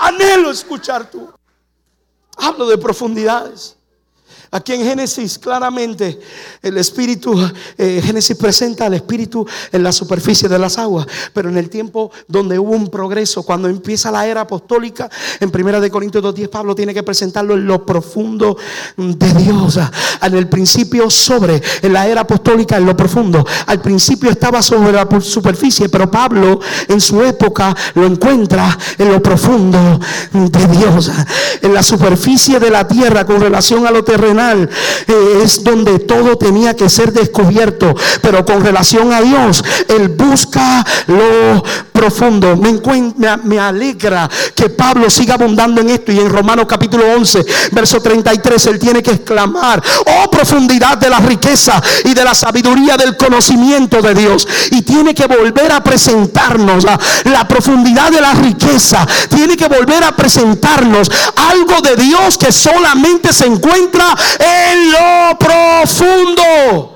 Anhelo 0.00 0.50
escuchar 0.50 1.10
tu. 1.10 1.30
Hablo 2.36 2.66
de 2.66 2.78
profundidades. 2.78 3.75
Aquí 4.50 4.72
en 4.72 4.82
Génesis 4.82 5.38
claramente 5.38 6.18
el 6.62 6.78
Espíritu, 6.78 7.34
eh, 7.76 8.00
Génesis 8.04 8.36
presenta 8.36 8.86
al 8.86 8.94
Espíritu 8.94 9.46
en 9.72 9.82
la 9.82 9.92
superficie 9.92 10.48
de 10.48 10.58
las 10.58 10.78
aguas, 10.78 11.06
pero 11.32 11.48
en 11.48 11.58
el 11.58 11.68
tiempo 11.68 12.10
donde 12.28 12.58
hubo 12.58 12.72
un 12.72 12.88
progreso, 12.88 13.42
cuando 13.42 13.68
empieza 13.68 14.10
la 14.10 14.26
era 14.26 14.42
apostólica, 14.42 15.10
en 15.40 15.50
1 15.54 15.80
de 15.80 15.90
Corintios 15.90 16.22
2.10 16.24 16.48
Pablo 16.48 16.74
tiene 16.74 16.94
que 16.94 17.02
presentarlo 17.02 17.54
en 17.54 17.66
lo 17.66 17.84
profundo 17.84 18.56
de 18.96 19.32
Dios. 19.34 19.78
En 20.22 20.34
el 20.34 20.48
principio 20.48 21.10
sobre, 21.10 21.62
en 21.82 21.92
la 21.92 22.06
era 22.06 22.22
apostólica 22.22 22.76
en 22.76 22.86
lo 22.86 22.96
profundo. 22.96 23.46
Al 23.66 23.80
principio 23.80 24.30
estaba 24.30 24.62
sobre 24.62 24.92
la 24.92 25.06
superficie, 25.20 25.88
pero 25.88 26.10
Pablo 26.10 26.60
en 26.88 27.00
su 27.00 27.22
época 27.22 27.74
lo 27.94 28.06
encuentra 28.06 28.76
en 28.98 29.12
lo 29.12 29.22
profundo 29.22 30.00
de 30.32 30.66
Dios. 30.68 31.10
En 31.62 31.74
la 31.74 31.82
superficie 31.82 32.58
de 32.58 32.70
la 32.70 32.86
tierra 32.86 33.24
con 33.24 33.40
relación 33.40 33.86
a 33.86 33.90
lo 33.90 34.04
eh, 34.38 35.40
es 35.42 35.62
donde 35.64 35.98
todo 35.98 36.36
tenía 36.36 36.74
que 36.74 36.88
ser 36.88 37.12
descubierto. 37.12 37.94
Pero 38.22 38.44
con 38.44 38.64
relación 38.64 39.12
a 39.12 39.20
Dios, 39.20 39.64
Él 39.88 40.08
busca 40.08 40.84
lo 41.06 41.62
profundo. 41.96 42.56
Me, 42.56 42.80
me, 43.44 43.58
alegra 43.58 44.28
que 44.54 44.68
Pablo 44.68 45.08
siga 45.08 45.34
abundando 45.34 45.80
en 45.80 45.90
esto. 45.90 46.12
Y 46.12 46.20
en 46.20 46.28
Romanos 46.28 46.66
capítulo 46.68 47.04
11, 47.16 47.44
verso 47.72 48.00
33, 48.00 48.66
Él 48.66 48.78
tiene 48.78 49.02
que 49.02 49.12
exclamar, 49.12 49.82
oh 50.06 50.30
profundidad 50.30 50.98
de 50.98 51.08
la 51.08 51.18
riqueza 51.18 51.82
y 52.04 52.12
de 52.14 52.22
la 52.22 52.34
sabiduría 52.34 52.96
del 52.96 53.16
conocimiento 53.16 54.02
de 54.02 54.14
Dios. 54.14 54.46
Y 54.70 54.82
tiene 54.82 55.14
que 55.14 55.26
volver 55.26 55.72
a 55.72 55.82
presentarnos 55.82 56.84
la, 56.84 56.98
la 57.24 57.48
profundidad 57.48 58.10
de 58.10 58.20
la 58.20 58.34
riqueza. 58.34 59.06
Tiene 59.28 59.56
que 59.56 59.68
volver 59.68 60.04
a 60.04 60.14
presentarnos 60.14 61.10
algo 61.50 61.80
de 61.80 61.96
Dios 61.96 62.36
que 62.36 62.52
solamente 62.52 63.32
se 63.32 63.46
encuentra 63.46 64.14
en 64.38 64.92
lo 64.92 65.38
profundo. 65.38 66.95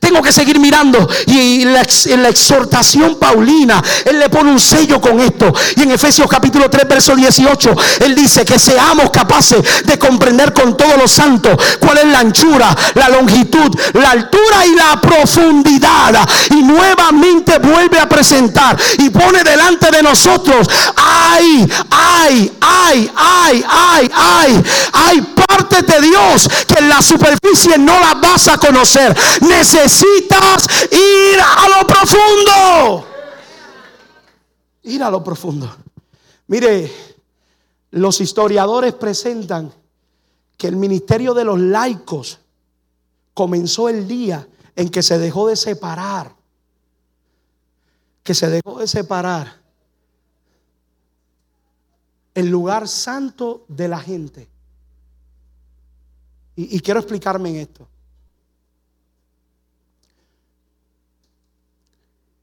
Tengo 0.00 0.22
que 0.22 0.32
seguir 0.32 0.58
mirando. 0.58 1.08
Y 1.26 1.62
en 1.62 1.72
la, 2.22 2.28
exhortación 2.28 3.16
paulina, 3.16 3.82
Él 4.04 4.18
le 4.18 4.28
pone 4.28 4.50
un 4.50 4.60
sello 4.60 5.00
con 5.00 5.20
esto. 5.20 5.52
Y 5.76 5.82
en 5.82 5.92
Efesios 5.92 6.28
capítulo 6.28 6.68
3, 6.68 6.88
verso 6.88 7.14
18, 7.14 7.74
Él 8.00 8.14
dice 8.14 8.44
que 8.44 8.58
seamos 8.58 9.10
capaces 9.10 9.84
de 9.84 9.98
comprender 9.98 10.52
con 10.52 10.76
todos 10.76 10.96
los 10.98 11.10
santos 11.10 11.56
cuál 11.80 11.98
es 11.98 12.06
la 12.06 12.20
anchura, 12.20 12.74
la 12.94 13.08
longitud, 13.08 13.74
la 13.94 14.10
altura 14.10 14.66
y 14.66 14.74
la 14.74 15.00
profundidad. 15.00 16.28
Y 16.50 16.62
nuevamente 16.62 17.58
vuelve 17.58 17.98
a 17.98 18.08
presentar 18.08 18.76
y 18.98 19.10
pone 19.10 19.42
delante 19.42 19.90
de 19.90 20.02
nosotros, 20.02 20.68
ay, 20.96 21.68
ay, 21.90 22.52
ay, 22.60 23.10
ay, 23.16 23.64
ay, 23.68 24.10
ay, 24.14 24.64
hay 24.92 25.20
parte 25.20 25.82
de 25.82 26.00
Dios 26.08 26.48
que 26.66 26.78
en 26.78 26.88
la 26.88 27.02
superficie 27.02 27.78
no 27.78 27.98
la 28.00 28.14
vas 28.14 28.48
a 28.48 28.58
conocer 28.58 29.14
necesitas 29.64 30.66
ir 30.92 31.40
a 31.40 31.68
lo 31.68 31.86
profundo. 31.86 33.06
Ir 34.82 35.02
a 35.02 35.10
lo 35.10 35.24
profundo. 35.24 35.74
Mire, 36.48 36.90
los 37.92 38.20
historiadores 38.20 38.92
presentan 38.94 39.72
que 40.58 40.68
el 40.68 40.76
ministerio 40.76 41.32
de 41.32 41.44
los 41.44 41.58
laicos 41.58 42.38
comenzó 43.32 43.88
el 43.88 44.06
día 44.06 44.46
en 44.76 44.90
que 44.90 45.02
se 45.02 45.18
dejó 45.18 45.48
de 45.48 45.56
separar, 45.56 46.34
que 48.22 48.34
se 48.34 48.50
dejó 48.50 48.78
de 48.78 48.86
separar 48.86 49.60
el 52.34 52.48
lugar 52.48 52.86
santo 52.88 53.64
de 53.68 53.88
la 53.88 53.98
gente. 53.98 54.48
Y, 56.56 56.78
quiero 56.80 57.00
explicarme 57.00 57.50
en 57.50 57.56
esto. 57.56 57.88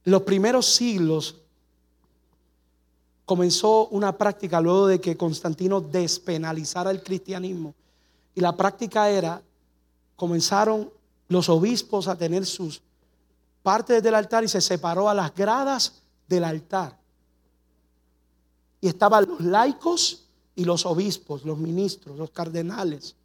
Los 0.04 0.24
primeros 0.24 0.66
siglos 0.66 1.36
comenzó 3.26 3.88
una 3.88 4.18
práctica 4.18 4.60
luego 4.60 4.88
de 4.88 5.00
que 5.00 5.16
Constantino 5.16 5.80
despenalizara 5.80 6.92
el 6.92 7.04
cristianismo. 7.04 7.74
Y 8.34 8.42
la 8.42 8.56
práctica 8.56 9.10
era, 9.10 9.42
comenzaron 10.16 10.92
los 11.28 11.48
obispos 11.50 12.08
a 12.08 12.18
tener 12.18 12.46
sus 12.46 12.82
partes 13.64 14.02
del 14.02 14.16
altar 14.16 14.44
y 14.44 14.48
se 14.48 14.60
separó 14.60 15.08
a 15.08 15.14
las 15.14 15.34
gradas 15.34 16.02
del 16.28 16.44
altar. 16.44 16.98
Y 18.82 18.88
estaban 18.88 19.28
los 19.28 19.42
laicos 19.42 20.26
y 20.56 20.66
los 20.66 20.86
obispos, 20.86 21.46
los 21.46 21.58
ministros, 21.58 22.18
los 22.18 22.32
cardenales. 22.32 23.16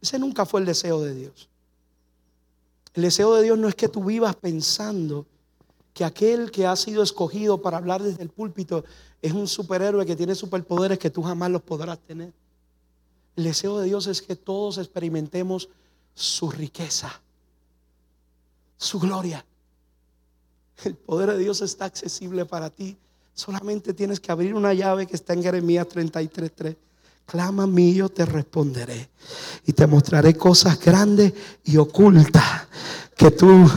Ese 0.00 0.18
nunca 0.18 0.44
fue 0.44 0.60
el 0.60 0.66
deseo 0.66 1.00
de 1.00 1.14
Dios. 1.14 1.48
El 2.94 3.04
deseo 3.04 3.34
de 3.34 3.42
Dios 3.42 3.58
no 3.58 3.68
es 3.68 3.74
que 3.74 3.88
tú 3.88 4.04
vivas 4.04 4.36
pensando 4.36 5.26
que 5.92 6.04
aquel 6.04 6.50
que 6.50 6.66
ha 6.66 6.76
sido 6.76 7.02
escogido 7.02 7.60
para 7.60 7.76
hablar 7.76 8.02
desde 8.02 8.22
el 8.22 8.30
púlpito 8.30 8.84
es 9.20 9.32
un 9.32 9.46
superhéroe 9.46 10.06
que 10.06 10.16
tiene 10.16 10.34
superpoderes 10.34 10.98
que 10.98 11.10
tú 11.10 11.22
jamás 11.22 11.50
los 11.50 11.62
podrás 11.62 11.98
tener. 11.98 12.32
El 13.36 13.44
deseo 13.44 13.78
de 13.78 13.86
Dios 13.86 14.06
es 14.06 14.22
que 14.22 14.36
todos 14.36 14.78
experimentemos 14.78 15.68
su 16.14 16.50
riqueza, 16.50 17.20
su 18.76 18.98
gloria. 18.98 19.44
El 20.84 20.96
poder 20.96 21.32
de 21.32 21.38
Dios 21.38 21.60
está 21.60 21.84
accesible 21.84 22.44
para 22.44 22.70
ti. 22.70 22.96
Solamente 23.34 23.94
tienes 23.94 24.20
que 24.20 24.32
abrir 24.32 24.54
una 24.54 24.74
llave 24.74 25.06
que 25.06 25.16
está 25.16 25.32
en 25.32 25.42
Jeremías 25.42 25.86
33.3. 25.88 26.76
Clama 27.24 27.66
mí, 27.66 27.94
yo 27.94 28.08
te 28.08 28.26
responderé. 28.26 29.08
Y 29.64 29.72
te 29.72 29.86
mostraré 29.86 30.34
cosas 30.36 30.78
grandes 30.80 31.32
y 31.64 31.76
ocultas 31.76 32.66
que 33.16 33.30
tú 33.30 33.70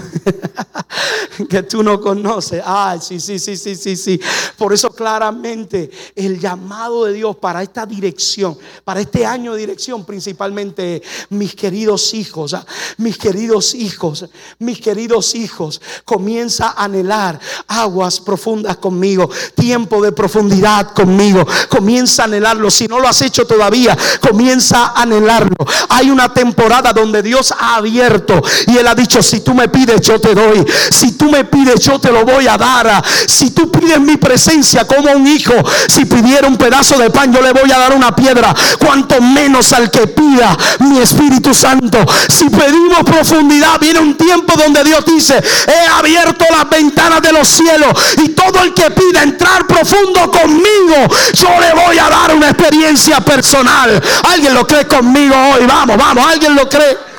que 1.50 1.64
tú 1.64 1.84
no 1.84 2.00
conoces. 2.00 2.62
Ah, 2.66 2.98
sí, 3.00 3.20
sí, 3.20 3.40
sí, 3.40 3.58
sí, 3.58 3.76
sí, 3.76 3.96
sí. 3.96 4.20
Por 4.58 4.74
eso 4.74 4.90
claramente 4.90 5.90
el 6.16 6.40
llamado 6.40 7.06
de 7.06 7.14
Dios 7.14 7.36
para 7.36 7.62
esta 7.62 7.86
dirección, 7.86 8.58
para 8.84 9.02
este 9.02 9.26
año 9.26 9.54
de 9.54 9.60
dirección, 9.60 10.06
principalmente 10.06 11.02
mis 11.30 11.56
queridos 11.56 12.14
hijos, 12.14 12.54
ah, 12.54 12.66
mis 12.98 13.18
queridos 13.18 13.74
hijos, 13.74 14.26
mis 14.60 14.80
queridos 14.80 15.36
hijos, 15.36 15.82
comienza 16.04 16.70
a 16.70 16.86
anhelar 16.86 17.40
aguas 17.68 18.20
profundas 18.20 18.78
conmigo, 18.78 19.30
tiempo 19.56 20.02
de 20.02 20.12
profundidad 20.12 20.94
conmigo, 20.94 21.46
comienza 21.70 22.24
a 22.24 22.26
anhelarlo. 22.26 22.72
Si 22.72 22.88
no 22.88 23.00
lo 23.00 23.08
has 23.08 23.22
hecho 23.22 23.46
todavía, 23.46 23.98
comienza 24.22 24.88
a 24.88 25.04
anhelarlo. 25.04 25.56
Hay 25.90 26.10
una 26.10 26.34
temporada 26.34 26.94
donde 26.94 27.22
Dios 27.22 27.54
ha 27.58 27.76
abierto 27.76 28.42
y 28.68 28.78
Él 28.78 28.88
ha 28.88 28.96
dicho, 28.96 29.22
si 29.26 29.42
tú 29.42 29.54
me 29.54 29.68
pides, 29.68 30.02
yo 30.02 30.20
te 30.20 30.34
doy. 30.34 30.66
Si 30.92 31.14
tú 31.14 31.30
me 31.30 31.44
pides, 31.46 31.80
yo 31.82 32.00
te 32.00 32.12
lo 32.12 32.24
voy 32.24 32.48
a 32.48 32.58
dar. 32.58 33.04
Si 33.28 33.52
tú 33.52 33.72
pides 33.72 34.00
mi 34.00 34.18
presencia 34.18 34.86
como 34.86 35.12
un 35.12 35.28
hijo, 35.28 35.54
si 35.88 36.06
pidiera 36.06 36.48
un 36.48 36.58
pedazo 36.58 36.98
de 36.98 37.10
pan, 37.10 37.34
yo 37.34 37.42
le 37.42 37.52
voy 37.52 37.72
a 37.72 37.78
dar 37.78 37.94
una 37.94 38.16
piedra. 38.16 38.54
Cuanto 38.80 39.20
menos 39.22 39.74
al 39.74 39.90
que 39.92 40.08
pida 40.08 40.56
mi 40.80 41.00
Espíritu 41.00 41.54
Santo. 41.54 42.06
Si 42.30 42.50
pedimos 42.50 43.04
profundidad, 43.04 43.80
viene 43.80 44.00
un 44.00 44.16
tiempo 44.16 44.54
donde 44.58 44.84
Dios 44.84 45.06
dice, 45.06 45.42
he 45.68 45.88
abierto 45.88 46.46
las 46.52 46.70
ventanas 46.70 47.22
de 47.22 47.32
los 47.32 47.48
cielos 47.48 47.92
y 48.24 48.30
todo 48.30 48.64
el 48.64 48.74
que 48.74 48.92
pida 48.92 49.24
entrar 49.24 49.66
profundo 49.66 50.32
conmigo, 50.32 51.08
yo 51.34 51.50
le 51.60 51.74
voy 51.74 51.98
a 51.98 52.10
dar 52.10 52.36
una 52.36 52.50
experiencia 52.50 53.20
personal. 53.22 54.02
¿Alguien 54.32 54.54
lo 54.54 54.66
cree 54.68 54.86
conmigo 54.88 55.36
hoy? 55.54 55.66
Vamos, 55.66 55.98
vamos, 55.98 56.26
¿alguien 56.26 56.56
lo 56.56 56.70
cree? 56.70 57.15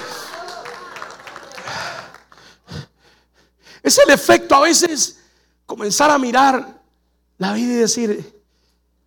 Es 3.86 3.98
el 3.98 4.10
efecto 4.10 4.56
a 4.56 4.62
veces 4.62 5.16
comenzar 5.64 6.10
a 6.10 6.18
mirar 6.18 6.82
la 7.38 7.52
vida 7.52 7.72
y 7.72 7.76
decir, 7.76 8.42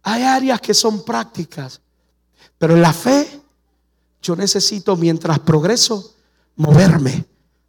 hay 0.02 0.24
áreas 0.24 0.62
que 0.62 0.74
son 0.74 1.04
prácticas, 1.04 1.82
pero 2.58 2.76
en 2.76 2.82
la 2.82 2.94
fe 2.94 3.42
yo 4.22 4.38
necesito, 4.38 4.96
mientras 4.96 5.38
progreso, 5.40 6.16
moverme 6.56 7.26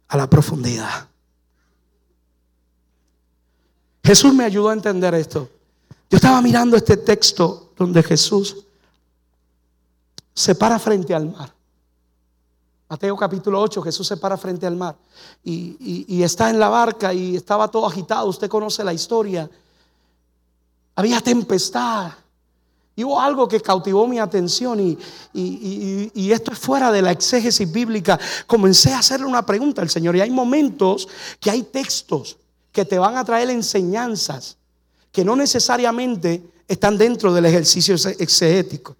a 0.07 0.15
la 0.15 0.29
profundidad. 0.29 1.09
Jesús 4.05 4.33
me 4.33 4.45
ayudó 4.45 4.69
a 4.69 4.73
entender 4.73 5.13
esto. 5.15 5.49
Yo 6.09 6.15
estaba 6.15 6.41
mirando 6.41 6.77
este 6.77 6.95
texto 6.95 7.73
donde 7.75 8.03
Jesús 8.03 8.55
se 10.33 10.55
para 10.55 10.79
frente 10.79 11.13
al 11.13 11.29
mar. 11.29 11.53
Mateo 12.91 13.15
capítulo 13.15 13.61
8, 13.61 13.83
Jesús 13.83 14.05
se 14.05 14.17
para 14.17 14.35
frente 14.35 14.67
al 14.67 14.75
mar 14.75 14.97
y, 15.45 16.05
y, 16.09 16.23
está 16.23 16.49
en 16.49 16.59
la 16.59 16.67
barca 16.67 17.13
y 17.13 17.37
estaba 17.37 17.69
todo 17.69 17.87
agitado. 17.87 18.27
Usted 18.27 18.49
conoce 18.49 18.83
la 18.83 18.91
historia. 18.91 19.49
Había 20.95 21.21
tempestad. 21.21 22.11
Y 22.93 23.05
hubo 23.05 23.17
algo 23.17 23.47
que 23.47 23.61
cautivó 23.61 24.05
mi 24.07 24.19
atención 24.19 24.77
y, 24.81 24.97
y, 25.33 26.31
esto 26.33 26.51
es 26.51 26.59
fuera 26.59 26.91
de 26.91 27.01
la 27.01 27.11
exégesis 27.11 27.71
bíblica. 27.71 28.19
Comencé 28.45 28.91
a 28.91 28.99
hacerle 28.99 29.25
una 29.25 29.45
pregunta 29.45 29.81
al 29.81 29.89
Señor 29.89 30.17
y 30.17 30.19
hay 30.19 30.29
momentos 30.29 31.07
que 31.39 31.49
hay 31.49 31.63
textos 31.63 32.35
que 32.73 32.83
te 32.83 32.99
van 32.99 33.15
a 33.15 33.23
traer 33.23 33.51
enseñanzas 33.51 34.57
que 35.13 35.23
no 35.23 35.37
necesariamente 35.37 36.43
están 36.67 36.97
dentro 36.97 37.33
del 37.33 37.45
ejercicio 37.45 37.95
exegético. 37.95 38.97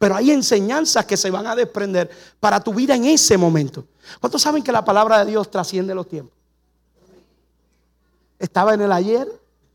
Pero 0.00 0.16
hay 0.16 0.30
enseñanzas 0.30 1.04
que 1.04 1.18
se 1.18 1.30
van 1.30 1.46
a 1.46 1.54
desprender 1.54 2.08
para 2.40 2.58
tu 2.58 2.72
vida 2.72 2.96
en 2.96 3.04
ese 3.04 3.36
momento. 3.36 3.84
¿Cuántos 4.18 4.40
saben 4.40 4.62
que 4.62 4.72
la 4.72 4.82
palabra 4.82 5.18
de 5.22 5.30
Dios 5.30 5.50
trasciende 5.50 5.94
los 5.94 6.08
tiempos? 6.08 6.34
Estaba 8.38 8.72
en 8.72 8.80
el 8.80 8.90
ayer, 8.92 9.28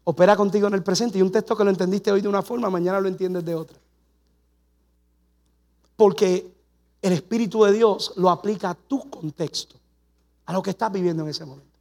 opera 0.04 0.36
contigo 0.36 0.68
en 0.68 0.74
el 0.74 0.82
presente 0.82 1.20
y 1.20 1.22
un 1.22 1.32
texto 1.32 1.56
que 1.56 1.64
lo 1.64 1.70
entendiste 1.70 2.12
hoy 2.12 2.22
de 2.22 2.28
una 2.28 2.42
forma, 2.42 2.72
mañana 2.72 3.00
lo 3.00 3.08
entiendes 3.08 3.46
de 3.46 3.54
otra. 3.54 3.78
Porque 5.96 6.52
el 7.04 7.14
Espíritu 7.14 7.64
de 7.64 7.74
Dios 7.74 8.14
lo 8.16 8.32
aplica 8.32 8.72
a 8.72 8.74
tu 8.74 9.08
contexto, 9.08 9.76
a 10.48 10.54
lo 10.54 10.64
que 10.64 10.72
estás 10.72 10.92
viviendo 10.92 11.22
en 11.22 11.30
ese 11.30 11.46
momento. 11.46 11.78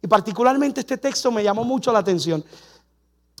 Y 0.00 0.06
particularmente 0.06 0.78
este 0.78 0.98
texto 0.98 1.32
me 1.32 1.42
llamó 1.42 1.64
mucho 1.64 1.92
la 1.92 1.98
atención. 1.98 2.44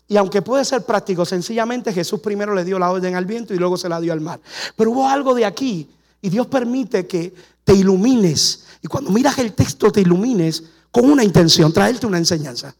Y 0.08 0.16
aunque 0.16 0.40
puede 0.40 0.64
ser 0.64 0.84
práctico, 0.86 1.26
sencillamente 1.26 1.92
Jesús 1.92 2.20
primero 2.20 2.54
le 2.54 2.64
dio 2.64 2.78
la 2.78 2.90
orden 2.90 3.14
al 3.14 3.26
viento 3.26 3.52
y 3.52 3.58
luego 3.58 3.76
se 3.76 3.90
la 3.90 4.00
dio 4.00 4.14
al 4.14 4.22
mar. 4.22 4.40
Pero 4.74 4.90
hubo 4.90 5.06
algo 5.06 5.34
de 5.34 5.44
aquí 5.44 5.90
y 6.22 6.30
Dios 6.30 6.46
permite 6.46 7.06
que 7.06 7.34
te 7.62 7.74
ilumines. 7.74 8.64
Y 8.82 8.88
cuando 8.88 9.10
miras 9.10 9.38
el 9.38 9.52
texto 9.52 9.92
te 9.92 10.00
ilumines 10.00 10.64
con 10.90 11.10
una 11.10 11.22
intención, 11.22 11.72
traerte 11.74 12.06
una 12.06 12.16
enseñanza. 12.16 12.74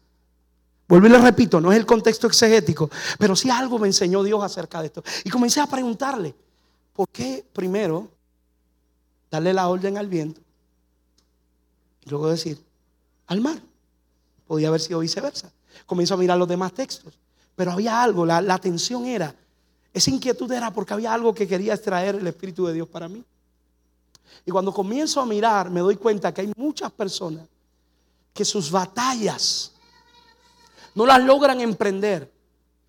Vuelvo 0.87 1.05
y 1.05 1.11
le 1.11 1.19
repito, 1.19 1.61
no 1.61 1.71
es 1.71 1.77
el 1.77 1.85
contexto 1.85 2.25
exegético, 2.25 2.89
pero 3.19 3.35
sí 3.35 3.47
algo 3.51 3.77
me 3.77 3.85
enseñó 3.85 4.23
Dios 4.23 4.43
acerca 4.43 4.81
de 4.81 4.87
esto. 4.87 5.03
Y 5.23 5.29
comencé 5.29 5.59
a 5.59 5.67
preguntarle, 5.67 6.33
¿por 6.93 7.07
qué 7.09 7.45
primero 7.53 8.09
darle 9.29 9.53
la 9.53 9.67
orden 9.67 9.99
al 9.99 10.07
viento 10.07 10.41
y 12.03 12.09
luego 12.09 12.27
decir 12.27 12.59
al 13.27 13.39
mar? 13.39 13.61
Podía 14.47 14.69
haber 14.69 14.81
sido 14.81 14.97
viceversa. 14.97 15.51
Comienzo 15.85 16.13
a 16.13 16.17
mirar 16.17 16.37
los 16.37 16.47
demás 16.47 16.73
textos. 16.73 17.13
Pero 17.55 17.71
había 17.71 18.01
algo, 18.01 18.25
la, 18.25 18.41
la 18.41 18.53
atención 18.53 19.05
era, 19.05 19.35
esa 19.93 20.09
inquietud 20.11 20.51
era 20.51 20.71
porque 20.71 20.93
había 20.93 21.13
algo 21.13 21.33
que 21.33 21.47
quería 21.47 21.73
extraer 21.73 22.15
el 22.15 22.27
Espíritu 22.27 22.65
de 22.65 22.73
Dios 22.73 22.87
para 22.87 23.07
mí. 23.07 23.23
Y 24.45 24.51
cuando 24.51 24.73
comienzo 24.73 25.19
a 25.19 25.25
mirar, 25.25 25.69
me 25.69 25.81
doy 25.81 25.95
cuenta 25.95 26.33
que 26.33 26.41
hay 26.41 26.53
muchas 26.55 26.91
personas 26.91 27.47
que 28.33 28.45
sus 28.45 28.71
batallas 28.71 29.73
no 30.95 31.05
las 31.05 31.21
logran 31.21 31.59
emprender 31.61 32.31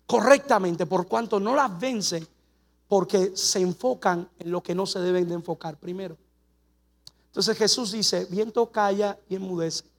correctamente 0.05 0.85
por 0.85 1.07
cuanto 1.07 1.39
no 1.39 1.55
las 1.55 1.79
vencen 1.79 2.27
porque 2.87 3.31
se 3.35 3.59
enfocan 3.59 4.29
en 4.39 4.51
lo 4.51 4.61
que 4.61 4.75
no 4.75 4.85
se 4.85 4.99
deben 4.99 5.27
de 5.27 5.35
enfocar 5.35 5.77
primero. 5.77 6.17
Entonces 7.27 7.57
Jesús 7.57 7.91
dice, 7.91 8.25
viento 8.29 8.69
calla 8.69 9.17
y 9.29 9.35
enmudece 9.35 9.90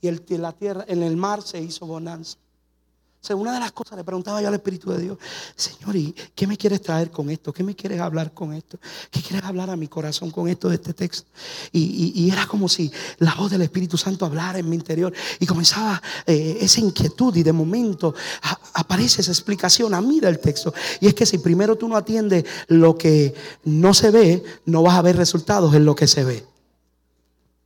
y 0.00 0.08
el, 0.08 0.22
la 0.28 0.52
tierra, 0.52 0.84
en 0.88 1.02
el 1.02 1.16
mar 1.16 1.42
se 1.42 1.60
hizo 1.60 1.86
bonanza. 1.86 2.38
O 3.22 3.26
sea, 3.26 3.34
una 3.34 3.52
de 3.52 3.58
las 3.58 3.72
cosas 3.72 3.98
le 3.98 4.04
preguntaba 4.04 4.40
yo 4.40 4.46
al 4.46 4.54
Espíritu 4.54 4.92
de 4.92 5.00
Dios, 5.00 5.18
Señor, 5.56 5.96
¿y 5.96 6.14
qué 6.32 6.46
me 6.46 6.56
quieres 6.56 6.80
traer 6.80 7.10
con 7.10 7.28
esto? 7.28 7.52
¿Qué 7.52 7.64
me 7.64 7.74
quieres 7.74 8.00
hablar 8.00 8.32
con 8.32 8.52
esto? 8.52 8.78
¿Qué 9.10 9.20
quieres 9.20 9.44
hablar 9.44 9.68
a 9.68 9.74
mi 9.74 9.88
corazón 9.88 10.30
con 10.30 10.46
esto 10.46 10.68
de 10.68 10.76
este 10.76 10.94
texto? 10.94 11.28
Y, 11.72 12.30
era 12.30 12.46
como 12.46 12.68
si 12.68 12.88
la 13.18 13.34
voz 13.34 13.50
del 13.50 13.62
Espíritu 13.62 13.98
Santo 13.98 14.26
hablara 14.26 14.60
en 14.60 14.68
mi 14.68 14.76
interior 14.76 15.12
y 15.40 15.46
comenzaba 15.46 16.00
eh, 16.24 16.58
esa 16.60 16.78
inquietud 16.78 17.34
y 17.34 17.42
de 17.42 17.52
momento 17.52 18.14
aparece 18.74 19.22
esa 19.22 19.32
explicación 19.32 19.92
a 19.94 20.00
mí 20.00 20.20
del 20.20 20.38
texto. 20.38 20.72
Y 21.00 21.08
es 21.08 21.14
que 21.14 21.26
si 21.26 21.38
primero 21.38 21.74
tú 21.74 21.88
no 21.88 21.96
atiendes 21.96 22.44
lo 22.68 22.96
que 22.96 23.34
no 23.64 23.92
se 23.92 24.12
ve, 24.12 24.44
no 24.66 24.82
vas 24.82 24.94
a 24.98 25.02
ver 25.02 25.16
resultados 25.16 25.74
en 25.74 25.84
lo 25.84 25.96
que 25.96 26.06
se 26.06 26.22
ve. 26.22 26.55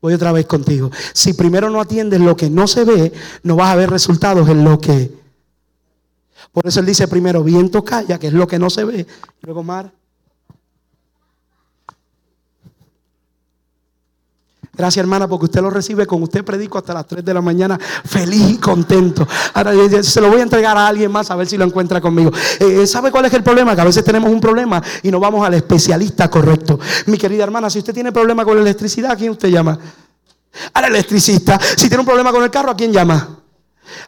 Voy 0.01 0.15
otra 0.15 0.33
vez 0.33 0.47
contigo. 0.47 0.91
Si 1.13 1.35
primero 1.35 1.69
no 1.71 1.81
atiendes 1.81 2.21
lo 2.21 2.37
que 2.37 2.49
no 2.49 2.67
se 2.67 2.85
ve, 2.85 3.13
no 3.43 3.57
vas 3.57 3.73
a 3.73 3.77
ver 3.77 3.91
resultados 3.91 4.49
en 4.49 4.65
lo 4.65 4.79
que... 4.79 5.13
Por 6.53 6.67
eso 6.67 6.81
él 6.81 6.87
dice 6.87 7.07
primero, 7.07 7.45
viento 7.45 7.85
calla, 7.85 8.19
que 8.19 8.29
es 8.29 8.33
lo 8.33 8.47
que 8.47 8.59
no 8.59 8.71
se 8.71 8.85
ve. 8.85 9.07
Luego 9.43 9.63
mar. 9.63 9.93
Gracias 14.81 15.03
hermana, 15.03 15.28
porque 15.28 15.45
usted 15.45 15.61
lo 15.61 15.68
recibe 15.68 16.07
con 16.07 16.22
usted 16.22 16.43
predico 16.43 16.78
hasta 16.78 16.95
las 16.95 17.07
3 17.07 17.22
de 17.22 17.35
la 17.35 17.43
mañana, 17.43 17.78
feliz 17.78 18.53
y 18.53 18.57
contento. 18.57 19.28
Ahora 19.53 19.72
se 20.03 20.22
lo 20.22 20.31
voy 20.31 20.41
a 20.41 20.43
entregar 20.43 20.74
a 20.74 20.87
alguien 20.87 21.12
más 21.12 21.31
a 21.31 21.37
ver 21.37 21.47
si 21.47 21.59
lo 21.59 21.66
encuentra 21.66 22.01
conmigo. 22.01 22.33
Eh, 22.59 22.87
¿Sabe 22.87 23.11
cuál 23.11 23.26
es 23.26 23.35
el 23.35 23.43
problema? 23.43 23.74
Que 23.74 23.83
a 23.83 23.85
veces 23.85 24.03
tenemos 24.03 24.31
un 24.31 24.41
problema 24.41 24.83
y 25.03 25.11
no 25.11 25.20
vamos 25.20 25.47
al 25.47 25.53
especialista 25.53 26.31
correcto. 26.31 26.81
Mi 27.05 27.18
querida 27.18 27.45
hermana, 27.45 27.68
si 27.68 27.81
usted 27.81 27.93
tiene 27.93 28.11
problema 28.11 28.43
con 28.43 28.55
la 28.55 28.62
electricidad, 28.62 29.11
¿a 29.11 29.16
quién 29.16 29.33
usted 29.33 29.51
llama? 29.51 29.78
Al 30.72 30.85
electricista. 30.87 31.61
Si 31.61 31.89
tiene 31.89 31.99
un 31.99 32.07
problema 32.07 32.33
con 32.33 32.43
el 32.43 32.51
carro, 32.51 32.70
¿a 32.70 32.74
quién 32.74 32.91
llama? 32.91 33.39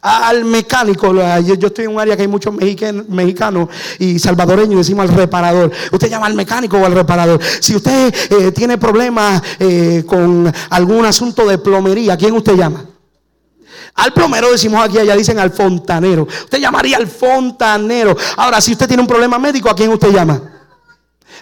Al 0.01 0.45
mecánico. 0.45 1.13
Yo, 1.41 1.67
estoy 1.67 1.85
en 1.85 1.91
un 1.91 1.99
área 1.99 2.15
que 2.15 2.23
hay 2.23 2.27
muchos 2.27 2.53
mexicanos 2.53 3.69
y 3.99 4.19
salvadoreños, 4.19 4.77
decimos 4.77 5.09
al 5.09 5.15
reparador. 5.15 5.71
Usted 5.91 6.09
llama 6.09 6.27
al 6.27 6.33
mecánico 6.35 6.77
o 6.77 6.85
al 6.85 6.93
reparador. 6.93 7.39
Si 7.59 7.75
usted 7.75 8.13
eh, 8.29 8.51
tiene 8.51 8.77
problemas 8.77 9.41
eh, 9.59 10.03
con 10.05 10.51
algún 10.69 11.05
asunto 11.05 11.45
de 11.45 11.57
plomería, 11.57 12.17
¿quién 12.17 12.33
usted 12.33 12.55
llama? 12.55 12.85
Al 13.95 14.11
plomero 14.11 14.51
decimos 14.51 14.83
aquí, 14.83 14.97
allá 14.97 15.15
dicen 15.15 15.37
al 15.37 15.51
fontanero. 15.51 16.23
Usted 16.23 16.59
llamaría 16.59 16.97
al 16.97 17.07
fontanero. 17.07 18.15
Ahora, 18.37 18.59
si 18.59 18.71
usted 18.71 18.87
tiene 18.87 19.01
un 19.01 19.07
problema 19.07 19.37
médico, 19.37 19.69
¿a 19.69 19.75
quién 19.75 19.91
usted 19.91 20.11
llama? 20.11 20.52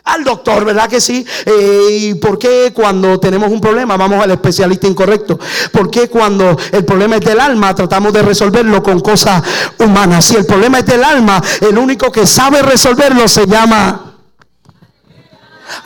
Al 0.03 0.23
doctor, 0.23 0.65
¿verdad 0.65 0.89
que 0.89 0.99
sí? 0.99 1.25
Eh, 1.45 1.87
¿Y 1.91 2.13
por 2.15 2.39
qué 2.39 2.71
cuando 2.73 3.19
tenemos 3.19 3.51
un 3.51 3.61
problema 3.61 3.97
vamos 3.97 4.23
al 4.23 4.31
especialista 4.31 4.87
incorrecto? 4.87 5.39
¿Por 5.71 5.89
qué 5.89 6.09
cuando 6.09 6.57
el 6.71 6.85
problema 6.85 7.17
es 7.17 7.21
del 7.25 7.39
alma 7.39 7.73
tratamos 7.75 8.11
de 8.13 8.21
resolverlo 8.21 8.81
con 8.81 8.99
cosas 8.99 9.43
humanas? 9.79 10.25
Si 10.25 10.35
el 10.35 10.45
problema 10.45 10.79
es 10.79 10.85
del 10.85 11.03
alma, 11.03 11.41
el 11.61 11.77
único 11.77 12.11
que 12.11 12.25
sabe 12.25 12.61
resolverlo 12.61 13.27
se 13.27 13.45
llama 13.45 14.10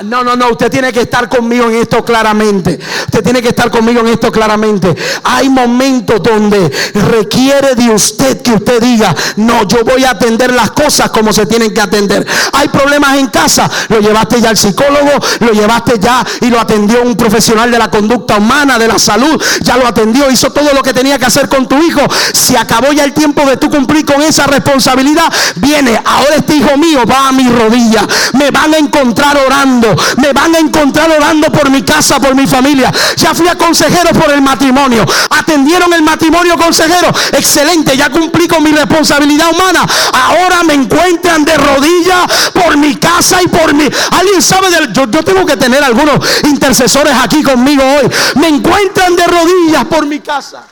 no, 0.04 0.24
no, 0.24 0.36
no, 0.36 0.50
usted 0.50 0.70
tiene 0.70 0.92
que 0.92 1.02
estar 1.02 1.30
conmigo 1.30 1.66
en 1.66 1.76
esto 1.76 2.04
claramente. 2.04 2.80
Usted 3.06 3.24
tiene 3.24 3.42
que 3.42 3.50
estar 3.50 3.72
conmigo 3.72 4.02
en 4.02 4.08
esto 4.08 4.32
claramente. 4.32 4.96
Hay 5.24 5.50
momentos 5.50 6.22
donde 6.22 6.72
requiere 6.94 7.76
de 7.76 7.90
usted 7.90 8.42
que 8.42 8.52
usted 8.52 8.82
diga, 8.82 9.16
no, 9.38 9.68
yo 9.68 9.84
voy 9.84 10.04
a 10.04 10.12
atender 10.12 10.54
las 10.54 10.72
cosas 10.72 11.10
como 11.12 11.32
se 11.32 11.46
tienen 11.46 11.74
que 11.74 11.82
atender. 11.82 12.26
Hay 12.54 12.68
problemas 12.70 13.18
en 13.18 13.28
casa, 13.28 13.70
lo 13.90 14.00
llevaste 14.00 14.42
ya 14.42 14.50
al 14.50 14.58
psicólogo, 14.58 15.12
lo 15.40 15.52
llevaste 15.52 16.00
ya 16.00 16.26
y 16.42 16.48
lo 16.48 16.60
atendió 16.60 17.02
un 17.04 17.16
profesional 17.16 17.72
de 17.72 17.80
la 17.80 17.90
conducta 17.90 18.38
humana, 18.38 18.78
de 18.78 18.88
la 18.88 19.00
salud, 19.00 19.42
ya 19.62 19.78
lo 19.78 19.88
atendió, 19.88 20.30
hizo 20.30 20.52
todo 20.52 20.74
lo 20.74 20.82
que 20.82 20.94
tenía 20.94 21.18
que 21.18 21.26
hacer 21.26 21.48
con 21.50 21.68
tu 21.68 21.78
hijo. 21.82 22.02
Si 22.34 22.56
acabó 22.56 22.92
ya 22.92 23.04
el 23.04 23.14
tiempo 23.14 23.46
de 23.46 23.58
tú 23.58 23.70
cumplir 23.70 24.06
con 24.06 24.22
esa 24.22 24.48
responsabilidad, 24.48 25.32
viene, 25.56 26.00
ahora 26.04 26.36
este 26.36 26.56
hijo 26.56 26.78
mío 26.78 27.04
va 27.10 27.30
a 27.30 27.32
mi 27.32 27.48
rodilla, 27.48 28.06
me 28.34 28.52
van 28.52 28.74
a 28.74 28.78
encontrar 28.78 29.38
orando 29.38 29.75
me 30.18 30.34
van 30.34 30.56
a 30.56 30.60
encontrar 30.60 31.10
orando 31.10 31.52
por 31.52 31.70
mi 31.70 31.84
casa, 31.84 32.20
por 32.20 32.36
mi 32.36 32.48
familia. 32.48 32.92
Ya 33.18 33.34
fui 33.34 33.48
a 33.48 33.56
consejero 33.58 34.12
por 34.12 34.32
el 34.32 34.42
matrimonio. 34.42 35.06
Atendieron 35.30 35.94
el 35.94 36.02
matrimonio 36.02 36.58
consejero. 36.58 37.10
Excelente, 37.32 37.96
ya 37.98 38.10
cumplí 38.10 38.48
con 38.48 38.64
mi 38.64 38.72
responsabilidad 38.72 39.52
humana. 39.52 39.86
Ahora 40.14 40.64
me 40.64 40.74
encuentran 40.74 41.44
de 41.44 41.56
rodillas 41.58 42.52
por 42.54 42.78
mi 42.78 42.96
casa 42.96 43.42
y 43.42 43.48
por 43.48 43.74
mi... 43.74 43.88
Alguien 44.12 44.42
sabe. 44.42 44.68
Yo, 44.94 45.10
yo 45.10 45.24
tengo 45.24 45.46
que 45.46 45.58
tener 45.58 45.84
algunos 45.84 46.20
intercesores 46.44 47.14
aquí 47.22 47.44
conmigo 47.44 47.84
hoy. 47.84 48.10
Me 48.36 48.48
encuentran 48.48 49.16
de 49.16 49.28
rodillas 49.28 49.86
por 49.86 50.06
mi 50.06 50.20
casa. 50.20 50.68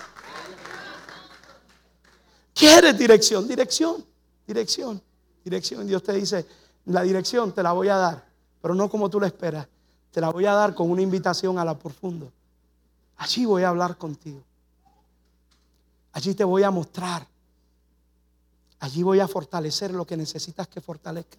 ¿Quieres 2.53 2.97
dirección? 2.97 3.47
Dirección, 3.47 4.05
dirección, 4.45 5.01
dirección. 5.43 5.87
Dios 5.87 6.03
te 6.03 6.13
dice, 6.13 6.45
la 6.85 7.01
dirección 7.01 7.51
te 7.51 7.63
la 7.63 7.71
voy 7.71 7.89
a 7.89 7.95
dar 7.97 8.32
pero 8.63 8.73
no 8.75 8.89
como 8.89 9.09
tú 9.09 9.19
la 9.19 9.27
esperas. 9.27 9.67
Te 10.09 10.21
la 10.21 10.29
voy 10.29 10.45
a 10.45 10.53
dar 10.53 10.73
con 10.73 10.89
una 10.89 11.01
invitación 11.01 11.59
a 11.59 11.65
la 11.65 11.77
profundo. 11.77 12.31
Allí 13.17 13.43
voy 13.43 13.63
a 13.63 13.67
hablar 13.67 13.97
contigo. 13.97 14.41
Allí 16.13 16.33
te 16.33 16.45
voy 16.45 16.63
a 16.63 16.71
mostrar. 16.71 17.27
Allí 18.79 19.03
voy 19.03 19.19
a 19.19 19.27
fortalecer 19.27 19.91
lo 19.91 20.05
que 20.05 20.15
necesitas 20.15 20.69
que 20.69 20.79
fortalezca. 20.79 21.37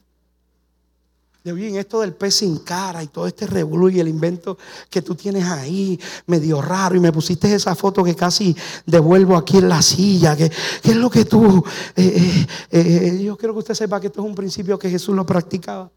De 1.43 1.55
bien, 1.55 1.77
esto 1.77 2.03
del 2.03 2.13
pez 2.13 2.35
sin 2.35 2.59
cara 2.59 3.03
y 3.03 3.07
todo 3.07 3.27
este 3.27 3.47
revuelo 3.47 3.89
y 3.89 4.01
el 4.01 4.09
invento 4.09 4.59
que 4.91 5.01
tú 5.01 5.15
tienes 5.15 5.47
ahí, 5.47 5.99
medio 6.27 6.61
raro, 6.61 6.95
y 6.95 7.01
me 7.01 7.11
pusiste 7.11 7.55
esa 7.55 7.75
foto 7.75 8.05
que 8.05 8.15
casi 8.15 8.55
devuelvo 8.85 9.35
aquí 9.35 9.57
en 9.57 9.71
la 9.71 9.81
silla. 9.81 10.37
Que, 10.37 10.53
es 10.83 10.97
lo 10.97 11.09
que 11.09 11.25
tú.? 11.25 11.65
Eh, 11.97 12.47
eh, 12.71 13.11
eh, 13.15 13.23
yo 13.25 13.35
quiero 13.39 13.55
que 13.55 13.61
usted 13.61 13.75
sepa 13.75 13.99
que 13.99 14.09
esto 14.09 14.21
es 14.21 14.27
un 14.27 14.35
principio 14.35 14.79
que 14.79 14.91
Jesús 14.91 15.17
lo 15.17 15.25
practicaba. 15.25 15.91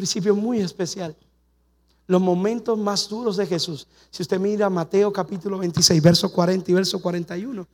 Principio 0.00 0.34
muy 0.34 0.60
especial. 0.60 1.14
Los 2.06 2.22
momentos 2.22 2.78
más 2.78 3.06
duros 3.06 3.36
de 3.36 3.46
Jesús. 3.46 3.86
Si 4.10 4.22
usted 4.22 4.40
mira 4.40 4.70
Mateo 4.70 5.12
capítulo 5.12 5.58
26, 5.58 6.02
verso 6.02 6.32
40 6.32 6.70
y 6.70 6.74
verso 6.74 7.02
41, 7.02 7.68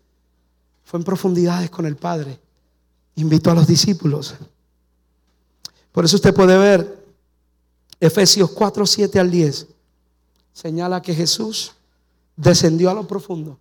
fue 0.83 0.99
en 0.99 1.05
profundidades 1.05 1.71
con 1.71 1.87
el 1.87 1.95
Padre. 1.95 2.41
Invitó 3.15 3.53
a 3.53 3.55
los 3.55 3.69
discípulos. 3.69 4.35
Por 5.93 6.05
eso 6.05 6.17
usted 6.17 6.35
puede 6.35 6.59
ver 6.59 7.07
Efesios 8.01 8.51
4, 8.51 8.85
7 8.85 9.21
al 9.21 9.31
10. 9.31 9.69
Señala 10.53 11.01
que 11.03 11.15
Jesús 11.15 11.75
descendió 12.35 12.91
a 12.91 12.95
lo 12.95 13.07
profundo 13.07 13.57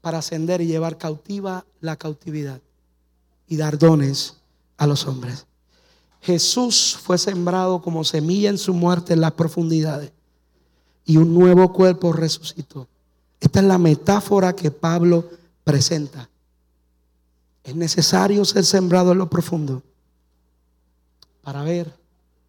para 0.00 0.18
ascender 0.18 0.60
y 0.60 0.66
llevar 0.66 0.98
cautiva 0.98 1.64
la 1.80 1.94
cautividad 1.94 2.60
y 3.46 3.56
dar 3.56 3.78
dones 3.78 4.38
a 4.76 4.88
los 4.88 5.06
hombres. 5.06 5.46
Jesús 6.20 6.98
fue 7.00 7.18
sembrado 7.18 7.80
como 7.80 8.04
semilla 8.04 8.50
en 8.50 8.58
su 8.58 8.74
muerte 8.74 9.12
en 9.12 9.20
las 9.20 9.32
profundidades 9.32 10.12
y 11.04 11.16
un 11.16 11.32
nuevo 11.32 11.72
cuerpo 11.72 12.12
resucitó. 12.12 12.86
Esta 13.40 13.60
es 13.60 13.66
la 13.66 13.78
metáfora 13.78 14.54
que 14.54 14.70
Pablo 14.70 15.28
presenta. 15.64 16.28
Es 17.64 17.74
necesario 17.74 18.44
ser 18.44 18.64
sembrado 18.64 19.12
en 19.12 19.18
lo 19.18 19.30
profundo 19.30 19.82
para 21.42 21.62
ver 21.62 21.94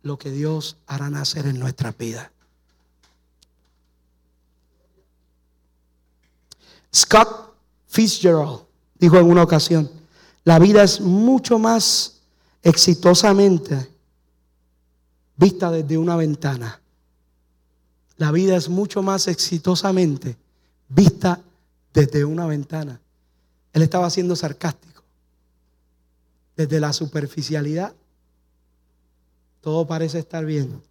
lo 0.01 0.17
que 0.17 0.31
Dios 0.31 0.77
hará 0.87 1.09
nacer 1.09 1.45
en 1.45 1.59
nuestra 1.59 1.91
vida. 1.91 2.31
Scott 6.93 7.53
Fitzgerald 7.87 8.61
dijo 8.97 9.17
en 9.17 9.25
una 9.25 9.43
ocasión, 9.43 9.89
la 10.43 10.59
vida 10.59 10.83
es 10.83 10.99
mucho 10.99 11.59
más 11.59 12.18
exitosamente 12.63 13.89
vista 15.35 15.71
desde 15.71 15.97
una 15.97 16.15
ventana. 16.15 16.81
La 18.17 18.31
vida 18.31 18.57
es 18.57 18.67
mucho 18.67 19.01
más 19.01 19.27
exitosamente 19.27 20.35
vista 20.89 21.41
desde 21.93 22.25
una 22.25 22.45
ventana. 22.45 22.99
Él 23.71 23.81
estaba 23.81 24.09
siendo 24.09 24.35
sarcástico. 24.35 25.03
Desde 26.57 26.81
la 26.81 26.91
superficialidad, 26.91 27.93
todo 29.61 29.87
parece 29.87 30.19
estar 30.19 30.43
bien, 30.45 30.81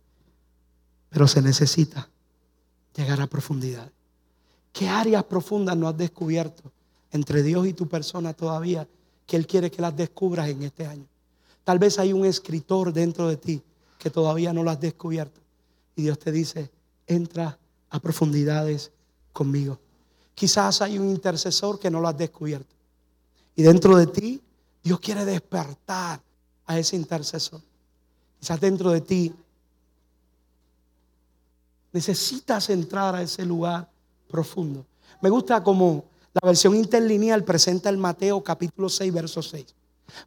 pero 1.10 1.28
se 1.28 1.42
necesita 1.42 2.08
llegar 2.96 3.20
a 3.20 3.26
profundidad. 3.26 3.90
¿Qué 4.72 4.88
áreas 4.88 5.24
profundas 5.24 5.76
no 5.76 5.88
has 5.88 5.96
descubierto 5.96 6.72
entre 7.10 7.42
Dios 7.42 7.66
y 7.66 7.74
tu 7.74 7.86
persona 7.86 8.32
todavía 8.32 8.88
que 9.26 9.36
Él 9.36 9.46
quiere 9.46 9.70
que 9.70 9.82
las 9.82 9.94
descubras 9.94 10.48
en 10.48 10.62
este 10.62 10.86
año? 10.86 11.06
Tal 11.68 11.78
vez 11.78 11.98
hay 11.98 12.14
un 12.14 12.24
escritor 12.24 12.94
dentro 12.94 13.28
de 13.28 13.36
ti 13.36 13.62
que 13.98 14.08
todavía 14.08 14.54
no 14.54 14.62
lo 14.62 14.70
has 14.70 14.80
descubierto. 14.80 15.38
Y 15.96 16.00
Dios 16.00 16.18
te 16.18 16.32
dice, 16.32 16.70
entra 17.06 17.58
a 17.90 18.00
profundidades 18.00 18.90
conmigo. 19.34 19.78
Quizás 20.34 20.80
hay 20.80 20.98
un 20.98 21.10
intercesor 21.10 21.78
que 21.78 21.90
no 21.90 22.00
lo 22.00 22.08
has 22.08 22.16
descubierto. 22.16 22.74
Y 23.54 23.62
dentro 23.62 23.98
de 23.98 24.06
ti, 24.06 24.40
Dios 24.82 24.98
quiere 24.98 25.26
despertar 25.26 26.22
a 26.64 26.78
ese 26.78 26.96
intercesor. 26.96 27.60
Quizás 28.40 28.58
dentro 28.58 28.90
de 28.90 29.02
ti 29.02 29.34
necesitas 31.92 32.70
entrar 32.70 33.14
a 33.14 33.20
ese 33.20 33.44
lugar 33.44 33.86
profundo. 34.26 34.86
Me 35.20 35.28
gusta 35.28 35.62
como 35.62 36.06
la 36.32 36.48
versión 36.48 36.74
interlineal 36.74 37.44
presenta 37.44 37.90
el 37.90 37.98
Mateo 37.98 38.42
capítulo 38.42 38.88
6, 38.88 39.12
verso 39.12 39.42
6. 39.42 39.74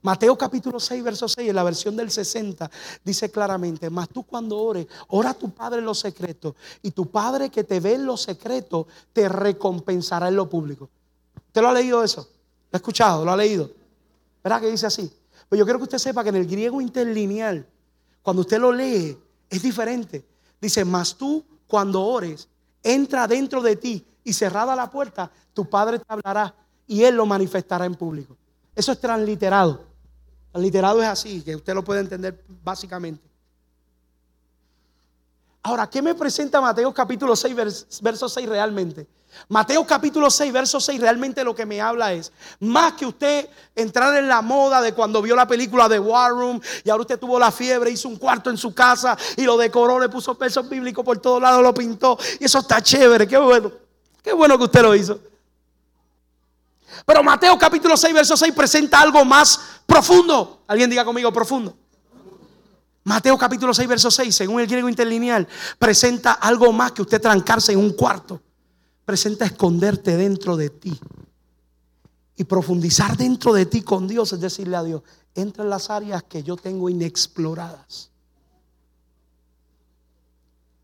Mateo 0.01 0.37
capítulo 0.37 0.79
6, 0.79 1.03
verso 1.03 1.27
6, 1.27 1.49
en 1.49 1.55
la 1.55 1.63
versión 1.63 1.95
del 1.95 2.11
60, 2.11 2.69
dice 3.03 3.31
claramente, 3.31 3.89
mas 3.89 4.09
tú 4.09 4.23
cuando 4.23 4.57
ores, 4.57 4.87
ora 5.09 5.31
a 5.31 5.33
tu 5.33 5.49
Padre 5.51 5.79
en 5.79 5.85
lo 5.85 5.95
secreto, 5.95 6.55
y 6.81 6.91
tu 6.91 7.09
Padre 7.09 7.49
que 7.49 7.63
te 7.63 7.79
ve 7.79 7.95
en 7.95 8.05
lo 8.05 8.17
secreto, 8.17 8.87
te 9.13 9.27
recompensará 9.27 10.27
en 10.27 10.35
lo 10.35 10.49
público. 10.49 10.89
¿Usted 11.47 11.61
lo 11.61 11.69
ha 11.69 11.73
leído 11.73 12.03
eso? 12.03 12.21
¿Lo 12.71 12.75
ha 12.75 12.77
escuchado? 12.77 13.25
¿Lo 13.25 13.31
ha 13.31 13.37
leído? 13.37 13.71
¿Verdad 14.43 14.61
que 14.61 14.71
dice 14.71 14.85
así? 14.85 15.11
Pues 15.49 15.59
yo 15.59 15.65
quiero 15.65 15.79
que 15.79 15.83
usted 15.83 15.97
sepa 15.97 16.23
que 16.23 16.29
en 16.29 16.37
el 16.37 16.47
griego 16.47 16.79
interlineal, 16.79 17.67
cuando 18.21 18.41
usted 18.41 18.59
lo 18.59 18.71
lee, 18.71 19.17
es 19.49 19.61
diferente. 19.61 20.25
Dice, 20.61 20.85
mas 20.85 21.15
tú 21.15 21.43
cuando 21.67 22.03
ores, 22.03 22.47
entra 22.83 23.27
dentro 23.27 23.61
de 23.61 23.75
ti 23.75 24.05
y 24.23 24.33
cerrada 24.33 24.75
la 24.75 24.89
puerta, 24.89 25.31
tu 25.53 25.69
Padre 25.69 25.99
te 25.99 26.05
hablará 26.07 26.55
y 26.87 27.03
Él 27.03 27.15
lo 27.15 27.25
manifestará 27.25 27.85
en 27.85 27.95
público. 27.95 28.37
Eso 28.75 28.91
es 28.91 28.99
transliterado. 28.99 29.85
Transliterado 30.51 31.01
es 31.01 31.07
así, 31.07 31.41
que 31.41 31.55
usted 31.55 31.73
lo 31.73 31.83
puede 31.83 32.01
entender 32.01 32.43
básicamente. 32.63 33.31
Ahora, 35.63 35.89
¿qué 35.89 36.01
me 36.01 36.15
presenta 36.15 36.59
Mateo 36.59 36.93
capítulo 36.93 37.35
6, 37.35 37.55
verso 38.01 38.27
6 38.27 38.49
realmente? 38.49 39.07
Mateo 39.47 39.85
capítulo 39.85 40.29
6, 40.29 40.51
verso 40.51 40.79
6 40.79 40.99
realmente 40.99 41.43
lo 41.43 41.55
que 41.55 41.65
me 41.65 41.79
habla 41.79 42.13
es, 42.13 42.31
más 42.59 42.93
que 42.93 43.05
usted 43.05 43.47
entrar 43.75 44.15
en 44.17 44.27
la 44.27 44.41
moda 44.41 44.81
de 44.81 44.93
cuando 44.93 45.21
vio 45.21 45.35
la 45.35 45.47
película 45.47 45.87
de 45.87 45.99
War 45.99 46.31
Room 46.31 46.59
y 46.83 46.89
ahora 46.89 47.01
usted 47.01 47.19
tuvo 47.19 47.39
la 47.39 47.51
fiebre, 47.51 47.91
hizo 47.91 48.09
un 48.09 48.17
cuarto 48.17 48.49
en 48.49 48.57
su 48.57 48.73
casa 48.73 49.17
y 49.37 49.43
lo 49.43 49.55
decoró, 49.55 49.99
le 49.99 50.09
puso 50.09 50.37
pesos 50.37 50.67
bíblicos 50.67 51.05
por 51.05 51.19
todos 51.19 51.41
lados, 51.41 51.63
lo 51.63 51.73
pintó 51.73 52.17
y 52.39 52.45
eso 52.45 52.59
está 52.59 52.81
chévere, 52.81 53.27
qué 53.27 53.37
bueno, 53.37 53.71
qué 54.21 54.33
bueno 54.33 54.57
que 54.57 54.65
usted 54.65 54.81
lo 54.81 54.95
hizo. 54.95 55.19
Pero 57.05 57.23
Mateo 57.23 57.57
capítulo 57.57 57.95
6, 57.97 58.13
verso 58.13 58.37
6 58.37 58.53
presenta 58.53 59.01
algo 59.01 59.23
más 59.25 59.59
profundo. 59.85 60.63
Alguien 60.67 60.89
diga 60.89 61.05
conmigo 61.05 61.31
profundo. 61.31 61.75
Mateo 63.03 63.37
capítulo 63.37 63.73
6, 63.73 63.87
verso 63.87 64.11
6, 64.11 64.35
según 64.35 64.61
el 64.61 64.67
griego 64.67 64.87
interlineal, 64.87 65.47
presenta 65.79 66.33
algo 66.33 66.71
más 66.71 66.91
que 66.91 67.01
usted 67.01 67.19
trancarse 67.19 67.71
en 67.71 67.79
un 67.79 67.93
cuarto. 67.93 68.41
Presenta 69.05 69.45
esconderte 69.45 70.15
dentro 70.17 70.55
de 70.55 70.69
ti. 70.69 70.99
Y 72.35 72.43
profundizar 72.43 73.17
dentro 73.17 73.53
de 73.53 73.65
ti 73.65 73.81
con 73.81 74.07
Dios 74.07 74.33
es 74.33 74.39
decirle 74.39 74.75
a 74.75 74.83
Dios, 74.83 75.01
entra 75.33 75.63
en 75.63 75.69
las 75.69 75.89
áreas 75.89 76.23
que 76.23 76.43
yo 76.43 76.55
tengo 76.55 76.89
inexploradas. 76.89 78.11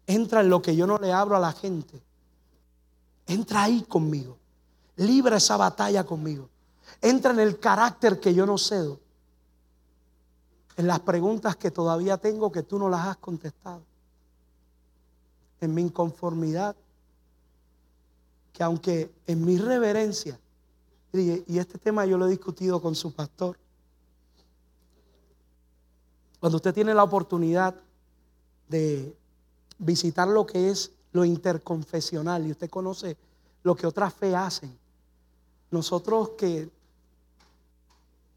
Entra 0.08 0.42
en 0.42 0.50
lo 0.50 0.62
que 0.62 0.76
yo 0.76 0.88
no 0.88 0.98
le 0.98 1.12
abro 1.12 1.36
a 1.36 1.40
la 1.40 1.52
gente. 1.52 2.02
Entra 3.28 3.64
ahí 3.64 3.84
conmigo. 3.84 4.38
Libra 4.98 5.38
esa 5.38 5.58
batalla 5.58 6.06
conmigo. 6.06 6.50
Entra 7.02 7.32
en 7.32 7.40
el 7.40 7.60
carácter 7.60 8.20
que 8.20 8.34
yo 8.34 8.46
no 8.46 8.58
cedo. 8.58 9.00
En 10.76 10.88
las 10.88 11.00
preguntas 11.00 11.56
que 11.56 11.72
todavía 11.72 12.18
tengo 12.18 12.52
que 12.52 12.64
tú 12.64 12.78
no 12.78 12.90
las 12.90 13.08
has 13.08 13.18
contestado. 13.18 13.82
En 15.62 15.74
mi 15.74 15.82
inconformidad. 15.82 16.76
Que 18.54 18.64
aunque 18.64 19.12
en 19.28 19.46
mi 19.46 19.58
reverencia, 19.58 20.40
y 21.14 21.58
este 21.58 21.78
tema 21.78 22.06
yo 22.06 22.18
lo 22.18 22.28
he 22.28 22.32
discutido 22.32 22.82
con 22.82 22.96
su 22.96 23.14
pastor, 23.14 23.58
cuando 26.40 26.58
usted 26.58 26.74
tiene 26.74 26.94
la 26.94 27.04
oportunidad 27.04 27.76
de 28.68 29.16
visitar 29.80 30.28
lo 30.28 30.46
que 30.46 30.70
es 30.70 30.92
lo 31.12 31.26
interconfesional 31.26 32.46
y 32.46 32.52
usted 32.52 32.70
conoce 32.70 33.18
lo 33.64 33.76
que 33.76 33.88
otras 33.88 34.14
fe 34.14 34.36
hacen, 34.36 34.78
nosotros 35.72 36.30
que 36.38 36.70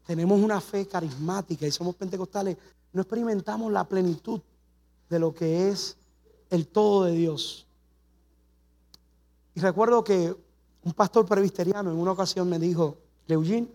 tenemos 0.05 0.39
una 0.41 0.59
fe 0.59 0.87
carismática 0.87 1.65
y 1.65 1.71
somos 1.71 1.95
pentecostales, 1.95 2.57
no 2.93 3.01
experimentamos 3.01 3.71
la 3.71 3.87
plenitud 3.87 4.41
de 5.09 5.19
lo 5.19 5.33
que 5.33 5.69
es 5.69 5.95
el 6.49 6.67
todo 6.67 7.05
de 7.05 7.13
Dios. 7.13 7.65
Y 9.55 9.59
recuerdo 9.59 10.03
que 10.03 10.35
un 10.83 10.93
pastor 10.93 11.25
presbiteriano 11.25 11.91
en 11.91 11.97
una 11.97 12.11
ocasión 12.11 12.49
me 12.49 12.59
dijo, 12.59 12.97
Leugín, 13.27 13.71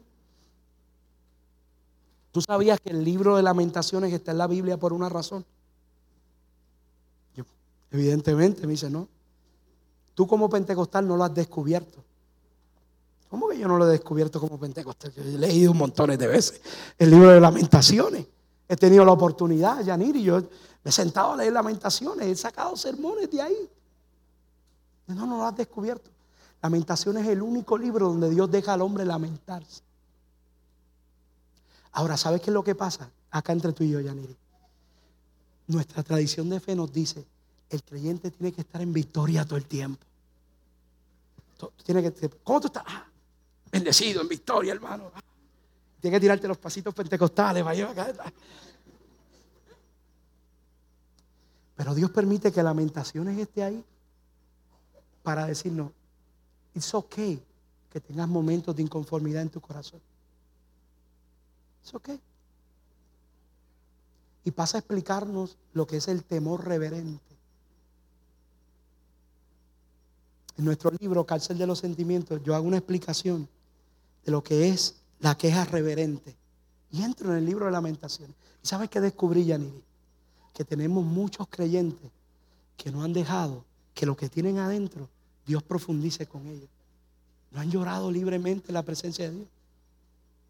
¿tú 2.32 2.42
sabías 2.42 2.80
que 2.80 2.90
el 2.90 3.04
libro 3.04 3.36
de 3.36 3.42
lamentaciones 3.42 4.12
está 4.12 4.32
en 4.32 4.38
la 4.38 4.46
Biblia 4.46 4.76
por 4.76 4.92
una 4.92 5.08
razón? 5.08 5.44
Yo, 7.34 7.44
evidentemente, 7.90 8.66
me 8.66 8.72
dice, 8.72 8.90
no. 8.90 9.08
Tú 10.14 10.26
como 10.26 10.48
pentecostal 10.48 11.06
no 11.06 11.16
lo 11.16 11.24
has 11.24 11.34
descubierto. 11.34 12.05
¿Cómo 13.36 13.50
que 13.50 13.58
yo 13.58 13.68
no 13.68 13.76
lo 13.76 13.86
he 13.86 13.92
descubierto 13.92 14.40
como 14.40 14.58
pentecostal? 14.58 15.12
Yo 15.12 15.22
he 15.22 15.36
leído 15.36 15.72
un 15.72 15.76
montón 15.76 16.16
de 16.16 16.26
veces 16.26 16.58
el 16.96 17.10
libro 17.10 17.28
de 17.28 17.38
lamentaciones. 17.38 18.26
He 18.66 18.76
tenido 18.76 19.04
la 19.04 19.12
oportunidad, 19.12 19.84
Yanir, 19.84 20.16
y 20.16 20.22
yo 20.22 20.40
me 20.40 20.88
he 20.88 20.90
sentado 20.90 21.32
a 21.32 21.36
leer 21.36 21.52
lamentaciones, 21.52 22.26
he 22.26 22.34
sacado 22.34 22.74
sermones 22.78 23.30
de 23.30 23.42
ahí. 23.42 23.70
No, 25.08 25.26
no 25.26 25.36
lo 25.36 25.44
has 25.44 25.54
descubierto. 25.54 26.08
Lamentaciones 26.62 27.24
es 27.24 27.28
el 27.28 27.42
único 27.42 27.76
libro 27.76 28.08
donde 28.08 28.30
Dios 28.30 28.50
deja 28.50 28.72
al 28.72 28.80
hombre 28.80 29.04
lamentarse. 29.04 29.82
Ahora, 31.92 32.16
¿sabes 32.16 32.40
qué 32.40 32.48
es 32.48 32.54
lo 32.54 32.64
que 32.64 32.74
pasa 32.74 33.10
acá 33.30 33.52
entre 33.52 33.74
tú 33.74 33.84
y 33.84 33.90
yo, 33.90 34.00
Yaniri? 34.00 34.34
Nuestra 35.66 36.02
tradición 36.02 36.48
de 36.48 36.58
fe 36.58 36.74
nos 36.74 36.90
dice, 36.90 37.26
el 37.68 37.82
creyente 37.82 38.30
tiene 38.30 38.50
que 38.50 38.62
estar 38.62 38.80
en 38.80 38.94
victoria 38.94 39.44
todo 39.44 39.58
el 39.58 39.66
tiempo. 39.66 40.06
Tiene 41.84 42.02
que, 42.02 42.30
¿Cómo 42.42 42.60
tú 42.60 42.68
estás? 42.68 42.84
Ah, 42.86 43.06
bendecido, 43.76 44.22
en 44.22 44.28
victoria, 44.28 44.72
hermano. 44.72 45.10
Tienes 46.00 46.16
que 46.16 46.20
tirarte 46.20 46.48
los 46.48 46.58
pasitos 46.58 46.94
pentecostales. 46.94 47.64
Vaya, 47.64 47.92
Pero 51.76 51.94
Dios 51.94 52.10
permite 52.10 52.52
que 52.52 52.62
Lamentaciones 52.62 53.38
esté 53.38 53.62
ahí 53.62 53.84
para 55.22 55.46
decirnos, 55.46 55.90
it's 56.74 56.94
okay 56.94 57.42
que 57.90 58.00
tengas 58.00 58.28
momentos 58.28 58.74
de 58.76 58.82
inconformidad 58.82 59.42
en 59.42 59.50
tu 59.50 59.60
corazón. 59.60 60.00
It's 61.82 61.94
okay. 61.94 62.20
Y 64.44 64.50
pasa 64.52 64.78
a 64.78 64.80
explicarnos 64.80 65.56
lo 65.72 65.86
que 65.86 65.96
es 65.96 66.08
el 66.08 66.22
temor 66.24 66.64
reverente. 66.64 67.36
En 70.56 70.64
nuestro 70.64 70.90
libro, 70.98 71.26
Cárcel 71.26 71.58
de 71.58 71.66
los 71.66 71.80
Sentimientos, 71.80 72.42
yo 72.42 72.54
hago 72.54 72.66
una 72.66 72.78
explicación 72.78 73.48
de 74.26 74.32
lo 74.32 74.42
que 74.42 74.68
es 74.68 74.96
la 75.20 75.38
queja 75.38 75.64
reverente. 75.64 76.36
Y 76.90 77.02
entro 77.02 77.30
en 77.30 77.38
el 77.38 77.46
libro 77.46 77.66
de 77.66 77.70
lamentaciones. 77.70 78.34
¿Y 78.62 78.66
sabes 78.66 78.90
qué 78.90 79.00
descubrí, 79.00 79.44
Yaniri? 79.44 79.82
Que 80.52 80.64
tenemos 80.64 81.04
muchos 81.04 81.46
creyentes 81.48 82.10
que 82.76 82.90
no 82.90 83.04
han 83.04 83.12
dejado 83.12 83.64
que 83.94 84.04
lo 84.04 84.16
que 84.16 84.28
tienen 84.28 84.58
adentro, 84.58 85.08
Dios 85.46 85.62
profundice 85.62 86.26
con 86.26 86.46
ellos. 86.48 86.68
No 87.52 87.60
han 87.60 87.70
llorado 87.70 88.10
libremente 88.10 88.68
en 88.68 88.74
la 88.74 88.82
presencia 88.82 89.30
de 89.30 89.36
Dios. 89.36 89.48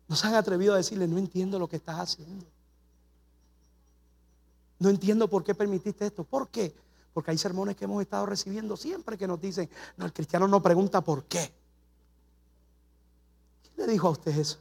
No 0.08 0.16
se 0.16 0.26
han 0.26 0.34
atrevido 0.34 0.72
a 0.72 0.78
decirle, 0.78 1.06
no 1.06 1.18
entiendo 1.18 1.58
lo 1.58 1.68
que 1.68 1.76
estás 1.76 2.00
haciendo. 2.00 2.46
No 4.78 4.88
entiendo 4.88 5.28
por 5.28 5.44
qué 5.44 5.54
permitiste 5.54 6.06
esto. 6.06 6.24
¿Por 6.24 6.48
qué? 6.48 6.74
Porque 7.12 7.30
hay 7.30 7.38
sermones 7.38 7.76
que 7.76 7.84
hemos 7.84 8.00
estado 8.00 8.24
recibiendo 8.24 8.76
siempre 8.76 9.18
que 9.18 9.26
nos 9.26 9.40
dicen, 9.40 9.68
no, 9.98 10.06
el 10.06 10.12
cristiano 10.12 10.48
no 10.48 10.62
pregunta 10.62 11.02
por 11.02 11.24
qué. 11.24 11.52
¿Quién 13.76 13.86
le 13.86 13.92
dijo 13.92 14.08
a 14.08 14.10
usted 14.10 14.36
eso? 14.36 14.58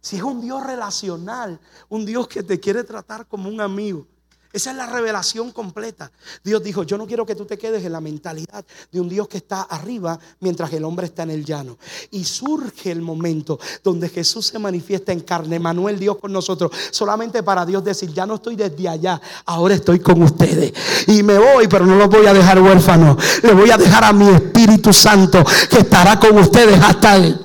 Si 0.00 0.16
es 0.16 0.22
un 0.22 0.40
Dios 0.40 0.64
relacional, 0.64 1.60
un 1.88 2.06
Dios 2.06 2.26
que 2.28 2.42
te 2.42 2.58
quiere 2.58 2.84
tratar 2.84 3.26
como 3.26 3.48
un 3.48 3.60
amigo, 3.60 4.06
esa 4.52 4.70
es 4.70 4.76
la 4.76 4.86
revelación 4.86 5.50
completa. 5.50 6.12
Dios 6.44 6.62
dijo, 6.62 6.82
yo 6.82 6.98
no 6.98 7.06
quiero 7.06 7.24
que 7.24 7.34
tú 7.34 7.46
te 7.46 7.56
quedes 7.56 7.84
en 7.84 7.92
la 7.92 8.00
mentalidad 8.00 8.64
de 8.90 9.00
un 9.00 9.08
Dios 9.08 9.26
que 9.28 9.38
está 9.38 9.62
arriba 9.62 10.18
mientras 10.40 10.72
el 10.72 10.84
hombre 10.84 11.06
está 11.06 11.22
en 11.22 11.30
el 11.30 11.44
llano. 11.44 11.78
Y 12.10 12.24
surge 12.24 12.90
el 12.90 13.00
momento 13.00 13.58
donde 13.82 14.08
Jesús 14.10 14.46
se 14.46 14.58
manifiesta 14.58 15.12
en 15.12 15.20
carne, 15.20 15.58
Manuel 15.58 15.98
Dios 15.98 16.18
con 16.18 16.32
nosotros, 16.32 16.70
solamente 16.90 17.42
para 17.42 17.64
Dios 17.64 17.82
decir, 17.82 18.12
ya 18.12 18.26
no 18.26 18.34
estoy 18.34 18.56
desde 18.56 18.88
allá, 18.88 19.20
ahora 19.46 19.74
estoy 19.74 20.00
con 20.00 20.22
ustedes. 20.22 20.72
Y 21.06 21.22
me 21.22 21.38
voy, 21.38 21.66
pero 21.68 21.86
no 21.86 21.96
los 21.96 22.08
voy 22.08 22.26
a 22.26 22.34
dejar 22.34 22.60
huérfanos. 22.60 23.16
Le 23.42 23.54
voy 23.54 23.70
a 23.70 23.78
dejar 23.78 24.04
a 24.04 24.12
mi 24.12 24.28
Espíritu 24.28 24.92
Santo 24.92 25.42
que 25.70 25.78
estará 25.78 26.18
con 26.20 26.36
ustedes 26.36 26.78
hasta 26.78 27.16
él. 27.16 27.40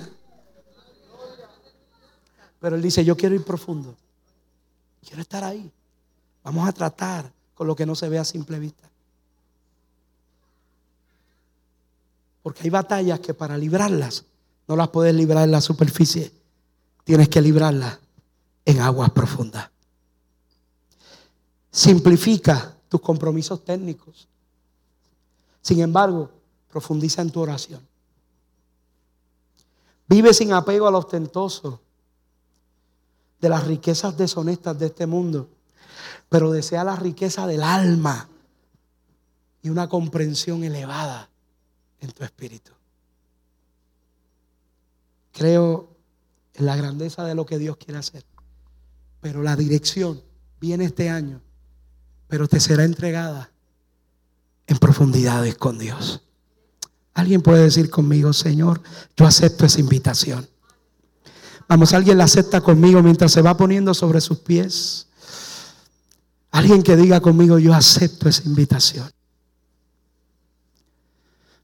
Pero 2.60 2.76
él 2.76 2.82
dice, 2.82 3.06
yo 3.06 3.16
quiero 3.16 3.36
ir 3.36 3.44
profundo. 3.44 3.96
Quiero 5.06 5.22
estar 5.22 5.44
ahí. 5.44 5.72
Vamos 6.48 6.66
a 6.66 6.72
tratar 6.72 7.30
con 7.54 7.68
lo 7.68 7.76
que 7.76 7.86
no 7.86 7.94
se 7.94 8.08
ve 8.08 8.18
a 8.18 8.24
simple 8.24 8.58
vista. 8.58 8.90
Porque 12.42 12.62
hay 12.64 12.70
batallas 12.70 13.20
que 13.20 13.34
para 13.34 13.58
librarlas 13.58 14.24
no 14.66 14.78
las 14.78 14.88
puedes 14.88 15.14
librar 15.14 15.44
en 15.44 15.52
la 15.52 15.60
superficie. 15.60 16.32
Tienes 17.04 17.28
que 17.28 17.42
librarlas 17.42 18.00
en 18.64 18.80
aguas 18.80 19.10
profundas. 19.10 19.70
Simplifica 21.70 22.78
tus 22.88 23.02
compromisos 23.02 23.66
técnicos. 23.66 24.30
Sin 25.62 25.82
embargo, 25.82 26.32
profundiza 26.70 27.22
en 27.22 27.30
tu 27.30 27.42
oración. 27.42 27.86
Vive 30.08 30.34
sin 30.34 30.54
apego 30.54 30.88
al 30.88 30.96
ostentoso 30.96 31.82
de 33.42 33.50
las 33.50 33.68
riquezas 33.68 34.16
deshonestas 34.16 34.80
de 34.80 34.86
este 34.86 35.06
mundo 35.06 35.50
pero 36.30 36.52
desea 36.52 36.84
la 36.84 36.96
riqueza 36.96 37.48
del 37.48 37.64
alma 37.64 38.30
y 39.62 39.70
una 39.70 39.88
comprensión 39.88 40.64
elevada 40.64 41.30
en 42.00 42.12
tu 42.12 42.24
espíritu. 42.24 42.72
Creo 45.32 45.90
en 46.54 46.66
la 46.66 46.76
grandeza 46.76 47.24
de 47.24 47.36
lo 47.36 47.46
que 47.46 47.58
Dios 47.58 47.78
quiere 47.78 48.00
hacer, 48.00 48.26
pero 49.22 49.44
la 49.44 49.56
dirección 49.56 50.22
viene 50.60 50.86
este 50.86 51.10
año, 51.10 51.42
pero 52.28 52.48
te 52.48 52.60
será 52.60 52.84
entregada 52.84 53.52
en 54.66 54.78
profundidades 54.78 55.56
con 55.56 55.78
Dios. 55.78 56.22
Alguien 57.14 57.42
puede 57.42 57.64
decir 57.64 57.90
conmigo, 57.90 58.32
Señor, 58.34 58.82
yo 59.16 59.26
acepto 59.26 59.66
esa 59.66 59.80
invitación. 59.80 60.48
Vamos, 61.68 61.94
alguien 61.94 62.18
la 62.18 62.26
acepta 62.26 62.62
conmigo 62.62 63.02
mientras 63.02 63.32
se 63.32 63.42
va 63.42 63.58
poniendo 63.58 63.94
sobre 63.94 64.22
sus 64.22 64.40
pies. 64.40 65.07
Alguien 66.52 66.82
que 66.82 66.96
diga 66.96 67.20
conmigo, 67.20 67.60
yo 67.60 67.74
acepto 67.74 68.30
esa 68.30 68.44
invitación. 68.46 69.10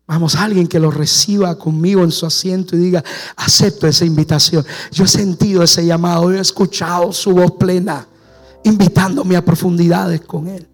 Vamos, 0.06 0.36
alguien 0.36 0.68
que 0.68 0.80
lo 0.80 0.92
reciba 0.92 1.58
conmigo 1.58 2.04
en 2.04 2.12
su 2.12 2.26
asiento 2.26 2.76
y 2.76 2.80
diga, 2.80 3.04
acepto 3.38 3.88
esa 3.88 4.04
invitación. 4.06 4.66
Yo 4.92 5.06
he 5.06 5.08
sentido 5.08 5.64
ese 5.64 5.86
llamado, 5.86 6.32
yo 6.32 6.38
he 6.38 6.42
escuchado 6.42 7.14
su 7.14 7.32
voz 7.32 7.54
plena, 7.54 8.06
invitándome 8.64 9.38
a 9.38 9.46
profundidades 9.46 10.22
con 10.22 10.48
Él. 10.50 10.68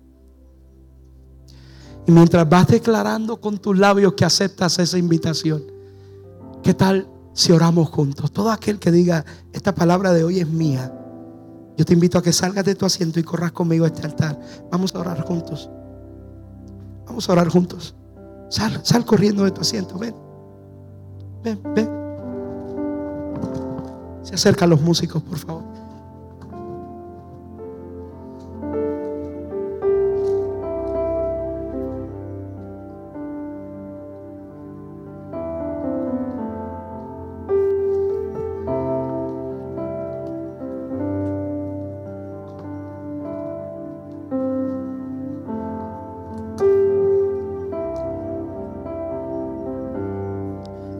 Y 2.07 2.11
mientras 2.11 2.49
vas 2.49 2.67
declarando 2.67 3.39
con 3.39 3.59
tus 3.59 3.77
labios 3.77 4.13
que 4.13 4.25
aceptas 4.25 4.79
esa 4.79 4.97
invitación, 4.97 5.61
¿qué 6.63 6.73
tal 6.73 7.07
si 7.33 7.51
oramos 7.51 7.89
juntos? 7.89 8.31
Todo 8.31 8.49
aquel 8.49 8.79
que 8.79 8.91
diga, 8.91 9.23
esta 9.53 9.75
palabra 9.75 10.11
de 10.11 10.23
hoy 10.23 10.39
es 10.39 10.47
mía 10.47 10.91
yo 11.79 11.85
te 11.85 11.93
invito 11.93 12.17
a 12.17 12.21
que 12.21 12.33
salgas 12.33 12.65
de 12.65 12.75
tu 12.75 12.85
asiento 12.85 13.21
y 13.21 13.23
corras 13.23 13.53
conmigo 13.53 13.85
a 13.85 13.87
este 13.87 14.05
altar. 14.05 14.37
Vamos 14.69 14.93
a 14.93 14.99
orar 14.99 15.21
juntos. 15.21 15.69
Vamos 17.05 17.29
a 17.29 17.31
orar 17.31 17.47
juntos. 17.47 17.95
Sal, 18.49 18.81
sal 18.83 19.05
corriendo 19.05 19.45
de 19.45 19.51
tu 19.51 19.61
asiento. 19.61 19.97
Ven. 19.97 20.13
Ven, 21.41 21.61
ven. 21.73 21.89
Se 24.23 24.35
acercan 24.35 24.71
los 24.71 24.81
músicos, 24.81 25.23
por 25.23 25.37
favor. 25.37 25.63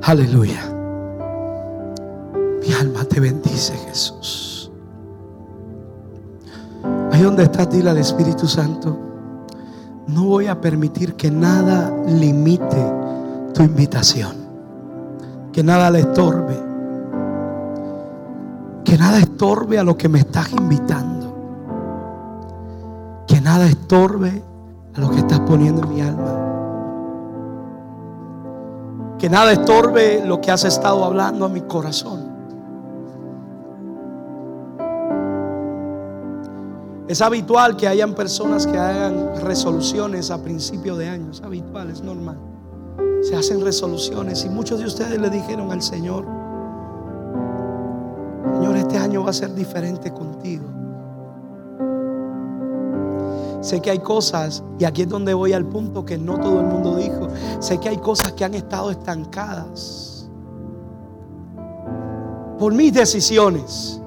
Aleluya. 0.10 0.60
Mi 2.66 2.74
alma 2.74 3.04
te 3.04 3.20
bendice, 3.20 3.76
Jesús. 3.78 4.72
Ahí 7.12 7.22
donde 7.22 7.44
estás, 7.44 7.70
dile 7.70 7.92
al 7.92 8.00
Espíritu 8.00 8.48
Santo, 8.48 8.98
no 10.08 10.26
voy 10.26 10.48
a 10.48 10.60
permitir 10.60 11.14
que 11.14 11.30
nada 11.30 11.96
limite 12.08 12.92
tu 13.54 13.62
invitación. 13.62 14.32
Que 15.54 15.62
nada 15.62 15.92
le 15.92 16.00
estorbe. 16.00 16.60
Que 18.84 18.98
nada 18.98 19.20
estorbe 19.20 19.78
a 19.78 19.84
lo 19.84 19.96
que 19.96 20.10
me 20.10 20.22
estás 20.22 20.52
invitando. 20.54 21.36
Que 23.28 23.40
nada 23.42 23.68
estorbe 23.68 24.42
a 24.96 25.00
lo 25.00 25.12
que 25.12 25.20
estás 25.20 25.42
poniendo 25.42 25.84
en 25.84 25.94
mi 25.94 26.02
alma. 26.02 26.39
Que 29.20 29.30
nada 29.30 29.52
estorbe 29.52 30.24
lo 30.26 30.40
que 30.40 30.50
has 30.50 30.64
estado 30.64 31.04
hablando 31.04 31.46
a 31.46 31.50
mi 31.50 31.62
corazón. 31.62 32.30
Es 37.10 37.22
habitual 37.22 37.76
que 37.76 37.88
hayan 37.88 38.14
personas 38.14 38.66
que 38.66 38.78
hagan 38.78 39.42
resoluciones 39.42 40.32
a 40.32 40.42
principio 40.42 40.96
de 40.96 41.10
año. 41.10 41.32
Es 41.32 41.42
habitual, 41.42 41.90
es 41.90 42.02
normal. 42.02 42.38
Se 43.24 43.36
hacen 43.36 43.62
resoluciones 43.62 44.46
y 44.46 44.50
muchos 44.50 44.80
de 44.80 44.86
ustedes 44.86 45.20
le 45.20 45.30
dijeron 45.30 45.72
al 45.72 45.82
Señor, 45.82 46.26
Señor, 48.54 48.78
este 48.78 48.98
año 48.98 49.24
va 49.24 49.32
a 49.32 49.34
ser 49.34 49.54
diferente 49.54 50.14
contigo. 50.14 50.79
Sé 53.62 53.82
que 53.82 53.92
hay 53.92 54.00
cosas, 54.00 54.64
y 54.78 54.86
aquí 54.86 55.02
es 55.02 55.10
donde 55.10 55.34
voy 55.34 55.54
al 55.54 55.66
punto 55.66 56.06
que 56.06 56.18
no 56.18 56.40
todo 56.40 56.62
el 56.62 56.68
mundo 56.68 56.96
dijo, 56.96 57.28
sé 57.60 57.78
que 57.80 57.90
hay 57.90 57.98
cosas 57.98 58.32
que 58.34 58.46
han 58.46 58.54
estado 58.54 58.92
estancadas 58.92 60.30
por 62.58 62.74
mis 62.74 62.94
decisiones. 62.94 64.02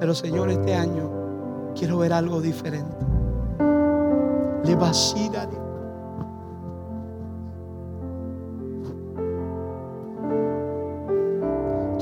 Pero 0.00 0.14
Señor, 0.14 0.50
este 0.50 0.74
año 0.74 1.10
quiero 1.74 1.98
ver 1.98 2.12
algo 2.12 2.40
diferente. 2.40 2.96
Le 4.64 4.74
vacía 4.74 5.48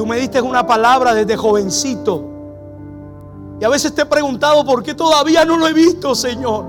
Tú 0.03 0.09
me 0.09 0.17
diste 0.17 0.43
una 0.43 0.67
palabra 0.67 1.15
desde 1.15 1.37
jovencito. 1.37 2.25
Y 3.61 3.65
a 3.65 3.69
veces 3.69 3.95
te 3.95 4.03
he 4.03 4.05
preguntado 4.05 4.65
por 4.65 4.83
qué 4.83 4.95
todavía 4.95 5.45
no 5.45 5.57
lo 5.57 5.69
he 5.69 5.73
visto, 5.73 6.13
Señor. 6.17 6.65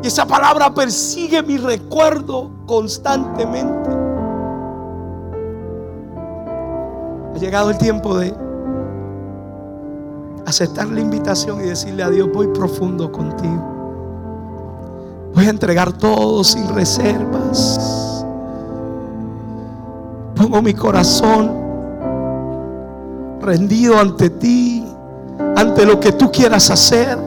Y 0.00 0.06
esa 0.06 0.24
palabra 0.26 0.72
persigue 0.72 1.42
mi 1.42 1.56
recuerdo 1.56 2.52
constantemente. 2.66 3.90
Ha 7.34 7.38
llegado 7.40 7.70
el 7.70 7.78
tiempo 7.78 8.16
de 8.16 8.32
aceptar 10.46 10.86
la 10.86 11.00
invitación 11.00 11.60
y 11.62 11.64
decirle 11.64 12.04
a 12.04 12.10
Dios, 12.10 12.28
voy 12.32 12.46
profundo 12.46 13.10
contigo. 13.10 13.64
Voy 15.34 15.46
a 15.46 15.50
entregar 15.50 15.92
todo 15.94 16.44
sin 16.44 16.72
reservas. 16.72 17.99
Pongo 20.40 20.62
mi 20.62 20.72
corazón 20.72 21.52
rendido 23.42 23.98
ante 23.98 24.30
ti, 24.30 24.86
ante 25.54 25.84
lo 25.84 26.00
que 26.00 26.12
tú 26.12 26.32
quieras 26.32 26.70
hacer. 26.70 27.18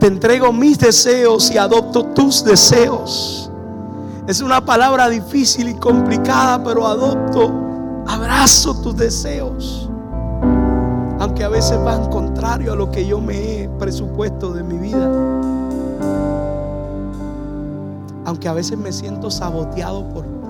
Te 0.00 0.08
entrego 0.08 0.52
mis 0.52 0.76
deseos 0.76 1.52
y 1.52 1.56
adopto 1.56 2.06
tus 2.06 2.42
deseos. 2.42 3.48
Es 4.26 4.40
una 4.40 4.64
palabra 4.64 5.08
difícil 5.08 5.68
y 5.68 5.74
complicada, 5.74 6.64
pero 6.64 6.84
adopto, 6.84 7.52
abrazo 8.08 8.74
tus 8.80 8.96
deseos. 8.96 9.88
Aunque 11.20 11.44
a 11.44 11.48
veces 11.48 11.78
van 11.84 12.10
contrario 12.10 12.72
a 12.72 12.74
lo 12.74 12.90
que 12.90 13.06
yo 13.06 13.20
me 13.20 13.36
he 13.36 13.68
presupuesto 13.68 14.52
de 14.52 14.64
mi 14.64 14.78
vida. 14.78 15.08
Aunque 18.24 18.48
a 18.48 18.52
veces 18.52 18.76
me 18.76 18.90
siento 18.90 19.30
saboteado 19.30 20.08
por 20.08 20.43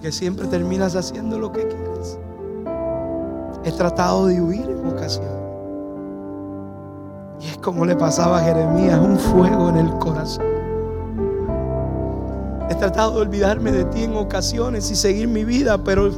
Porque 0.00 0.12
siempre 0.12 0.46
terminas 0.46 0.96
haciendo 0.96 1.38
lo 1.38 1.52
que 1.52 1.60
quieres. 1.68 2.18
He 3.64 3.70
tratado 3.70 4.28
de 4.28 4.40
huir 4.40 4.62
en 4.62 4.86
ocasiones. 4.86 5.30
Y 7.38 7.48
es 7.48 7.58
como 7.58 7.84
le 7.84 7.94
pasaba 7.94 8.38
a 8.38 8.40
Jeremías, 8.40 8.98
un 8.98 9.18
fuego 9.18 9.68
en 9.68 9.76
el 9.76 9.90
corazón. 9.98 10.46
He 12.70 12.74
tratado 12.76 13.16
de 13.16 13.20
olvidarme 13.20 13.72
de 13.72 13.84
ti 13.84 14.04
en 14.04 14.16
ocasiones 14.16 14.90
y 14.90 14.96
seguir 14.96 15.28
mi 15.28 15.44
vida, 15.44 15.76
pero 15.76 16.10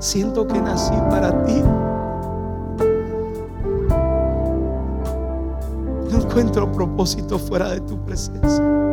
siento 0.00 0.46
que 0.46 0.60
nací 0.60 0.92
para 1.08 1.42
ti. 1.46 1.62
No 6.12 6.18
encuentro 6.22 6.70
propósito 6.70 7.38
fuera 7.38 7.70
de 7.70 7.80
tu 7.80 7.96
presencia. 8.04 8.89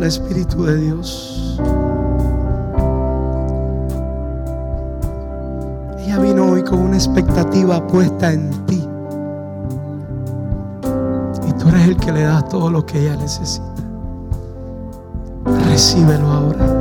Al 0.00 0.06
Espíritu 0.06 0.64
de 0.64 0.76
Dios. 0.76 1.60
Ella 5.98 6.18
vino 6.20 6.52
hoy 6.52 6.64
con 6.64 6.78
una 6.80 6.96
expectativa 6.96 7.86
puesta 7.86 8.32
en 8.32 8.50
ti. 8.64 8.82
Y 11.46 11.52
tú 11.52 11.68
eres 11.68 11.88
el 11.88 11.96
que 11.98 12.12
le 12.12 12.22
das 12.22 12.48
todo 12.48 12.70
lo 12.70 12.86
que 12.86 13.00
ella 13.00 13.16
necesita. 13.16 13.66
Recíbelo 15.68 16.28
ahora. 16.28 16.79